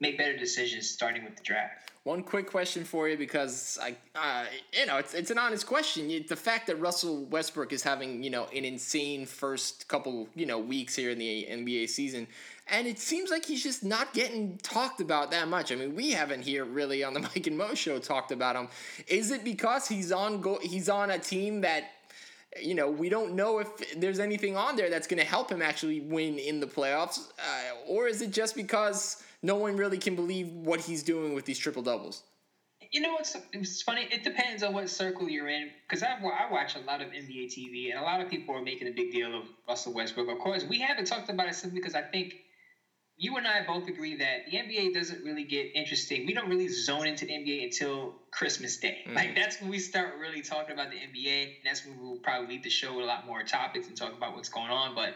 [0.00, 1.90] make better decisions starting with the draft.
[2.04, 6.08] One quick question for you because I, uh, you know, it's it's an honest question.
[6.26, 10.58] the fact that Russell Westbrook is having you know an insane first couple you know
[10.58, 12.26] weeks here in the NBA season,
[12.70, 15.72] and it seems like he's just not getting talked about that much.
[15.72, 18.68] I mean, we haven't here really on the Mike and Mo show talked about him.
[19.06, 21.84] Is it because he's on go he's on a team that
[22.60, 25.62] you know, we don't know if there's anything on there that's going to help him
[25.62, 30.16] actually win in the playoffs, uh, or is it just because no one really can
[30.16, 32.22] believe what he's doing with these triple doubles?
[32.90, 34.08] You know what's it's funny?
[34.10, 35.68] It depends on what circle you're in.
[35.86, 38.62] Because I, I watch a lot of NBA TV, and a lot of people are
[38.62, 40.30] making a big deal of Russell Westbrook.
[40.30, 42.36] Of course, we haven't talked about it simply because I think
[43.18, 46.24] you and I both agree that the NBA doesn't really get interesting.
[46.24, 48.98] We don't really zone into the NBA until Christmas Day.
[49.04, 49.16] Mm-hmm.
[49.16, 51.42] Like that's when we start really talking about the NBA.
[51.42, 54.16] And that's when we'll probably lead the show with a lot more topics and talk
[54.16, 54.94] about what's going on.
[54.94, 55.14] But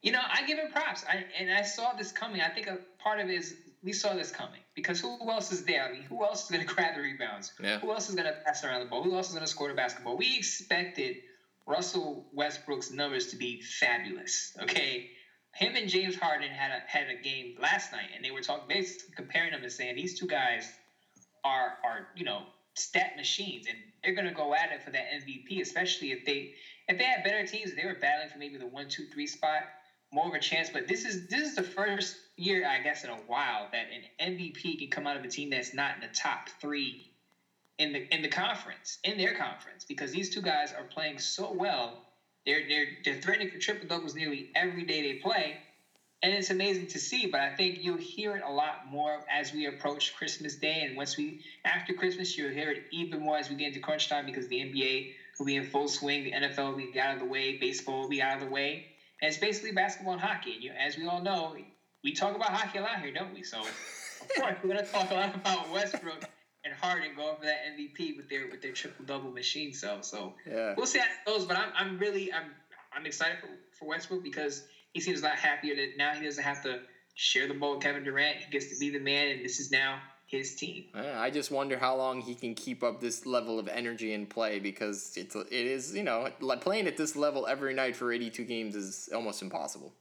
[0.00, 1.04] you know, I give him props.
[1.08, 2.40] I, and I saw this coming.
[2.40, 5.64] I think a part of it is we saw this coming because who else is
[5.64, 5.84] there?
[5.84, 7.52] I mean, who else is going to grab the rebounds?
[7.60, 7.80] Yeah.
[7.80, 9.02] Who else is going to pass around the ball?
[9.02, 10.16] Who else is going to score the basketball?
[10.16, 11.16] We expected
[11.66, 14.56] Russell Westbrook's numbers to be fabulous.
[14.62, 15.10] Okay,
[15.56, 18.66] him and James Harden had a had a game last night, and they were talking
[18.68, 20.72] basically comparing them and saying these two guys
[21.44, 22.44] are are you know
[22.76, 26.50] stat machines, and they're gonna go at it for that MVP, especially if they
[26.88, 29.62] if they had better teams, they were battling for maybe the one, two, three spot,
[30.12, 30.70] more of a chance.
[30.70, 34.34] But this is this is the first year, I guess, in a while that an
[34.34, 37.10] MVP can come out of a team that's not in the top three
[37.78, 41.52] in the in the conference, in their conference, because these two guys are playing so
[41.52, 42.00] well
[42.46, 45.56] they're they're they're threatening for triple doubles nearly every day they play,
[46.22, 47.26] and it's amazing to see.
[47.26, 50.96] But I think you'll hear it a lot more as we approach Christmas Day, and
[50.96, 54.26] once we after Christmas, you'll hear it even more as we get into crunch time
[54.26, 57.26] because the NBA will be in full swing, the NFL will be out of the
[57.26, 58.86] way, baseball will be out of the way,
[59.20, 60.54] and it's basically basketball and hockey.
[60.54, 61.56] And you, as we all know,
[62.04, 63.42] we talk about hockey a lot here, don't we?
[63.42, 66.24] So of course we're going to talk a lot about Westbrook
[66.64, 70.04] and Harden going for that MVP with their with their triple double machine self.
[70.04, 70.74] So yeah.
[70.76, 71.46] we'll see how it goes.
[71.46, 72.50] But I'm I'm really I'm
[72.96, 73.48] I'm excited for,
[73.78, 76.80] for Westbrook because he seems a lot happier that now he doesn't have to
[77.14, 78.36] share the ball with Kevin Durant.
[78.38, 80.84] He gets to be the man, and this is now his team.
[80.94, 84.58] I just wonder how long he can keep up this level of energy and play
[84.58, 88.74] because it's it is you know playing at this level every night for 82 games
[88.74, 89.92] is almost impossible.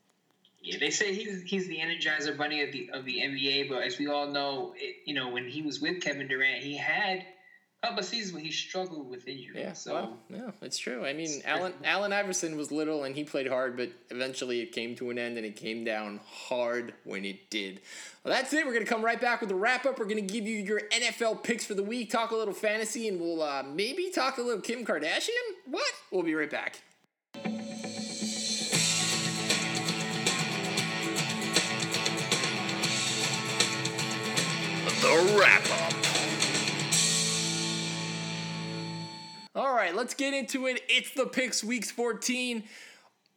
[0.63, 3.99] Yeah, they say he's he's the energizer bunny of the of the NBA, but as
[3.99, 7.25] we all know, it, you know when he was with Kevin Durant, he had
[7.83, 9.59] a couple of seasons when he struggled with injury.
[9.59, 11.05] Yeah, so well, yeah, it's true.
[11.05, 14.95] I mean, Allen Allen Iverson was little and he played hard, but eventually it came
[14.95, 17.81] to an end and it came down hard when it did.
[18.23, 18.65] Well, that's it.
[18.65, 19.99] We're gonna come right back with a wrap up.
[19.99, 23.19] We're gonna give you your NFL picks for the week, talk a little fantasy, and
[23.19, 25.27] we'll uh, maybe talk a little Kim Kardashian.
[25.65, 25.91] What?
[26.09, 26.79] We'll be right back.
[35.03, 35.93] The wrap up.
[39.53, 40.81] All right, let's get into it.
[40.87, 42.63] It's the picks week 14.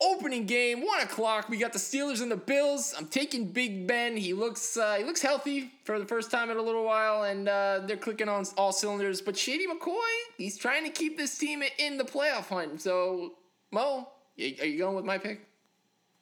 [0.00, 1.48] Opening game, one o'clock.
[1.48, 2.94] We got the Steelers and the Bills.
[2.96, 4.16] I'm taking Big Ben.
[4.16, 7.48] He looks uh, he looks healthy for the first time in a little while, and
[7.48, 9.22] uh, they're clicking on all cylinders.
[9.22, 9.96] But Shady McCoy,
[10.36, 12.82] he's trying to keep this team in the playoff hunt.
[12.82, 13.36] So,
[13.72, 14.06] Mo,
[14.38, 15.40] are you going with my pick?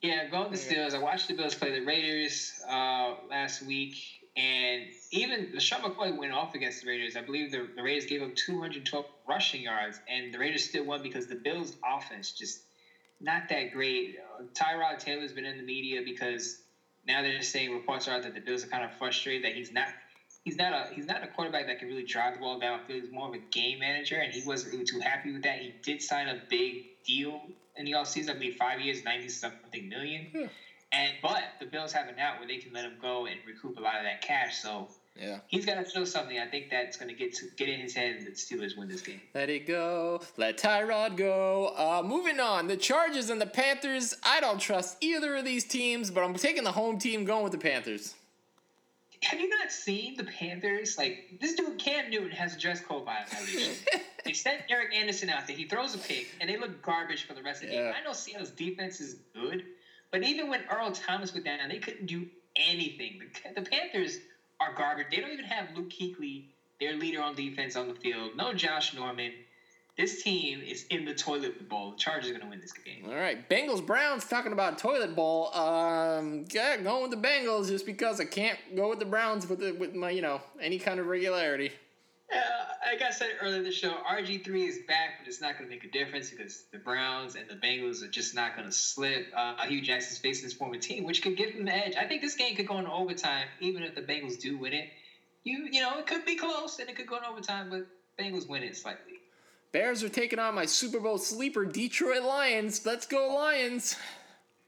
[0.01, 0.93] Yeah, going with the Steelers.
[0.93, 3.97] I watched the Bills play the Raiders uh, last week.
[4.37, 7.15] And even LeSean McCoy went off against the Raiders.
[7.15, 11.01] I believe the, the Raiders gave up 212 rushing yards, and the Raiders still won
[11.01, 12.59] because the Bills' offense just
[13.21, 14.15] not that great.
[14.53, 16.57] Tyrod Taylor's been in the media because
[17.07, 19.53] now they're just saying reports are out that the Bills are kind of frustrated that
[19.53, 19.87] he's not
[20.43, 22.99] he's not a he's not a quarterback that can really drive the ball downfield.
[22.99, 25.57] He's more of a game manager, and he wasn't really too happy with that.
[25.57, 27.41] He did sign a big deal
[27.75, 30.29] in the offseason, I believe five years, ninety something million.
[30.33, 30.45] Hmm.
[30.95, 33.77] And but the Bills have an out where they can let him go and recoup
[33.77, 34.57] a lot of that cash.
[34.57, 34.87] So
[35.19, 36.39] yeah, he's got to show something.
[36.39, 38.87] I think that's going to get to get in his head, that the Steelers win
[38.87, 39.21] this game.
[39.33, 40.21] Let it go.
[40.37, 41.73] Let Tyrod go.
[41.75, 44.15] Uh, moving on, the Chargers and the Panthers.
[44.23, 47.51] I don't trust either of these teams, but I'm taking the home team, going with
[47.51, 48.15] the Panthers.
[49.23, 50.97] Have you not seen the Panthers?
[50.97, 53.73] Like this dude Cam Newton has a dress code violation.
[54.25, 55.55] they sent Derek Anderson out there.
[55.55, 57.83] He throws a pick, and they look garbage for the rest of the yeah.
[57.83, 57.93] game.
[57.99, 59.63] I know Seattle's defense is good,
[60.15, 63.19] but even when Earl Thomas went down, they couldn't do anything.
[63.19, 64.17] The, the Panthers
[64.61, 65.07] are garbage.
[65.11, 66.45] They don't even have Luke Kuechly,
[66.79, 68.31] their leader on defense, on the field.
[68.37, 69.33] No Josh Norman.
[69.97, 71.91] This team is in the toilet bowl.
[71.91, 73.03] The Chargers are going to win this game.
[73.09, 75.53] All right, Bengals Browns talking about toilet bowl.
[75.53, 79.59] Um, yeah, going with the Bengals just because I can't go with the Browns with
[79.59, 81.73] the, with my you know any kind of regularity.
[82.31, 82.41] Yeah,
[82.91, 85.75] like I said earlier in the show, RG3 is back, but it's not going to
[85.75, 89.27] make a difference because the Browns and the Bengals are just not going to slip.
[89.35, 91.95] Uh, Hue Jackson's facing his former team, which could give him the edge.
[91.95, 94.89] I think this game could go into overtime, even if the Bengals do win it.
[95.43, 97.85] You you know, it could be close and it could go in overtime, but
[98.19, 99.13] Bengals win it slightly.
[99.71, 102.85] Bears are taking on my Super Bowl sleeper, Detroit Lions.
[102.85, 103.95] Let's go, Lions.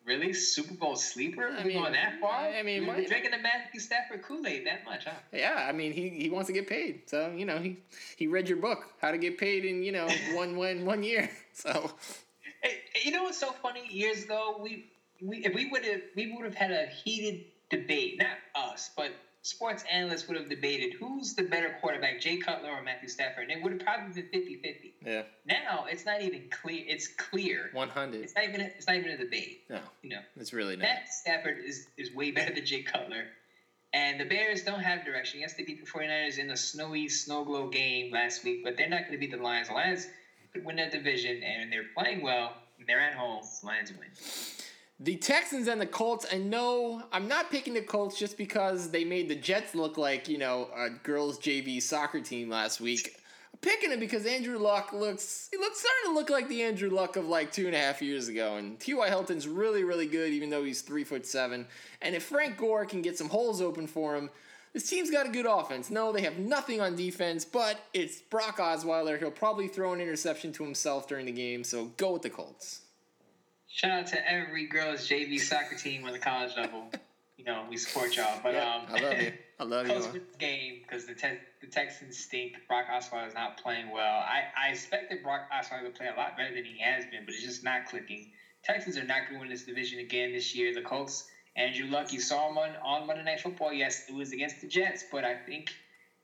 [0.08, 1.50] Really, Super Bowl sleeper?
[1.50, 2.48] I we mean, going that far?
[2.48, 5.12] I mean, You're my- drinking the Matthew Stafford Kool Aid that much, huh?
[5.34, 7.02] Yeah, I mean, he, he wants to get paid.
[7.10, 7.76] So, you know, he,
[8.16, 11.30] he read your book, How to Get Paid in, you know, one, one, one year.
[11.54, 11.92] So,
[12.62, 13.82] Hey, you know what's so funny?
[13.90, 14.86] Years ago, we,
[15.22, 18.38] we if we would have we would have had a heated debate, not
[18.72, 19.12] us, but
[19.48, 23.52] sports analysts would have debated who's the better quarterback, Jay Cutler or Matthew Stafford, and
[23.52, 24.92] it would have probably been 50-50.
[25.06, 26.84] yeah, Now it's not even clear.
[26.86, 27.70] It's clear.
[27.74, 28.22] 100.
[28.24, 28.62] It's not even.
[28.62, 29.62] A, it's not even a debate.
[29.70, 30.84] No, You know, it's really not.
[30.84, 33.26] Matt Stafford is is way better than Jay Cutler.
[33.94, 35.40] And the Bears don't have direction.
[35.40, 38.90] Yes, they beat the 49ers in a snowy, snow glow game last week, but they're
[38.90, 39.70] not going to beat the Lions.
[39.70, 40.08] The Lions
[40.54, 42.52] could win that division, and they're playing well.
[42.80, 43.44] and They're at home.
[43.64, 44.10] Lions win.
[45.00, 49.04] The Texans and the Colts, and no, I'm not picking the Colts just because they
[49.04, 53.16] made the Jets look like, you know, a girls' JV soccer team last week.
[53.54, 56.90] I'm picking it because Andrew Luck looks, he looks starting to look like the Andrew
[56.90, 58.56] Luck of like two and a half years ago.
[58.56, 59.08] And T.Y.
[59.08, 61.68] Hilton's really, really good, even though he's three foot seven.
[62.02, 64.32] And if Frank Gore can get some holes open for him,
[64.74, 65.92] this team's got a good offense.
[65.92, 69.20] No, they have nothing on defense, but it's Brock Osweiler.
[69.20, 72.82] He'll probably throw an interception to himself during the game, so go with the Colts.
[73.78, 76.90] Shout out to every girls' JV soccer team on the college level.
[77.38, 78.40] You know, we support y'all.
[78.42, 79.34] But Yeah, um, I love you.
[79.60, 79.94] I love you.
[79.94, 82.54] Win the game because the, te- the Texans stink.
[82.68, 84.16] Brock Osweiler is not playing well.
[84.16, 87.36] I, I expected Brock Osweiler to play a lot better than he has been, but
[87.36, 88.32] it's just not clicking.
[88.64, 90.74] Texans are not going to win this division again this year.
[90.74, 91.26] The Colts,
[91.56, 93.74] Andrew Luck, you saw him on, on Monday Night Football.
[93.74, 95.70] Yes, it was against the Jets, but I think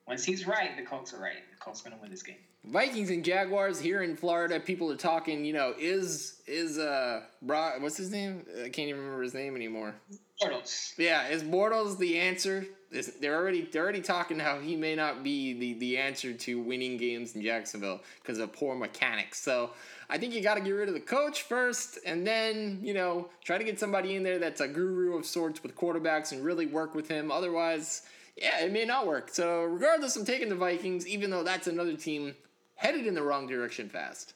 [0.07, 1.43] once he's right, the Colts are right.
[1.51, 2.37] The Colts are going to win this game.
[2.65, 4.59] Vikings and Jaguars here in Florida.
[4.59, 5.43] People are talking.
[5.43, 8.45] You know, is is uh, Bro- what's his name?
[8.57, 9.95] I can't even remember his name anymore.
[10.41, 10.97] Bortles.
[10.97, 12.65] Yeah, is Bortles the answer?
[12.89, 16.61] Is, they're already they're already talking how he may not be the, the answer to
[16.61, 19.41] winning games in Jacksonville because of poor mechanics.
[19.41, 19.71] So
[20.09, 23.29] I think you got to get rid of the coach first, and then you know
[23.43, 26.65] try to get somebody in there that's a guru of sorts with quarterbacks and really
[26.65, 27.29] work with him.
[27.29, 28.03] Otherwise,
[28.37, 29.29] yeah, it may not work.
[29.29, 32.35] So regardless, I'm taking the Vikings, even though that's another team
[32.83, 34.33] headed in the wrong direction fast.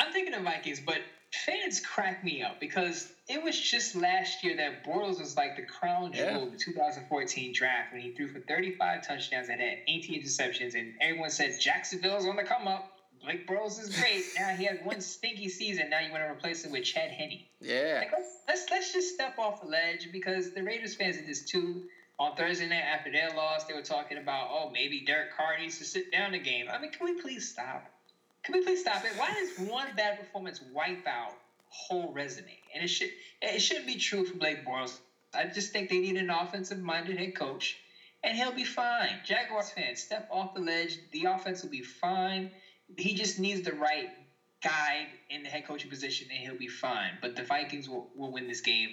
[0.00, 0.98] I'm thinking of Vikings, but
[1.46, 5.62] fans crack me up because it was just last year that Bortles was like the
[5.62, 6.38] crown jewel Yeah.
[6.42, 10.94] of the 2014 draft when he threw for 35 touchdowns and had 18 interceptions, and
[11.00, 12.90] everyone said Jacksonville's on the come up.
[13.22, 14.24] Blake Bortles is great.
[14.38, 15.88] Now he had one stinky season.
[15.90, 17.38] Now you want to replace him with Chad Henne.
[17.60, 17.98] Yeah.
[18.00, 21.44] Like, let's, let's let's just step off the ledge because the Raiders fans did this
[21.44, 21.84] too.
[22.18, 25.78] On Thursday night after their loss, they were talking about, oh, maybe Derek Carr needs
[25.78, 26.66] to sit down the game.
[26.72, 27.90] I mean, can we please stop?
[28.44, 29.12] Can we please stop it?
[29.16, 31.34] Why does one bad performance wipe out
[31.68, 32.56] whole resume?
[32.72, 33.08] And it should
[33.42, 34.96] it shouldn't be true for Blake Bortles.
[35.34, 37.76] I just think they need an offensive-minded head coach,
[38.22, 39.18] and he'll be fine.
[39.24, 40.98] Jaguars fans, step off the ledge.
[41.10, 42.50] The offense will be fine.
[42.96, 44.10] He just needs the right
[44.62, 47.18] guy in the head coaching position, and he'll be fine.
[47.20, 48.90] But the Vikings will, will win this game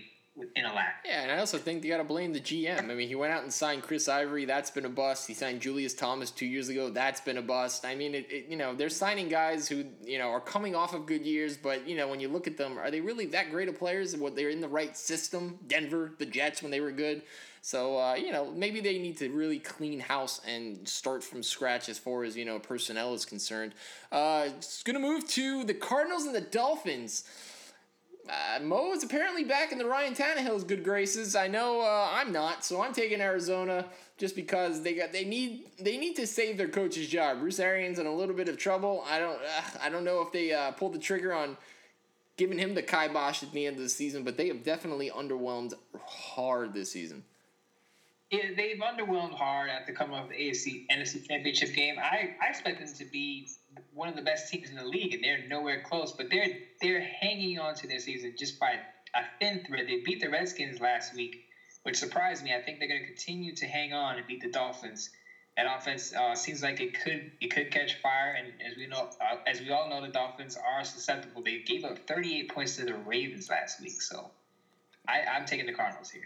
[0.55, 0.95] in a lap.
[1.05, 2.89] Yeah, and I also think you got to blame the GM.
[2.89, 4.45] I mean, he went out and signed Chris Ivory.
[4.45, 5.27] That's been a bust.
[5.27, 6.89] He signed Julius Thomas two years ago.
[6.89, 7.85] That's been a bust.
[7.85, 10.93] I mean, it, it, you know, they're signing guys who you know are coming off
[10.93, 13.51] of good years, but you know, when you look at them, are they really that
[13.51, 14.15] great of players?
[14.15, 15.59] What they're in the right system?
[15.67, 17.23] Denver, the Jets, when they were good.
[17.61, 21.89] So uh, you know, maybe they need to really clean house and start from scratch
[21.89, 23.73] as far as you know personnel is concerned.
[24.11, 27.25] Uh, it's gonna move to the Cardinals and the Dolphins.
[28.29, 31.35] Uh, Mo is apparently back in the Ryan Tannehill's good graces.
[31.35, 33.85] I know uh, I'm not, so I'm taking Arizona
[34.17, 37.39] just because they got they need they need to save their coach's job.
[37.39, 39.03] Bruce Arians in a little bit of trouble.
[39.09, 41.57] I don't uh, I don't know if they uh, pulled the trigger on
[42.37, 45.73] giving him the kibosh at the end of the season, but they have definitely underwhelmed
[46.05, 47.23] hard this season.
[48.29, 51.95] Yeah, they've underwhelmed hard after coming off the AFC NFC Championship game.
[51.99, 53.49] I, I expect them to be
[53.93, 56.13] one of the best teams in the league, and they're nowhere close.
[56.13, 56.49] But they're
[56.81, 58.79] they're hanging on to their season just by
[59.15, 59.87] a thin thread.
[59.87, 61.37] They beat the Redskins last week,
[61.83, 62.53] which surprised me.
[62.53, 65.09] I think they're going to continue to hang on and beat the Dolphins.
[65.57, 69.07] That offense uh, seems like it could it could catch fire, and as we know,
[69.21, 71.41] uh, as we all know, the Dolphins are susceptible.
[71.43, 74.31] They gave up 38 points to the Ravens last week, so
[75.11, 76.23] I, I'm taking the Cardinals here.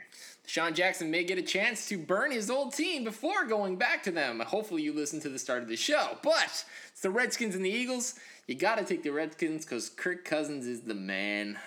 [0.48, 4.12] DeSean Jackson may get a chance to burn his old team before going back to
[4.12, 4.40] them.
[4.42, 6.18] Hopefully, you listen to the start of the show.
[6.22, 8.16] But it's the Redskins and the Eagles.
[8.48, 11.58] You got to take the Redskins because Kirk Cousins is the man.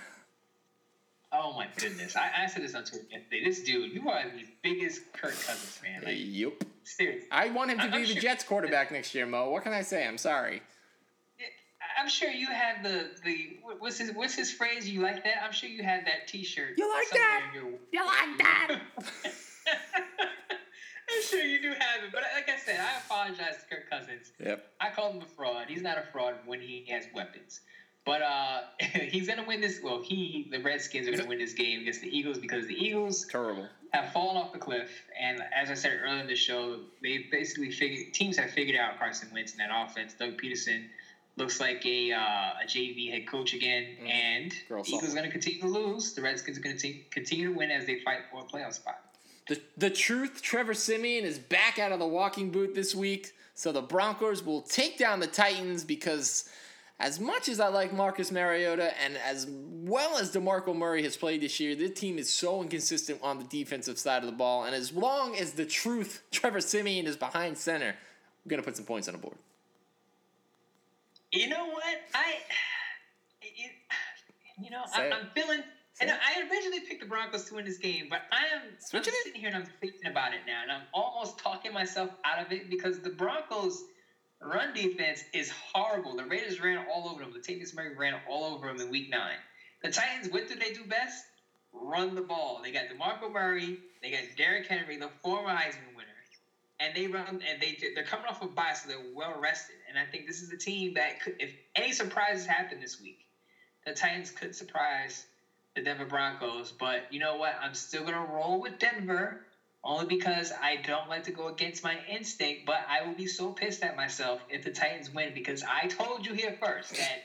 [1.30, 2.16] Oh my goodness!
[2.16, 3.44] I, I said this on Twitter yesterday.
[3.44, 6.02] This dude, you are the biggest Kirk Cousins fan.
[6.02, 6.64] Like, Yup.
[6.84, 7.28] Seriously.
[7.30, 9.50] I want him to I'm be the Jets quarterback next year, Mo.
[9.50, 10.06] What can I say?
[10.06, 10.62] I'm sorry.
[11.98, 14.88] I'm sure you have the the what's his what's his phrase?
[14.88, 15.42] You like that?
[15.44, 16.74] I'm sure you have that T-shirt.
[16.78, 17.50] You like that?
[17.54, 18.80] your- You like that?
[21.10, 24.30] I'm sure you do have it, but like I said, I apologize to Kirk Cousins.
[24.44, 24.66] Yep.
[24.78, 25.66] I call him a fraud.
[25.68, 27.60] He's not a fraud when he has weapons.
[28.04, 29.80] But uh, he's gonna win this.
[29.82, 33.26] Well, he, the Redskins, are gonna win this game against the Eagles because the Eagles
[33.30, 33.66] Terrible.
[33.92, 34.90] have fallen off the cliff.
[35.20, 38.98] And as I said earlier in the show, they basically figured teams have figured out
[38.98, 40.14] Carson Wentz in that offense.
[40.18, 40.84] Doug Pederson
[41.38, 42.18] looks like a uh,
[42.62, 44.08] a JV head coach again, Mhm.
[44.10, 46.12] and Girl the Eagles are going to continue to lose.
[46.12, 49.00] The Redskins are going to continue to win as they fight for a playoff spot.
[49.48, 53.32] The, the truth, Trevor Siemian is back out of the walking boot this week.
[53.54, 56.48] So the Broncos will take down the Titans because,
[57.00, 61.40] as much as I like Marcus Mariota and as well as DeMarco Murray has played
[61.40, 64.64] this year, this team is so inconsistent on the defensive side of the ball.
[64.64, 67.96] And as long as the truth, Trevor Siemian is behind center,
[68.44, 69.36] we're going to put some points on the board.
[71.32, 71.84] You know what?
[72.14, 72.34] I,
[73.42, 73.72] it,
[74.62, 75.62] you know, I, I'm feeling.
[75.94, 76.16] Say And it.
[76.24, 78.62] I originally picked the Broncos to win this game, but I am
[78.94, 82.44] I'm sitting here and I'm thinking about it now, and I'm almost talking myself out
[82.44, 83.82] of it because the Broncos'
[84.40, 86.16] run defense is horrible.
[86.16, 87.32] The Raiders ran all over them.
[87.34, 89.38] Latavius Murray ran all over them in Week Nine.
[89.82, 91.24] The Titans, what do they do best?
[91.72, 92.60] Run the ball.
[92.62, 93.78] They got DeMarco Murray.
[94.02, 95.96] They got Derrick Henry, the former Heisman
[96.80, 99.76] and they run and they they're coming off a bye, so they're well rested.
[99.88, 103.18] And I think this is a team that could, if any surprises happen this week,
[103.86, 105.26] the Titans could surprise
[105.74, 106.72] the Denver Broncos.
[106.72, 107.54] But you know what?
[107.60, 109.40] I'm still gonna roll with Denver
[109.84, 112.66] only because I don't like to go against my instinct.
[112.66, 116.26] But I will be so pissed at myself if the Titans win because I told
[116.26, 117.18] you here first that.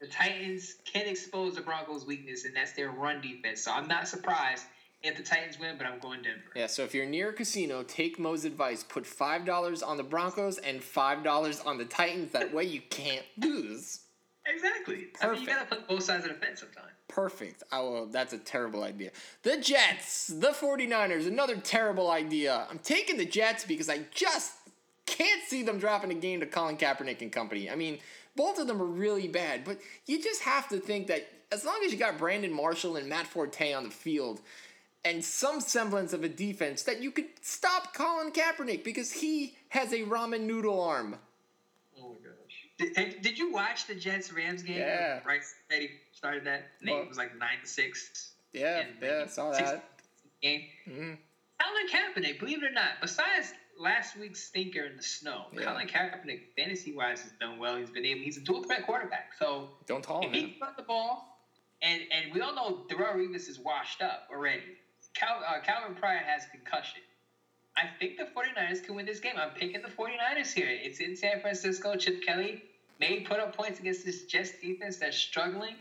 [0.00, 3.62] The Titans can expose the Broncos' weakness, and that's their run defense.
[3.62, 4.64] So I'm not surprised
[5.02, 6.50] if the Titans win, but I'm going Denver.
[6.56, 8.82] Yeah, so if you're near a casino, take Mo's advice.
[8.82, 12.32] Put $5 on the Broncos and $5 on the Titans.
[12.32, 14.00] That way you can't lose.
[14.46, 15.08] Exactly.
[15.20, 16.88] I mean, you gotta put both sides of the fence sometimes.
[17.06, 17.62] Perfect.
[17.72, 19.10] Oh, that's a terrible idea.
[19.42, 22.66] The Jets, the 49ers, another terrible idea.
[22.70, 24.52] I'm taking the Jets because I just
[25.06, 27.70] can't see them dropping a game to Colin Kaepernick and company.
[27.70, 27.98] I mean,
[28.36, 31.80] both of them are really bad, but you just have to think that as long
[31.84, 34.40] as you got Brandon Marshall and Matt Forte on the field
[35.08, 39.92] and some semblance of a defense, that you could stop Colin Kaepernick because he has
[39.92, 41.16] a ramen noodle arm.
[41.98, 42.66] Oh my gosh.
[42.78, 44.78] Did, did, did you watch the Jets Rams game?
[44.78, 45.20] Yeah.
[45.26, 45.40] Right.
[45.70, 46.60] Eddie started that.
[46.80, 48.32] I think Well- it was like nine to six.
[48.52, 49.84] Yeah, And yeah, like saw that.
[50.42, 50.62] Game.
[50.88, 51.18] Mhm.
[51.60, 55.64] Colin Kaepernick, believe it or not, besides last week's stinker in the snow, Yeah.
[55.64, 57.76] Colin Kaepernick, fantasy wise, has done well.
[57.76, 58.20] He's been able.
[58.22, 59.32] He's a dual threat quarterback.
[59.38, 60.32] So Don't call if him.
[60.34, 60.54] he man.
[60.60, 61.42] can the ball,
[61.82, 64.62] and and we all know Darrelle Revis is washed up already.
[65.18, 67.00] Cal, uh, Calvin Pryor has concussion.
[67.76, 69.34] I think the 49ers can win this game.
[69.36, 70.68] I'm picking the 49ers here.
[70.68, 71.96] It's in San Francisco.
[71.96, 72.62] Chip Kelly
[73.00, 75.76] may put up points against this Jets defense that's struggling.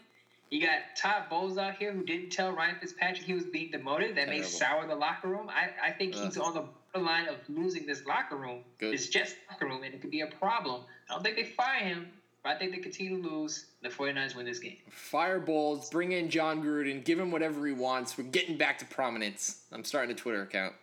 [0.49, 4.15] You got Todd Bowles out here who didn't tell Ryan Fitzpatrick he was being demoted.
[4.15, 5.49] That may sour the locker room.
[5.49, 6.63] I, I think he's on the
[6.93, 8.93] borderline of losing this locker room, Good.
[8.93, 10.83] this Jets locker room, and it could be a problem.
[11.09, 12.07] I don't think they fire him,
[12.47, 13.65] I think they continue to lose.
[13.81, 14.77] The 49ers win this game.
[14.89, 18.17] Fire Bowles, bring in Jon Gruden, give him whatever he wants.
[18.17, 19.63] We're getting back to prominence.
[19.71, 20.73] I'm starting a Twitter account.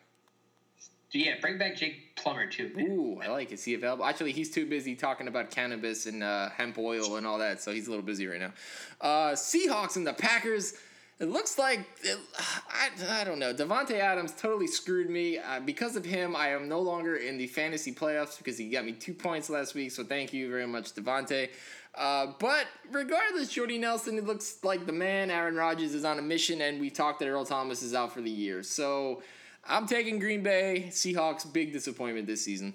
[1.10, 2.72] Yeah, bring back Jake Plummer too.
[2.74, 2.86] man.
[2.90, 3.54] Ooh, I like it.
[3.54, 4.04] Is he available?
[4.04, 7.72] Actually, he's too busy talking about cannabis and uh, hemp oil and all that, so
[7.72, 8.52] he's a little busy right now.
[9.00, 10.74] Uh, Seahawks and the Packers.
[11.20, 12.18] It looks like it,
[12.68, 13.54] I, I don't know.
[13.54, 15.38] Davante Adams totally screwed me.
[15.38, 18.84] Uh, because of him, I am no longer in the fantasy playoffs because he got
[18.84, 19.92] me two points last week.
[19.92, 21.50] So thank you very much, Davante.
[21.94, 25.30] Uh, but regardless, Jordy Nelson, it looks like the man.
[25.30, 28.20] Aaron Rodgers is on a mission, and we talked that Earl Thomas is out for
[28.20, 28.64] the year.
[28.64, 29.22] So
[29.64, 30.86] I'm taking Green Bay.
[30.90, 32.74] Seahawks, big disappointment this season.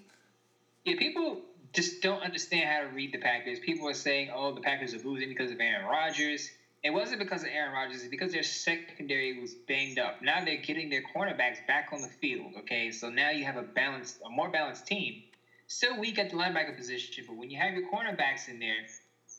[0.86, 1.42] Yeah, people
[1.74, 3.60] just don't understand how to read the Packers.
[3.60, 6.50] People are saying, "Oh, the Packers are losing because of Aaron Rodgers."
[6.84, 8.01] It wasn't because of Aaron Rodgers.
[8.01, 10.21] It's because their secondary was banged up.
[10.21, 12.53] Now they're getting their cornerbacks back on the field.
[12.59, 15.21] Okay, so now you have a balanced, a more balanced team.
[15.67, 18.77] Still weak at the linebacker position, but when you have your cornerbacks in there,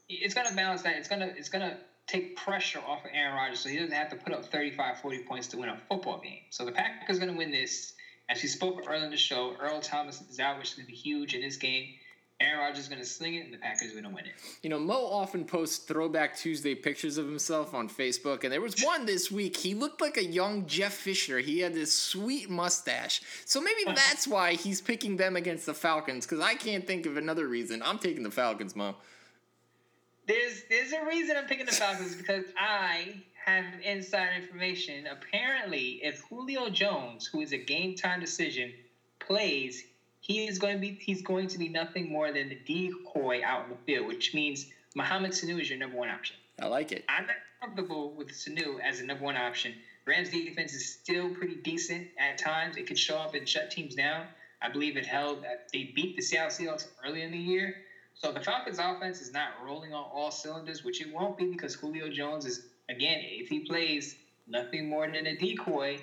[0.08, 0.96] it's gonna balance that.
[0.96, 4.16] It's gonna it's gonna take pressure off of Aaron Rodgers, so he doesn't have to
[4.16, 6.40] put up 35, 40 points to win a football game.
[6.50, 7.92] So the Packers are gonna win this.
[8.28, 10.92] As we spoke earlier in the show, Earl Thomas is out, which is gonna be
[10.92, 11.88] huge in this game.
[12.40, 14.32] Aaron Rodgers is gonna sling it, and the Packers are gonna win it.
[14.62, 18.80] You know, Mo often posts Throwback Tuesday pictures of himself on Facebook, and there was
[18.82, 19.56] one this week.
[19.56, 21.40] He looked like a young Jeff Fisher.
[21.40, 23.20] He had this sweet mustache.
[23.44, 27.18] So maybe that's why he's picking them against the Falcons, because I can't think of
[27.18, 27.82] another reason.
[27.82, 28.94] I'm taking the Falcons, Mo.
[30.26, 35.06] There's there's a reason I'm picking the Falcons because I have inside information.
[35.06, 38.72] Apparently, if Julio Jones, who is a game time decision,
[39.18, 39.84] plays,
[40.20, 43.64] he is going to be he's going to be nothing more than the decoy out
[43.64, 46.36] in the field, which means Mohamed Sanu is your number one option.
[46.60, 47.04] I like it.
[47.08, 49.74] I'm not comfortable with Sanu as a number one option.
[50.06, 52.76] Rams defense is still pretty decent at times.
[52.76, 54.26] It could show up and shut teams down.
[54.62, 55.38] I believe it held.
[55.38, 57.76] Uh, they beat the Seattle Seahawks early in the year.
[58.14, 61.74] So the Falcons' offense is not rolling on all cylinders, which it won't be because
[61.74, 62.60] Julio Jones is
[62.90, 64.16] again, if he plays
[64.46, 65.98] nothing more than a decoy,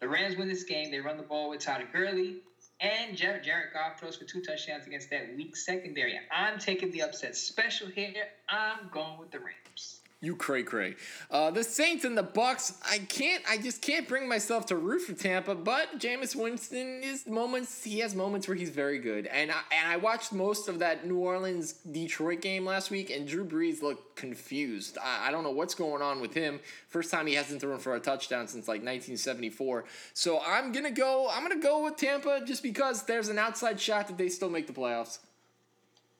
[0.00, 0.90] the Rams win this game.
[0.90, 2.36] They run the ball with Todd Gurley.
[2.80, 6.18] And Jared, Goff throws for two touchdowns against that weak secondary.
[6.30, 8.28] I'm taking the upset special here.
[8.48, 10.00] I'm going with the Rams.
[10.20, 10.96] You cray cray.
[11.30, 12.74] Uh, the Saints and the Bucks.
[12.90, 13.40] I can't.
[13.48, 15.54] I just can't bring myself to root for Tampa.
[15.54, 17.84] But Jameis Winston is moments.
[17.84, 19.26] He has moments where he's very good.
[19.26, 23.28] And I, and I watched most of that New Orleans Detroit game last week, and
[23.28, 24.98] Drew Brees looked confused.
[25.00, 26.58] I, I don't know what's going on with him.
[26.88, 29.84] First time he hasn't thrown for a touchdown since like 1974.
[30.14, 31.28] So I'm gonna go.
[31.30, 34.66] I'm gonna go with Tampa just because there's an outside shot that they still make
[34.66, 35.20] the playoffs.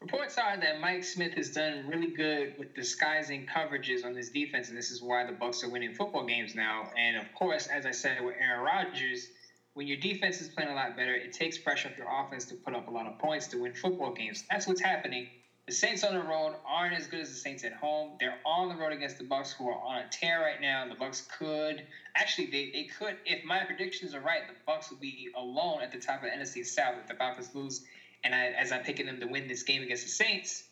[0.00, 4.68] Reports are that Mike Smith has done really good with disguising coverages on his defense,
[4.68, 6.88] and this is why the Bucks are winning football games now.
[6.96, 9.28] And of course, as I said with Aaron Rodgers,
[9.74, 12.54] when your defense is playing a lot better, it takes pressure off your offense to
[12.54, 14.44] put up a lot of points to win football games.
[14.48, 15.28] That's what's happening.
[15.66, 18.12] The Saints on the road aren't as good as the Saints at home.
[18.20, 20.88] They're on the road against the Bucks, who are on a tear right now.
[20.88, 21.82] The Bucks could
[22.14, 25.90] actually they, they could if my predictions are right, the Bucks would be alone at
[25.90, 27.82] the top of the NFC South if the Falcons lose
[28.24, 30.64] and I, as I'm picking them to win this game against the Saints,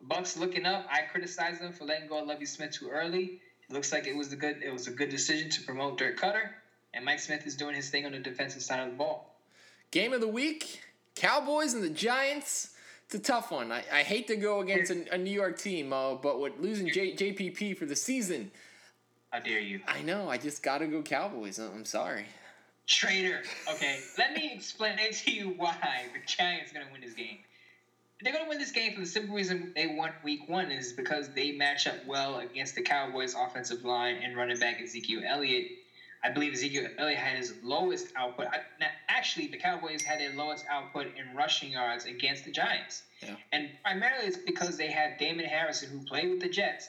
[0.00, 0.86] Bucks looking up.
[0.90, 3.40] I criticize them for letting go of Lovie Smith too early.
[3.68, 6.18] It looks like it was a good it was a good decision to promote Dirk
[6.18, 6.50] Koetter,
[6.92, 9.34] and Mike Smith is doing his thing on the defensive side of the ball.
[9.90, 10.82] Game of the week:
[11.14, 12.70] Cowboys and the Giants.
[13.06, 13.70] It's a tough one.
[13.70, 16.88] I, I hate to go against a, a New York team, uh, but with losing
[16.88, 18.50] J, JPP for the season,
[19.30, 19.80] how dare you?
[19.86, 20.28] I know.
[20.28, 21.58] I just got to go Cowboys.
[21.58, 22.26] I'm sorry.
[22.86, 23.42] Traitor.
[23.70, 27.38] Okay, let me explain to you why the Giants are going to win this game.
[28.22, 30.92] They're going to win this game for the simple reason they won week one is
[30.92, 35.66] because they match up well against the Cowboys' offensive line and running back Ezekiel Elliott.
[36.22, 38.46] I believe Ezekiel Elliott had his lowest output.
[38.80, 43.02] Now, actually, the Cowboys had their lowest output in rushing yards against the Giants.
[43.20, 43.36] Yeah.
[43.52, 46.88] And primarily it's because they had Damon Harrison, who played with the Jets,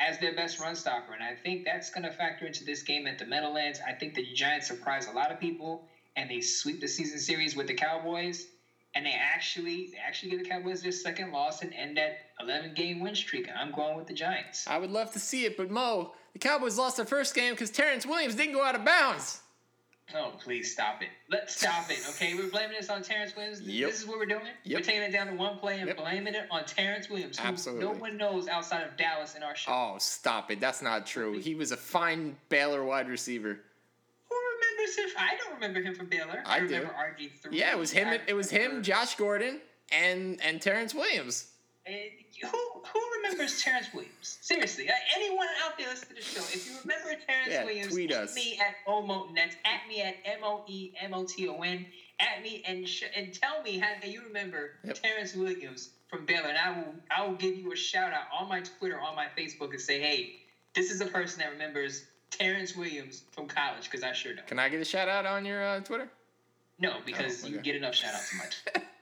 [0.00, 1.12] as their best run stopper.
[1.12, 3.80] And I think that's going to factor into this game at the Meadowlands.
[3.86, 5.84] I think the Giants surprise a lot of people
[6.16, 8.48] and they sweep the season series with the Cowboys.
[8.94, 12.72] And they actually they actually give the Cowboys their second loss and end that 11
[12.74, 13.48] game win streak.
[13.54, 14.66] I'm going with the Giants.
[14.66, 17.70] I would love to see it, but Mo, the Cowboys lost their first game because
[17.70, 19.40] Terrence Williams didn't go out of bounds.
[20.14, 21.08] Oh, please stop it.
[21.28, 22.34] Let's stop it, okay?
[22.34, 23.60] We're blaming this on Terrence Williams.
[23.60, 23.90] Yep.
[23.90, 24.42] This is what we're doing.
[24.62, 24.78] Yep.
[24.78, 25.96] We're taking it down to one play and yep.
[25.96, 27.38] blaming it on Terrence Williams.
[27.40, 27.84] Absolutely.
[27.84, 29.72] No one knows outside of Dallas in our show.
[29.72, 30.60] Oh, stop it.
[30.60, 31.38] That's not true.
[31.38, 33.58] He was a fine Baylor wide receiver.
[34.28, 35.08] Who remembers him?
[35.18, 36.42] I don't remember him from Baylor.
[36.46, 37.58] I, I remember RG three.
[37.58, 38.08] Yeah, it was him.
[38.28, 41.48] It was him, Josh Gordon, and and Terrence Williams.
[41.86, 44.38] Who who remembers Terrence Williams?
[44.40, 47.92] Seriously, uh, anyone out there listening to the show, if you remember Terrence yeah, Williams,
[47.92, 48.34] tweet us.
[48.34, 49.36] me at Omoton.
[49.36, 51.86] That's at me at M O E M O T O N.
[52.18, 55.00] At me and sh- and tell me how you remember yep.
[55.00, 58.48] Terrence Williams from Baylor, and I will I will give you a shout out on
[58.48, 60.40] my Twitter, on my Facebook, and say, hey,
[60.74, 64.46] this is a person that remembers Terrence Williams from college because I sure don't.
[64.46, 66.10] Can I get a shout out on your uh, Twitter?
[66.80, 67.56] No, because oh, okay.
[67.56, 68.82] you get enough shout outs on my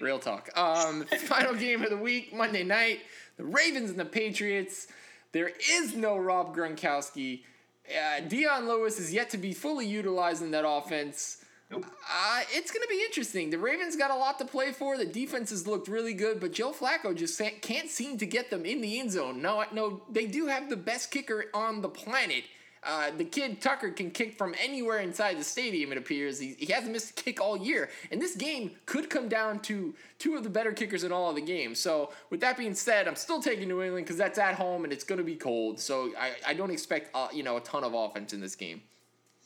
[0.00, 0.50] Real talk.
[0.56, 3.00] Um, final game of the week, Monday night.
[3.36, 4.86] The Ravens and the Patriots.
[5.32, 7.42] There is no Rob Gronkowski.
[7.88, 11.44] Uh, Dion Lewis is yet to be fully utilized in that offense.
[11.70, 11.86] Nope.
[11.86, 13.50] Uh, it's going to be interesting.
[13.50, 14.96] The Ravens got a lot to play for.
[14.96, 18.64] The defense has looked really good, but Joe Flacco just can't seem to get them
[18.64, 19.42] in the end zone.
[19.42, 22.44] No, no, they do have the best kicker on the planet
[22.84, 26.38] uh, the kid Tucker can kick from anywhere inside the stadium, it appears.
[26.38, 27.90] He, he hasn't missed a kick all year.
[28.10, 31.36] And this game could come down to two of the better kickers in all of
[31.36, 31.78] the games.
[31.78, 34.92] So, with that being said, I'm still taking New England because that's at home and
[34.92, 35.80] it's going to be cold.
[35.80, 38.82] So, I, I don't expect uh, you know a ton of offense in this game.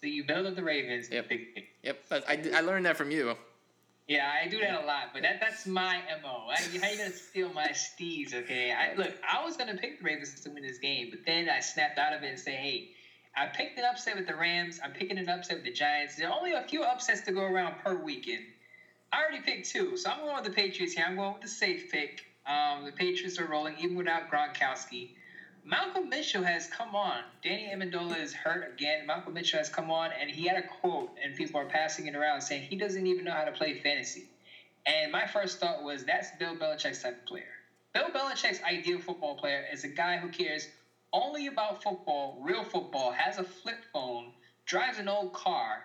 [0.01, 1.09] So, you build up the Ravens.
[1.10, 1.31] Yep.
[1.82, 2.05] Yep.
[2.10, 3.35] I, I learned that from you.
[4.09, 6.47] Yeah, I do that a lot, but that that's my mo.
[6.48, 8.32] I, how you gonna steal my steeds?
[8.32, 11.51] Okay, I, look, I was gonna pick the Ravens to win this game, but then
[11.51, 12.89] I snapped out of it and say, hey,
[13.39, 14.81] I picked an upset with the Rams.
[14.82, 16.16] I'm picking an upset with the Giants.
[16.16, 18.44] There are only a few upsets to go around per weekend.
[19.12, 21.05] I already picked two, so I'm going with the Patriots here.
[21.06, 22.27] I'm going with the safe pick.
[22.47, 25.10] Um, the Patriots are rolling even without Gronkowski.
[25.65, 27.23] Malcolm Mitchell has come on.
[27.40, 29.06] Danny Amendola is hurt again.
[29.06, 32.16] Malcolm Mitchell has come on, and he had a quote, and people are passing it
[32.16, 34.27] around saying he doesn't even know how to play fantasy.
[34.85, 37.44] And my first thought was that's Bill Belichick's type of player.
[37.93, 40.69] Bill Belichick's ideal football player is a guy who cares
[41.12, 44.32] only about football, real football, has a flip phone,
[44.66, 45.85] drives an old car,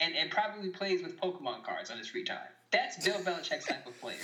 [0.00, 2.38] and, and probably plays with Pokemon cards on his free time.
[2.72, 4.16] That's Bill Belichick's type of player.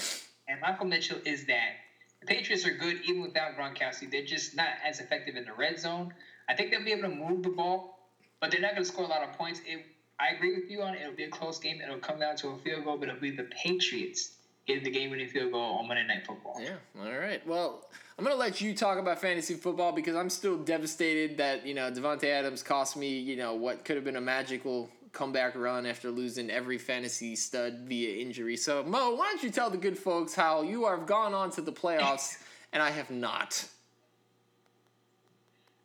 [0.48, 1.72] And Michael Mitchell is that.
[2.20, 4.10] The Patriots are good even without Gronkowski.
[4.10, 6.12] They're just not as effective in the red zone.
[6.48, 7.98] I think they'll be able to move the ball,
[8.40, 9.60] but they're not going to score a lot of points.
[9.66, 9.84] It,
[10.18, 11.02] I agree with you on it.
[11.02, 11.80] It'll be a close game.
[11.80, 14.35] It'll come down to a field goal, but it'll be the Patriots
[14.66, 16.60] getting the game-winning field goal on Monday Night Football.
[16.60, 16.74] Yeah.
[17.00, 17.46] All right.
[17.46, 17.88] Well,
[18.18, 21.90] I'm gonna let you talk about fantasy football because I'm still devastated that you know
[21.90, 26.10] Davante Adams cost me you know what could have been a magical comeback run after
[26.10, 28.56] losing every fantasy stud via injury.
[28.56, 31.60] So Mo, why don't you tell the good folks how you have gone on to
[31.60, 32.38] the playoffs
[32.72, 33.66] and I have not.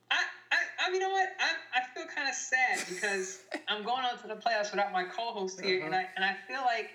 [0.10, 0.16] I,
[0.52, 1.30] I, I you know what?
[1.40, 5.03] I, I feel kind of sad because I'm going on to the playoffs without my
[5.03, 5.88] co-host here, uh-huh.
[5.88, 6.91] and I and I feel like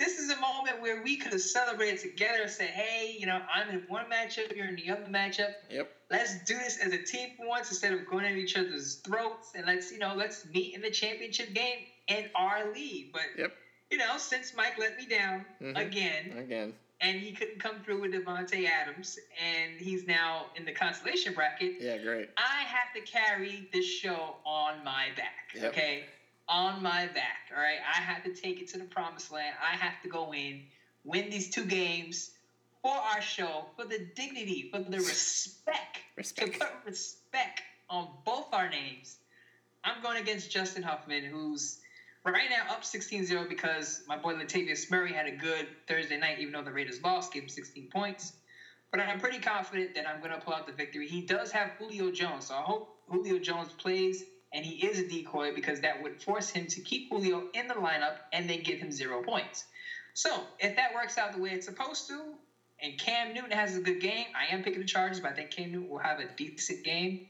[0.00, 3.40] this is a moment where we could have celebrated together and said, hey, you know,
[3.54, 5.52] I'm in one matchup, you're in the other matchup.
[5.70, 5.92] Yep.
[6.10, 9.52] Let's do this as a team for once instead of going at each other's throats
[9.54, 13.12] and let's, you know, let's meet in the championship game in our league.
[13.12, 13.52] But yep.
[13.90, 15.76] you know, since Mike let me down mm-hmm.
[15.76, 16.38] again.
[16.38, 16.72] Again.
[17.02, 21.76] And he couldn't come through with Davante Adams, and he's now in the consolation bracket.
[21.80, 22.28] Yeah, great.
[22.36, 25.54] I have to carry this show on my back.
[25.54, 25.72] Yep.
[25.72, 26.04] Okay
[26.50, 27.50] on my back.
[27.54, 29.54] All right, I have to take it to the promised land.
[29.62, 30.62] I have to go in,
[31.04, 32.32] win these two games
[32.82, 36.54] for our show, for the dignity, for the respect, respect.
[36.54, 39.16] to put respect on both our names.
[39.84, 41.78] I'm going against Justin Huffman, who's
[42.24, 46.52] right now up 16-0 because my boy Latavius Murray had a good Thursday night, even
[46.52, 48.32] though the Raiders lost, gave him 16 points.
[48.90, 51.06] But I'm pretty confident that I'm going to pull out the victory.
[51.06, 55.08] He does have Julio Jones, so I hope Julio Jones plays and he is a
[55.08, 58.78] decoy because that would force him to keep Julio in the lineup and then give
[58.78, 59.64] him zero points.
[60.14, 62.20] So if that works out the way it's supposed to,
[62.82, 65.50] and Cam Newton has a good game, I am picking the Chargers, but I think
[65.50, 67.26] Cam Newton will have a decent game.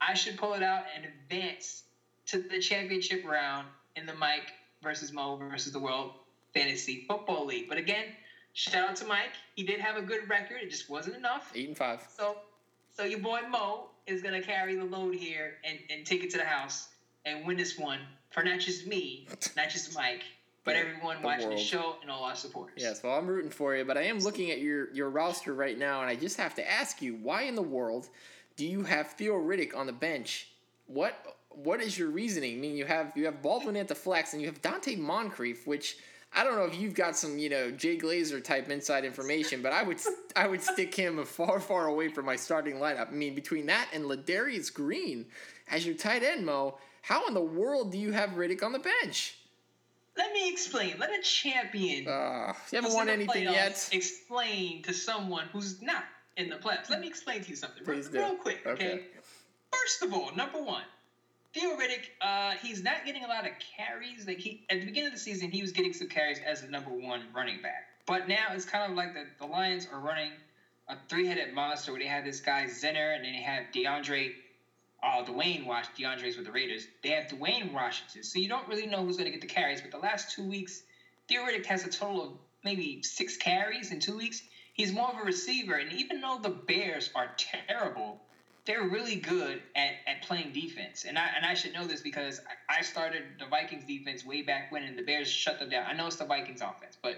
[0.00, 1.84] I should pull it out and advance
[2.26, 3.66] to the championship round
[3.96, 6.12] in the Mike versus Mo versus the World
[6.54, 7.68] Fantasy Football League.
[7.68, 8.04] But again,
[8.52, 9.32] shout out to Mike.
[9.54, 10.58] He did have a good record.
[10.62, 11.50] It just wasn't enough.
[11.54, 12.06] Eight and five.
[12.16, 12.36] So,
[12.96, 16.30] so your boy Mo is going to carry the load here and, and take it
[16.30, 16.88] to the house
[17.24, 19.26] and win this one for not just me,
[19.56, 20.22] not just Mike,
[20.64, 21.58] but yeah, everyone the watching world.
[21.58, 22.74] the show and all our supporters.
[22.78, 25.78] Yes, well, I'm rooting for you, but I am looking at your, your roster right
[25.78, 28.08] now, and I just have to ask you, why in the world
[28.56, 30.48] do you have Theo Riddick on the bench?
[30.86, 31.14] What
[31.50, 32.56] what is your reasoning?
[32.56, 35.66] I mean, you have you have Baldwin at the flex, and you have Donte Moncrief,
[35.66, 35.98] which–
[36.38, 39.72] I don't know if you've got some, you know, Jay Glazer type inside information, but
[39.72, 40.00] I would
[40.36, 43.08] I would stick him far far away from my starting lineup.
[43.08, 45.26] I mean, between that and Ladarius Green
[45.68, 48.78] as your tight end, Mo, how in the world do you have Riddick on the
[48.78, 49.34] bench?
[50.16, 50.94] Let me explain.
[51.00, 52.06] Let a champion.
[52.06, 53.88] Uh, you haven't won anything yet.
[53.90, 56.04] Explain to someone who's not
[56.36, 56.88] in the playoffs.
[56.88, 58.60] Let me explain to you something real, real quick.
[58.64, 58.92] Okay?
[58.92, 59.02] okay.
[59.72, 60.84] First of all, number one,
[61.54, 64.26] Theo Riddick, uh, he's not getting a lot of carries.
[64.26, 66.68] Like he at the beginning of the season, he was getting some carries as the
[66.68, 67.86] number one running back.
[68.06, 70.32] But now it's kind of like the, the Lions are running
[70.88, 74.32] a three-headed monster where they have this guy Zenner and then they have DeAndre,
[75.02, 75.86] uh, Dwayne Wash.
[75.98, 76.86] DeAndre's with the Raiders.
[77.02, 78.22] They have Dwayne Washington.
[78.22, 79.80] So you don't really know who's going to get the carries.
[79.80, 80.82] But the last two weeks,
[81.28, 82.30] Theo Riddick has a total of
[82.64, 84.42] maybe six carries in two weeks.
[84.72, 88.20] He's more of a receiver, and even though the Bears are terrible
[88.68, 91.06] they're really good at, at playing defense.
[91.08, 92.38] And I and I should know this because
[92.68, 95.86] I started the Vikings defense way back when and the Bears shut them down.
[95.88, 97.16] I know it's the Vikings offense, but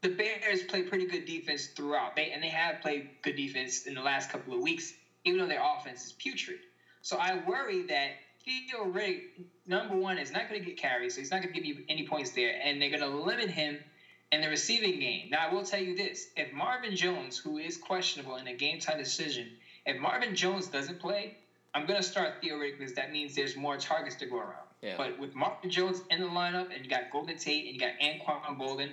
[0.00, 2.16] the Bears play pretty good defense throughout.
[2.16, 4.94] They and they have played good defense in the last couple of weeks,
[5.24, 6.60] even though their offense is putrid.
[7.02, 8.12] So I worry that
[8.42, 9.24] Theo Riddick,
[9.66, 11.84] number one, is not going to get carries, so he's not going to give you
[11.88, 13.84] any points there, and they're going to limit him
[14.32, 15.28] in the receiving game.
[15.28, 18.80] Now I will tell you this: if Marvin Jones, who is questionable in a game
[18.80, 19.52] time decision,
[19.86, 21.36] if Marvin Jones doesn't play,
[21.74, 24.66] I'm going to start Theo Riddick because that means there's more targets to go around.
[24.82, 24.94] Yeah.
[24.96, 27.92] But with Marvin Jones in the lineup, and you got Golden Tate, and you got
[28.02, 28.90] Anquan Boldin,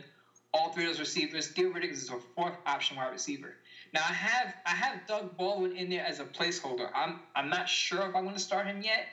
[0.54, 3.56] all three of those receivers, Theo Riddick is a fourth option wide receiver.
[3.94, 6.90] Now I have I have Doug Baldwin in there as a placeholder.
[6.94, 9.08] I'm I'm not sure if I'm going to start him yet,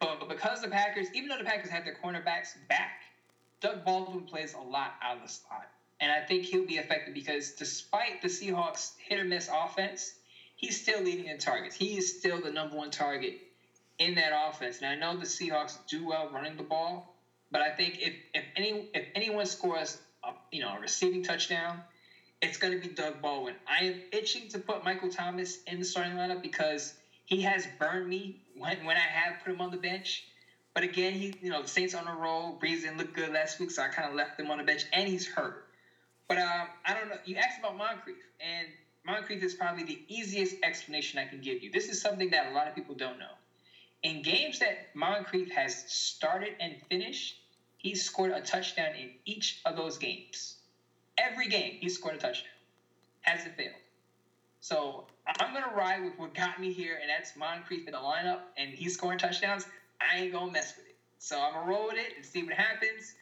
[0.00, 3.02] but because the Packers, even though the Packers have their cornerbacks back,
[3.60, 5.68] Doug Baldwin plays a lot out of the slot,
[6.00, 10.14] and I think he'll be effective because despite the Seahawks' hit or miss offense,
[10.62, 11.76] he's still leading in targets.
[11.76, 13.38] He is still the number one target
[13.98, 14.78] in that offense.
[14.80, 17.14] And I know the Seahawks do well running the ball,
[17.50, 21.82] but I think if if any if anyone scores a you know a receiving touchdown,
[22.40, 23.54] it's going to be Doug Baldwin.
[23.66, 26.94] I am itching to put Michael Thomas in the starting lineup because
[27.26, 30.24] he has burned me when when I have put him on the bench.
[30.74, 32.58] But again, he you know the Saints on a roll.
[32.62, 34.86] Brees didn't look good last week, so I kind of left him on the bench,
[34.92, 35.64] and he's hurt.
[36.28, 37.18] But um, I don't know.
[37.24, 38.68] You asked about Moncrief, and
[39.04, 41.70] Moncrief is probably the easiest explanation I can give you.
[41.70, 43.34] This is something that a lot of people don't know.
[44.02, 47.36] In games that Moncrief has started and finished,
[47.78, 50.56] he's scored a touchdown in each of those games.
[51.18, 52.52] Every game, he scored a touchdown.
[53.22, 53.74] Hasn't failed.
[54.60, 55.04] So
[55.40, 58.70] I'm gonna ride with what got me here, and that's Moncrief in the lineup, and
[58.70, 59.66] he's scoring touchdowns.
[60.00, 60.96] I ain't gonna mess with it.
[61.18, 63.14] So I'm gonna roll with it and see what happens.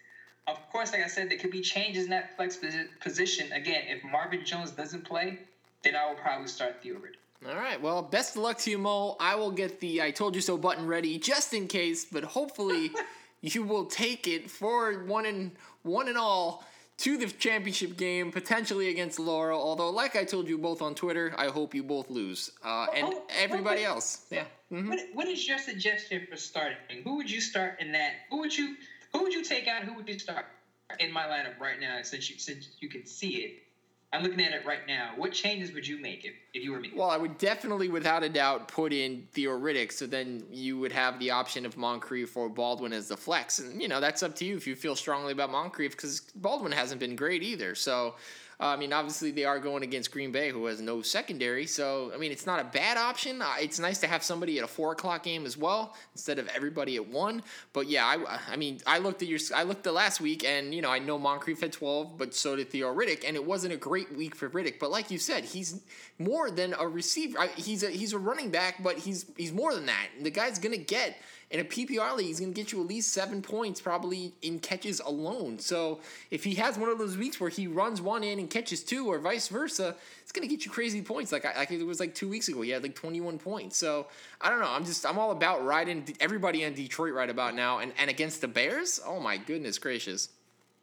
[0.46, 2.58] Of course, like I said, there could be changes in that flex
[3.00, 3.52] position.
[3.52, 5.38] Again, if Marvin Jones doesn't play,
[5.82, 7.48] then I will probably start Theo Riddick.
[7.48, 7.80] All right.
[7.80, 9.16] Well, best of luck to you, Mo.
[9.18, 12.90] I will get the I told you so button ready just in case, but hopefully
[13.40, 15.52] you will take it for one and
[15.82, 16.64] one and all
[16.98, 19.56] to the championship game, potentially against Laura.
[19.56, 23.06] Although, like I told you both on Twitter, I hope you both lose, uh, and
[23.10, 24.26] oh, everybody what, else.
[24.30, 24.44] Yeah.
[24.70, 24.88] Mm-hmm.
[24.90, 27.02] What, what is your suggestion for starting?
[27.04, 28.12] Who would you start in that?
[28.30, 28.76] Who would you
[29.14, 29.82] Who would you take out?
[29.84, 30.44] Who would you start
[30.98, 32.00] in my lineup right now?
[32.02, 33.62] Since you since you can see it,
[34.12, 35.12] I'm looking at it right now.
[35.16, 36.90] What changes would you make if, if you were me?
[36.94, 39.92] Well, I would definitely, without a doubt, put in Theo Riddick.
[39.92, 43.60] So then you would have the option of Moncrief or Baldwin as the flex.
[43.60, 46.72] And, you know, that's up to you if you feel strongly about Moncrief because Baldwin
[46.72, 47.76] hasn't been great either.
[47.76, 48.16] So
[48.60, 51.66] uh, I mean, obviously they are going against Green Bay, who has no secondary.
[51.66, 53.40] So I mean, it's not a bad option.
[53.40, 56.46] Uh, it's nice to have somebody at a four o'clock game as well instead of
[56.48, 57.42] everybody at one.
[57.72, 60.74] But yeah, I, I mean, I looked at your, I looked at last week, and
[60.74, 63.72] you know, I know Moncrief had twelve, but so did Theo Riddick, and it wasn't
[63.72, 64.78] a great week for Riddick.
[64.78, 65.80] But like you said, he's
[66.18, 67.48] more than a receiver.
[67.56, 70.06] He's a he's a running back, but he's he's more than that.
[70.20, 71.16] The guy's gonna get
[71.50, 74.60] in a PPR league, he's going to get you at least seven points probably in
[74.60, 75.58] catches alone.
[75.58, 76.00] So
[76.30, 79.10] if he has one of those weeks where he runs one in and catches two,
[79.10, 81.32] or vice versa, it's going to get you crazy points.
[81.32, 83.76] Like, like it was like two weeks ago, he had like 21 points.
[83.76, 84.06] So
[84.40, 84.70] I don't know.
[84.70, 87.78] I'm just, I'm all about riding everybody in Detroit right about now.
[87.78, 90.28] And, and against the Bears, oh my goodness gracious.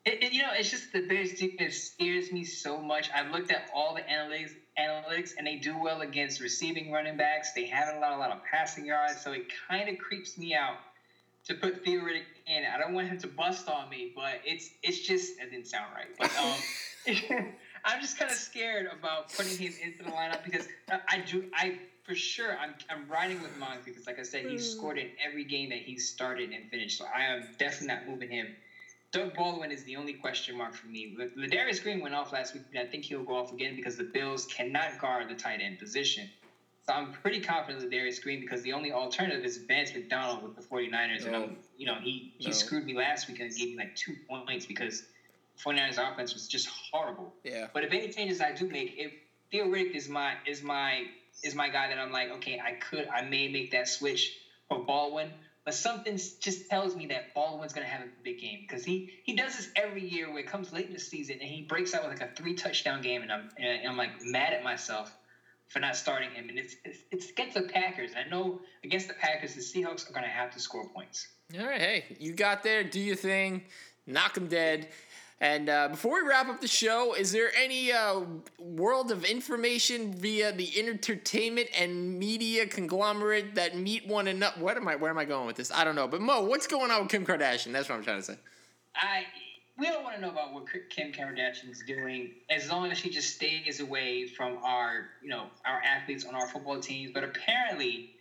[0.06, 3.10] It, it, you know, it's just the Bears defense scares me so much.
[3.14, 7.54] I've looked at all the analytics, analytics, and they do well against receiving running backs.
[7.54, 10.78] They haven't allowed a lot of passing yards, so it kind of creeps me out
[11.46, 12.64] to put Theo Riddick in.
[12.66, 15.88] I don't want him to bust on me, but it's it's just it didn't sound
[15.96, 16.08] right.
[16.18, 17.48] But um,
[17.86, 21.80] I'm just kind of scared about putting him into the lineup because I do I
[22.04, 24.78] for sure I'm I'm riding with Monk because like I said he's hmm.
[24.78, 26.98] scored in every game that he's started and finished.
[26.98, 28.48] So I am definitely not moving him
[29.12, 31.16] Doug Baldwin is the only question mark for me.
[31.38, 34.04] Ladarius Green went off last week, and I think he'll go off again because the
[34.04, 36.30] Bills cannot guard the tight end position.
[36.86, 40.56] So I'm pretty confident with Darius Green because the only alternative is Vance McDonald with
[40.56, 41.22] the 49ers.
[41.22, 41.28] No.
[41.28, 42.52] And I'm, you know, he, he no.
[42.52, 45.04] screwed me last week and gave me like two points because
[45.66, 47.34] 49ers offense was just horrible.
[47.44, 47.68] Yeah.
[47.74, 49.12] But if any changes I do make, if
[49.52, 51.06] Theo Riddick is my is my
[51.44, 54.80] is my guy that I'm like, okay, I could I may make that switch for
[54.80, 55.32] Baldwin.
[55.68, 59.12] But something just tells me that Baldwin's going to have a big game because he
[59.26, 61.94] he does this every year where it comes late in the season and he breaks
[61.94, 65.14] out with like a three touchdown game and I'm and I'm like mad at myself
[65.68, 68.12] for not starting him and it's it's, it's against the Packers.
[68.16, 71.28] and I know against the Packers the Seahawks are going to have to score points.
[71.60, 72.86] All right, hey, you got there.
[72.86, 73.64] Do your thing.
[74.06, 74.88] Knock them dead.
[75.40, 78.22] And uh, before we wrap up the show, is there any uh,
[78.58, 84.60] world of information via the entertainment and media conglomerate that meet one another?
[84.60, 84.96] What am I?
[84.96, 85.72] Where am I going with this?
[85.72, 86.08] I don't know.
[86.08, 87.72] But Mo, what's going on with Kim Kardashian?
[87.72, 88.38] That's what I'm trying to say.
[88.96, 89.26] I
[89.78, 93.12] we don't want to know about what Kim Kardashian is doing, as long as she
[93.12, 97.12] just stays away from our, you know, our athletes on our football teams.
[97.14, 98.16] But apparently,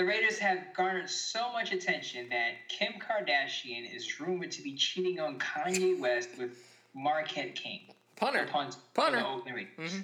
[0.00, 5.20] the Raiders have garnered so much attention that Kim Kardashian is rumored to be cheating
[5.20, 6.52] on Kanye West with
[6.94, 7.80] Marquette King.
[8.16, 8.46] Punter.
[8.50, 9.18] Punt, Punter.
[9.18, 10.00] Mm-hmm.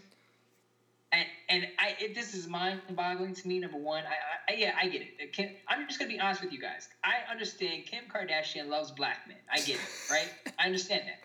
[1.13, 3.59] And, and I, it, this is mind-boggling to me.
[3.59, 5.33] Number one, I, I yeah, I get it.
[5.33, 6.91] Kim, I'm just gonna be honest with you guys.
[7.03, 9.39] I understand Kim Kardashian loves black men.
[9.51, 10.29] I get it, right?
[10.59, 11.21] I understand that,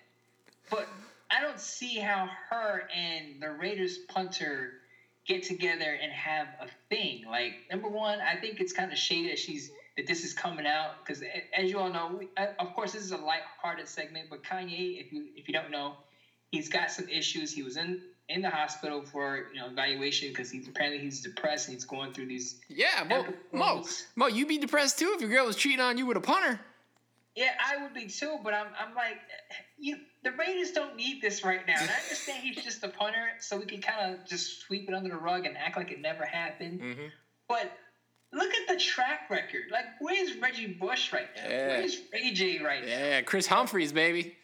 [0.70, 0.88] but
[1.30, 4.76] I don't see how her and the Raiders punter
[5.28, 7.24] get together and have a thing.
[7.28, 10.66] Like number one, I think it's kind of shady that she's that this is coming
[10.66, 11.24] out because
[11.58, 14.28] as you all know, we, uh, of course, this is a light-hearted segment.
[14.30, 15.96] But Kanye, if you if you don't know,
[16.52, 17.52] he's got some issues.
[17.52, 21.68] He was in in the hospital for you know evaluation because he's apparently he's depressed
[21.68, 22.60] and he's going through these.
[22.70, 23.84] Yeah, Mo, Mo,
[24.16, 26.60] Mo, you'd be depressed too if your girl was cheating on you with a punter.
[27.36, 29.18] Yeah, I would be too, but I'm I'm like,
[29.78, 31.76] you the Raiders don't need this right now.
[31.80, 34.94] And I understand he's just a punter, so we can kind of just sweep it
[34.94, 36.82] under the rug and act like it never happened.
[36.82, 37.08] Mm-hmm.
[37.48, 37.72] But
[38.32, 39.64] look at the track record.
[39.72, 41.50] Like, where's Reggie Bush right now?
[41.50, 41.68] Yeah.
[41.68, 43.06] Where's AJ right yeah, now?
[43.06, 44.36] Yeah, Kris Humphries, baby.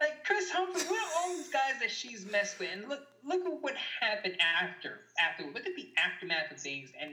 [0.00, 2.68] Like Kris Humphries, what are all these guys that she's messed with?
[2.70, 5.00] And look, look at what happened after.
[5.18, 6.90] After, look at the aftermath of things.
[7.00, 7.12] And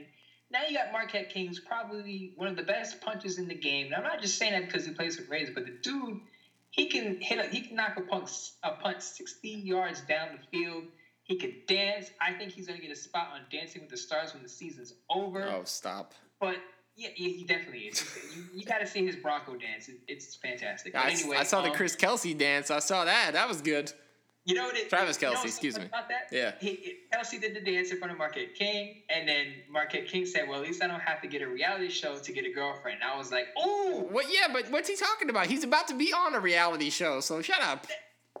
[0.50, 3.86] now you got Marquette Kings, probably one of the best punches in the game.
[3.86, 6.20] And I'm not just saying that because he plays with Raiders, but the dude,
[6.74, 8.28] he can hit, a, he can knock a punt,
[8.64, 10.84] a punt 60 yards down the field.
[11.22, 12.10] He could dance.
[12.20, 14.48] I think he's going to get a spot on Dancing with the Stars when the
[14.48, 15.44] season's over.
[15.44, 16.14] Oh, stop.
[16.40, 16.56] But
[16.96, 18.04] Yeah, yeah, he definitely is.
[18.36, 19.88] You, you got to see his Bronco dance.
[19.88, 20.94] It, it's fantastic.
[20.94, 22.72] But I, anyway, I saw the um, Chris Kelce dance.
[22.72, 23.34] I saw that.
[23.34, 23.92] That was good.
[24.46, 24.76] You know what?
[24.76, 25.86] It, Travis you know excuse me.
[25.86, 26.28] About that?
[26.30, 26.52] Yeah.
[26.60, 30.26] He, he- Kelce did the dance in front of Marquette King, and then Marquette King
[30.26, 32.52] said, "Well, at least I don't have to get a reality show to get a
[32.52, 34.26] girlfriend." And I was like, "Oh, What?
[34.28, 35.46] Yeah, but what's he talking about?
[35.46, 37.20] He's about to be on a reality show.
[37.20, 37.86] So shut up.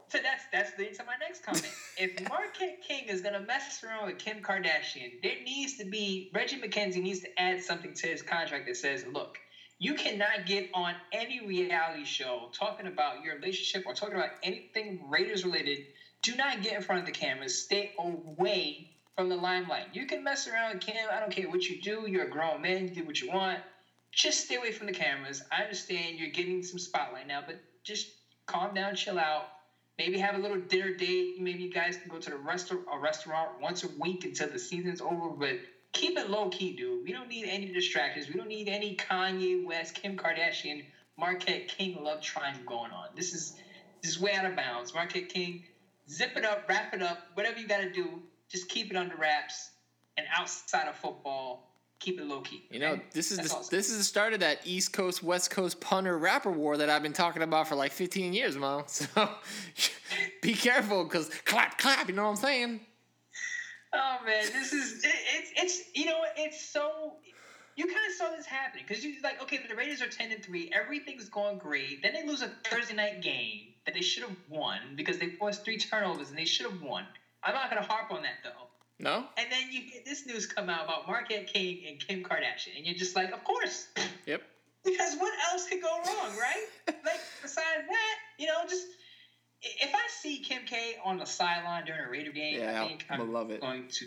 [0.08, 1.66] So that's that's leading to my next comment.
[1.98, 6.60] if Marquette King is gonna mess around with Kim Kardashian, there needs to be Reggie
[6.60, 9.38] McKenzie needs to add something to his contract that says, look,
[9.84, 14.98] you cannot get on any reality show talking about your relationship or talking about anything
[15.10, 15.80] Raiders related.
[16.22, 17.58] Do not get in front of the cameras.
[17.58, 19.88] Stay away from the limelight.
[19.92, 21.10] You can mess around with Kim.
[21.12, 22.06] I don't care what you do.
[22.06, 22.88] You're a grown man.
[22.88, 23.60] You do what you want.
[24.10, 25.42] Just stay away from the cameras.
[25.52, 28.08] I understand you're getting some spotlight now, but just
[28.46, 29.44] calm down, chill out.
[29.98, 31.34] Maybe have a little dinner date.
[31.38, 34.58] Maybe you guys can go to the restaurant a restaurant once a week until the
[34.58, 35.28] season's over.
[35.28, 35.58] But
[35.94, 37.04] keep it low key, dude.
[37.04, 38.28] We don't need any distractions.
[38.28, 40.84] We don't need any Kanye West, Kim Kardashian,
[41.16, 43.06] Marquette King love triangle going on.
[43.16, 43.56] This is
[44.02, 44.92] this is way out of bounds.
[44.92, 45.64] Marquette King,
[46.10, 48.20] zip it up, wrap it up, whatever you got to do.
[48.50, 49.70] Just keep it under wraps.
[50.16, 52.64] And outside of football, keep it low key.
[52.70, 53.66] You know, this is That's the, all.
[53.70, 57.02] this is the start of that East Coast West Coast punter rapper war that I've
[57.02, 58.84] been talking about for like 15 years, Mo.
[58.88, 59.06] So
[60.42, 62.08] be careful, cause clap clap.
[62.08, 62.80] You know what I'm saying?
[63.94, 67.14] Oh man, this is it, it's it's you know it's so
[67.76, 70.44] you kind of saw this happening because you like okay the Raiders are ten and
[70.44, 74.36] three everything's going great then they lose a Thursday night game that they should have
[74.48, 77.04] won because they forced three turnovers and they should have won.
[77.42, 78.66] I'm not gonna harp on that though.
[78.98, 79.26] No.
[79.36, 82.86] And then you get this news come out about Marquette King and Kim Kardashian and
[82.86, 83.88] you're just like of course
[84.26, 84.42] Yep.
[84.84, 86.66] because what else could go wrong right?
[87.04, 88.86] like besides that you know just.
[89.64, 92.88] I- If I see Kim K on the sideline during a Raider game, Yeah, I
[92.88, 93.60] think I'm I'm gonna love it.
[93.60, 94.06] going to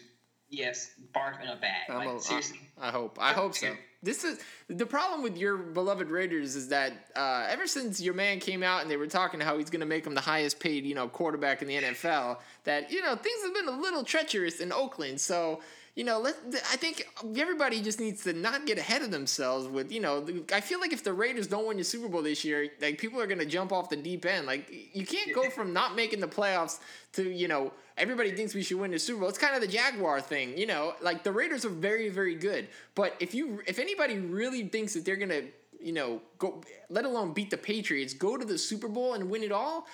[0.50, 1.90] yes barf in a bag.
[1.90, 2.60] Like, a- I- seriously.
[2.80, 3.18] I hope.
[3.20, 3.76] I hope so.
[4.04, 4.40] This is
[4.70, 8.84] the problem with your beloved Raiders is that uh, ever since your man came out
[8.84, 11.08] and they were talking how he's going to make him the highest paid, you know,
[11.10, 15.20] quarterback in the NFL, that you know things have been a little treacherous in Oakland.
[15.20, 15.62] So
[15.98, 16.36] you know, let
[16.72, 20.24] I think everybody just needs to not get ahead of themselves with you know.
[20.53, 23.19] I feel like if the Raiders don't win the Super Bowl this year, like people
[23.19, 24.45] are going to jump off the deep end.
[24.45, 26.78] Like you can't go from not making the playoffs
[27.14, 29.30] to you know everybody thinks we should win the Super Bowl.
[29.30, 30.94] It's kind of the Jaguar thing, you know.
[31.02, 35.03] Like the Raiders are very, very good, but if you if anybody really thinks that
[35.03, 35.41] they're gonna,
[35.82, 36.61] you know, go,
[36.91, 39.88] let alone beat the Patriots, go to the Super Bowl and win it all.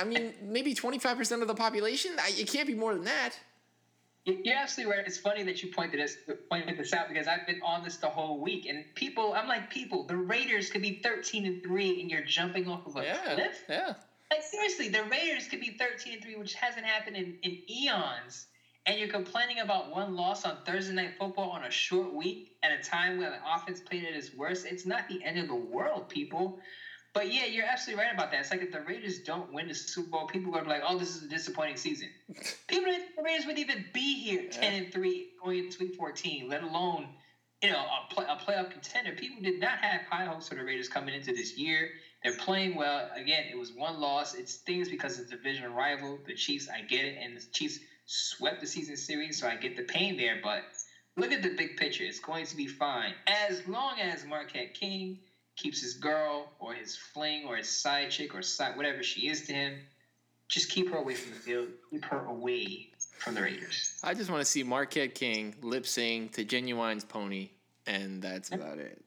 [0.00, 2.10] I mean, maybe twenty five percent of the population.
[2.26, 3.34] It can't be more than that.
[4.28, 5.06] You- You're absolutely right.
[5.06, 6.16] It's funny that you pointed this
[6.50, 9.70] pointed this out because I've been on this the whole week, and people, I'm like,
[9.70, 13.34] people, the Raiders could be 13 and three, and you're jumping off of a Yeah,
[13.34, 13.64] cliff.
[13.68, 13.94] yeah.
[14.30, 18.46] Like seriously, the Raiders could be 13 and three, which hasn't happened in, in eons.
[18.84, 22.70] And you're complaining about one loss on Thursday night football on a short week at
[22.70, 24.66] a time where the offense played at its worst.
[24.66, 26.58] It's not the end of the world, people.
[27.18, 28.42] But yeah, you're absolutely right about that.
[28.42, 31.16] It's like if the Raiders don't win the Super Bowl, people are like, "Oh, this
[31.16, 32.10] is a disappointing season."
[32.68, 35.96] people didn't think the Raiders would even be here, ten and three, going into Week
[35.96, 37.08] 14, let alone
[37.60, 39.14] you know a, play, a playoff contender.
[39.16, 41.90] People did not have high hopes for the Raiders coming into this year.
[42.22, 43.10] They're playing well.
[43.16, 44.34] Again, it was one loss.
[44.34, 46.68] It's things because it's a division rival, the Chiefs.
[46.72, 50.16] I get it, and the Chiefs swept the season series, so I get the pain
[50.16, 50.38] there.
[50.40, 50.62] But
[51.16, 52.04] look at the big picture.
[52.04, 55.18] It's going to be fine as long as Marquette King
[55.58, 59.46] keeps his girl or his fling or his side chick or side whatever she is
[59.46, 59.74] to him.
[60.46, 61.68] Just keep her away from the field.
[61.90, 63.98] Keep her away from the Raiders.
[64.02, 67.50] I just want to see Marquette King lip sync to Ginuwine's Pony,
[67.86, 69.04] and that's about it.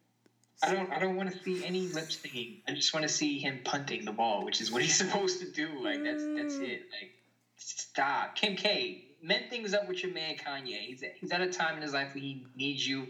[0.63, 0.91] I don't.
[0.91, 2.57] I don't want to see any lip syncing.
[2.67, 5.49] I just want to see him punting the ball, which is what he's supposed to
[5.49, 5.69] do.
[5.81, 6.69] Like that's that's mm.
[6.69, 6.83] it.
[6.91, 7.11] Like
[7.57, 9.05] stop, Kim K.
[9.23, 10.79] Mend things up with your man Kanye.
[10.79, 13.07] He's at, he's at a time in his life where he needs you.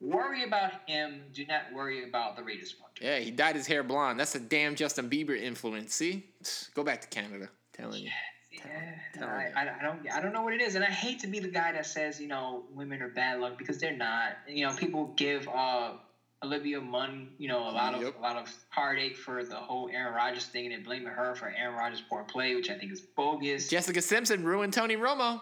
[0.00, 1.22] Worry about him.
[1.32, 2.90] Do not worry about the Raiders one.
[3.00, 4.18] Yeah, he dyed his hair blonde.
[4.20, 5.94] That's a damn Justin Bieber influence.
[5.94, 6.26] See,
[6.74, 7.48] go back to Canada.
[7.72, 8.10] Telling you.
[8.52, 8.62] Yeah,
[9.14, 9.50] tell I.
[9.56, 11.48] I, I don't I don't know what it is, and I hate to be the
[11.48, 14.36] guy that says you know women are bad luck because they're not.
[14.48, 15.92] You know, people give uh,
[16.42, 20.14] Olivia Munn you know a lot of a lot of heartache for the whole Aaron
[20.14, 23.00] Rodgers thing, and then blaming her for Aaron Rodgers' poor play, which I think is
[23.00, 23.68] bogus.
[23.68, 25.40] Jessica Simpson ruined Tony Romo.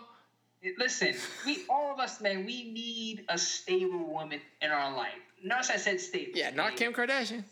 [0.78, 1.14] Listen,
[1.44, 5.12] we all of us, man, we need a stable woman in our life.
[5.42, 6.32] Notice I said stable.
[6.38, 7.42] Yeah, not Kim Kardashian.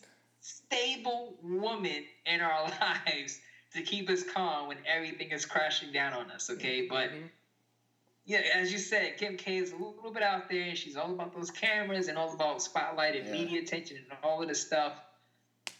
[0.40, 2.62] Stable woman in our
[3.06, 3.40] lives
[3.74, 6.50] to keep us calm when everything is crashing down on us.
[6.50, 7.28] Okay, but Mhm.
[8.26, 10.62] yeah, as you said, Kim K is a little bit out there.
[10.68, 13.32] and She's all about those cameras and all about spotlight and Yeah.
[13.32, 14.92] media attention and all of this stuff.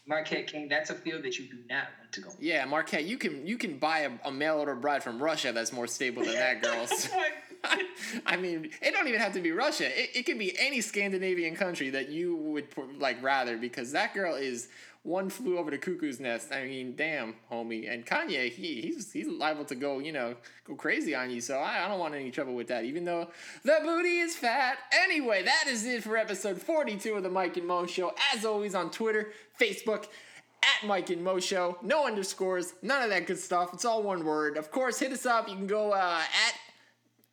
[0.07, 2.29] Marquette King, that's a field that you do not want to go.
[2.39, 5.71] Yeah, Marquette, you can you can buy a, a mail order bride from Russia that's
[5.71, 6.87] more stable than that girl.
[6.89, 7.23] oh
[8.25, 9.85] I mean, it don't even have to be Russia.
[9.85, 12.67] It, it could be any Scandinavian country that you would
[12.97, 14.69] like rather because that girl is
[15.03, 16.51] one flew over the cuckoo's nest.
[16.53, 17.91] I mean, damn, homie.
[17.91, 21.41] And Kanye, he, he's he's liable to go, you know, go crazy on you.
[21.41, 23.29] So I, I don't want any trouble with that, even though
[23.63, 24.77] the booty is fat.
[24.91, 28.13] Anyway, that is it for episode 42 of the Mike and Mo Show.
[28.33, 30.05] As always, on Twitter, Facebook,
[30.63, 31.79] at Mike and Mo Show.
[31.81, 33.73] No underscores, none of that good stuff.
[33.73, 34.57] It's all one word.
[34.57, 35.49] Of course, hit us up.
[35.49, 36.53] You can go uh, at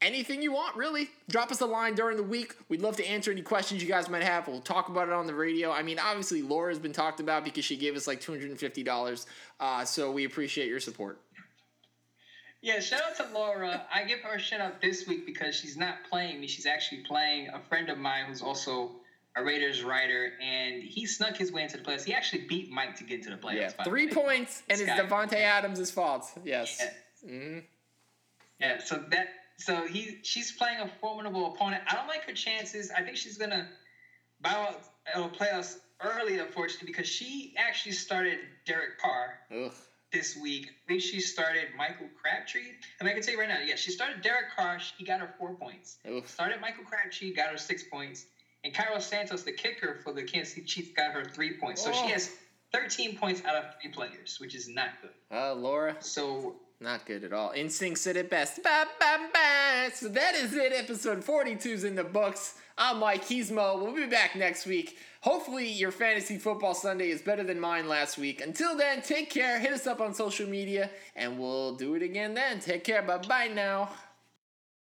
[0.01, 1.11] anything you want, really.
[1.29, 2.55] Drop us a line during the week.
[2.69, 4.49] We'd love to answer any questions you guys might have.
[4.49, 5.71] We'll talk about it on the radio.
[5.71, 9.27] I mean, obviously, Laura's been talked about because she gave us like $250.
[9.61, 11.21] Uh, so we appreciate your support.
[12.61, 13.87] Yeah, shout out to Laura.
[13.95, 16.49] I give her a shout out this week because she's not playing me.
[16.49, 18.97] She's actually playing a friend of mine who's also
[19.37, 22.05] a Raiders writer, and he snuck his way into the playoffs.
[22.05, 23.75] He actually beat Mike to get to the playoffs.
[23.79, 26.29] Yeah, three points, and it's Davante Adams' fault.
[26.45, 26.81] Yes.
[26.81, 27.31] Yeah.
[27.31, 27.59] Mm-hmm.
[28.61, 29.29] yeah, so that
[29.59, 31.83] so he she's playing a formidable opponent.
[31.89, 32.91] I don't like her chances.
[32.91, 33.69] I think she's gonna
[34.41, 34.83] bow out
[35.15, 39.73] uh, playoffs early, unfortunately, because she actually started Derek Carr Ugh.
[40.13, 40.71] this week.
[40.85, 42.71] I think she started Michael Crabtree.
[43.01, 44.79] And I can tell you right now, yeah, she started Derek Carr.
[44.79, 45.99] She got her four points.
[46.07, 46.27] Ugh.
[46.27, 48.27] Started Michael Crabtree, got her six points.
[48.65, 51.83] And Cairo Santos, the kicker for the Kansas City Chiefs, got her three points.
[51.83, 51.93] So oh.
[51.93, 52.31] she has
[52.73, 55.11] 13 points out of three players, which is not good.
[55.33, 55.97] Uh, Laura.
[56.01, 57.51] So not good at all.
[57.53, 58.63] Instincts at it best.
[58.63, 59.91] Ba, ba, ba.
[59.95, 60.73] So that is it.
[60.73, 62.55] Episode 42 is in the books.
[62.77, 63.25] I'm Mike.
[63.25, 63.83] He's Mo.
[63.83, 64.97] We'll be back next week.
[65.23, 68.41] Hopefully, your fantasy football Sunday is better than mine last week.
[68.41, 69.59] Until then, take care.
[69.59, 72.61] Hit us up on social media, and we'll do it again then.
[72.61, 73.03] Take care.
[73.03, 73.91] Bye bye now.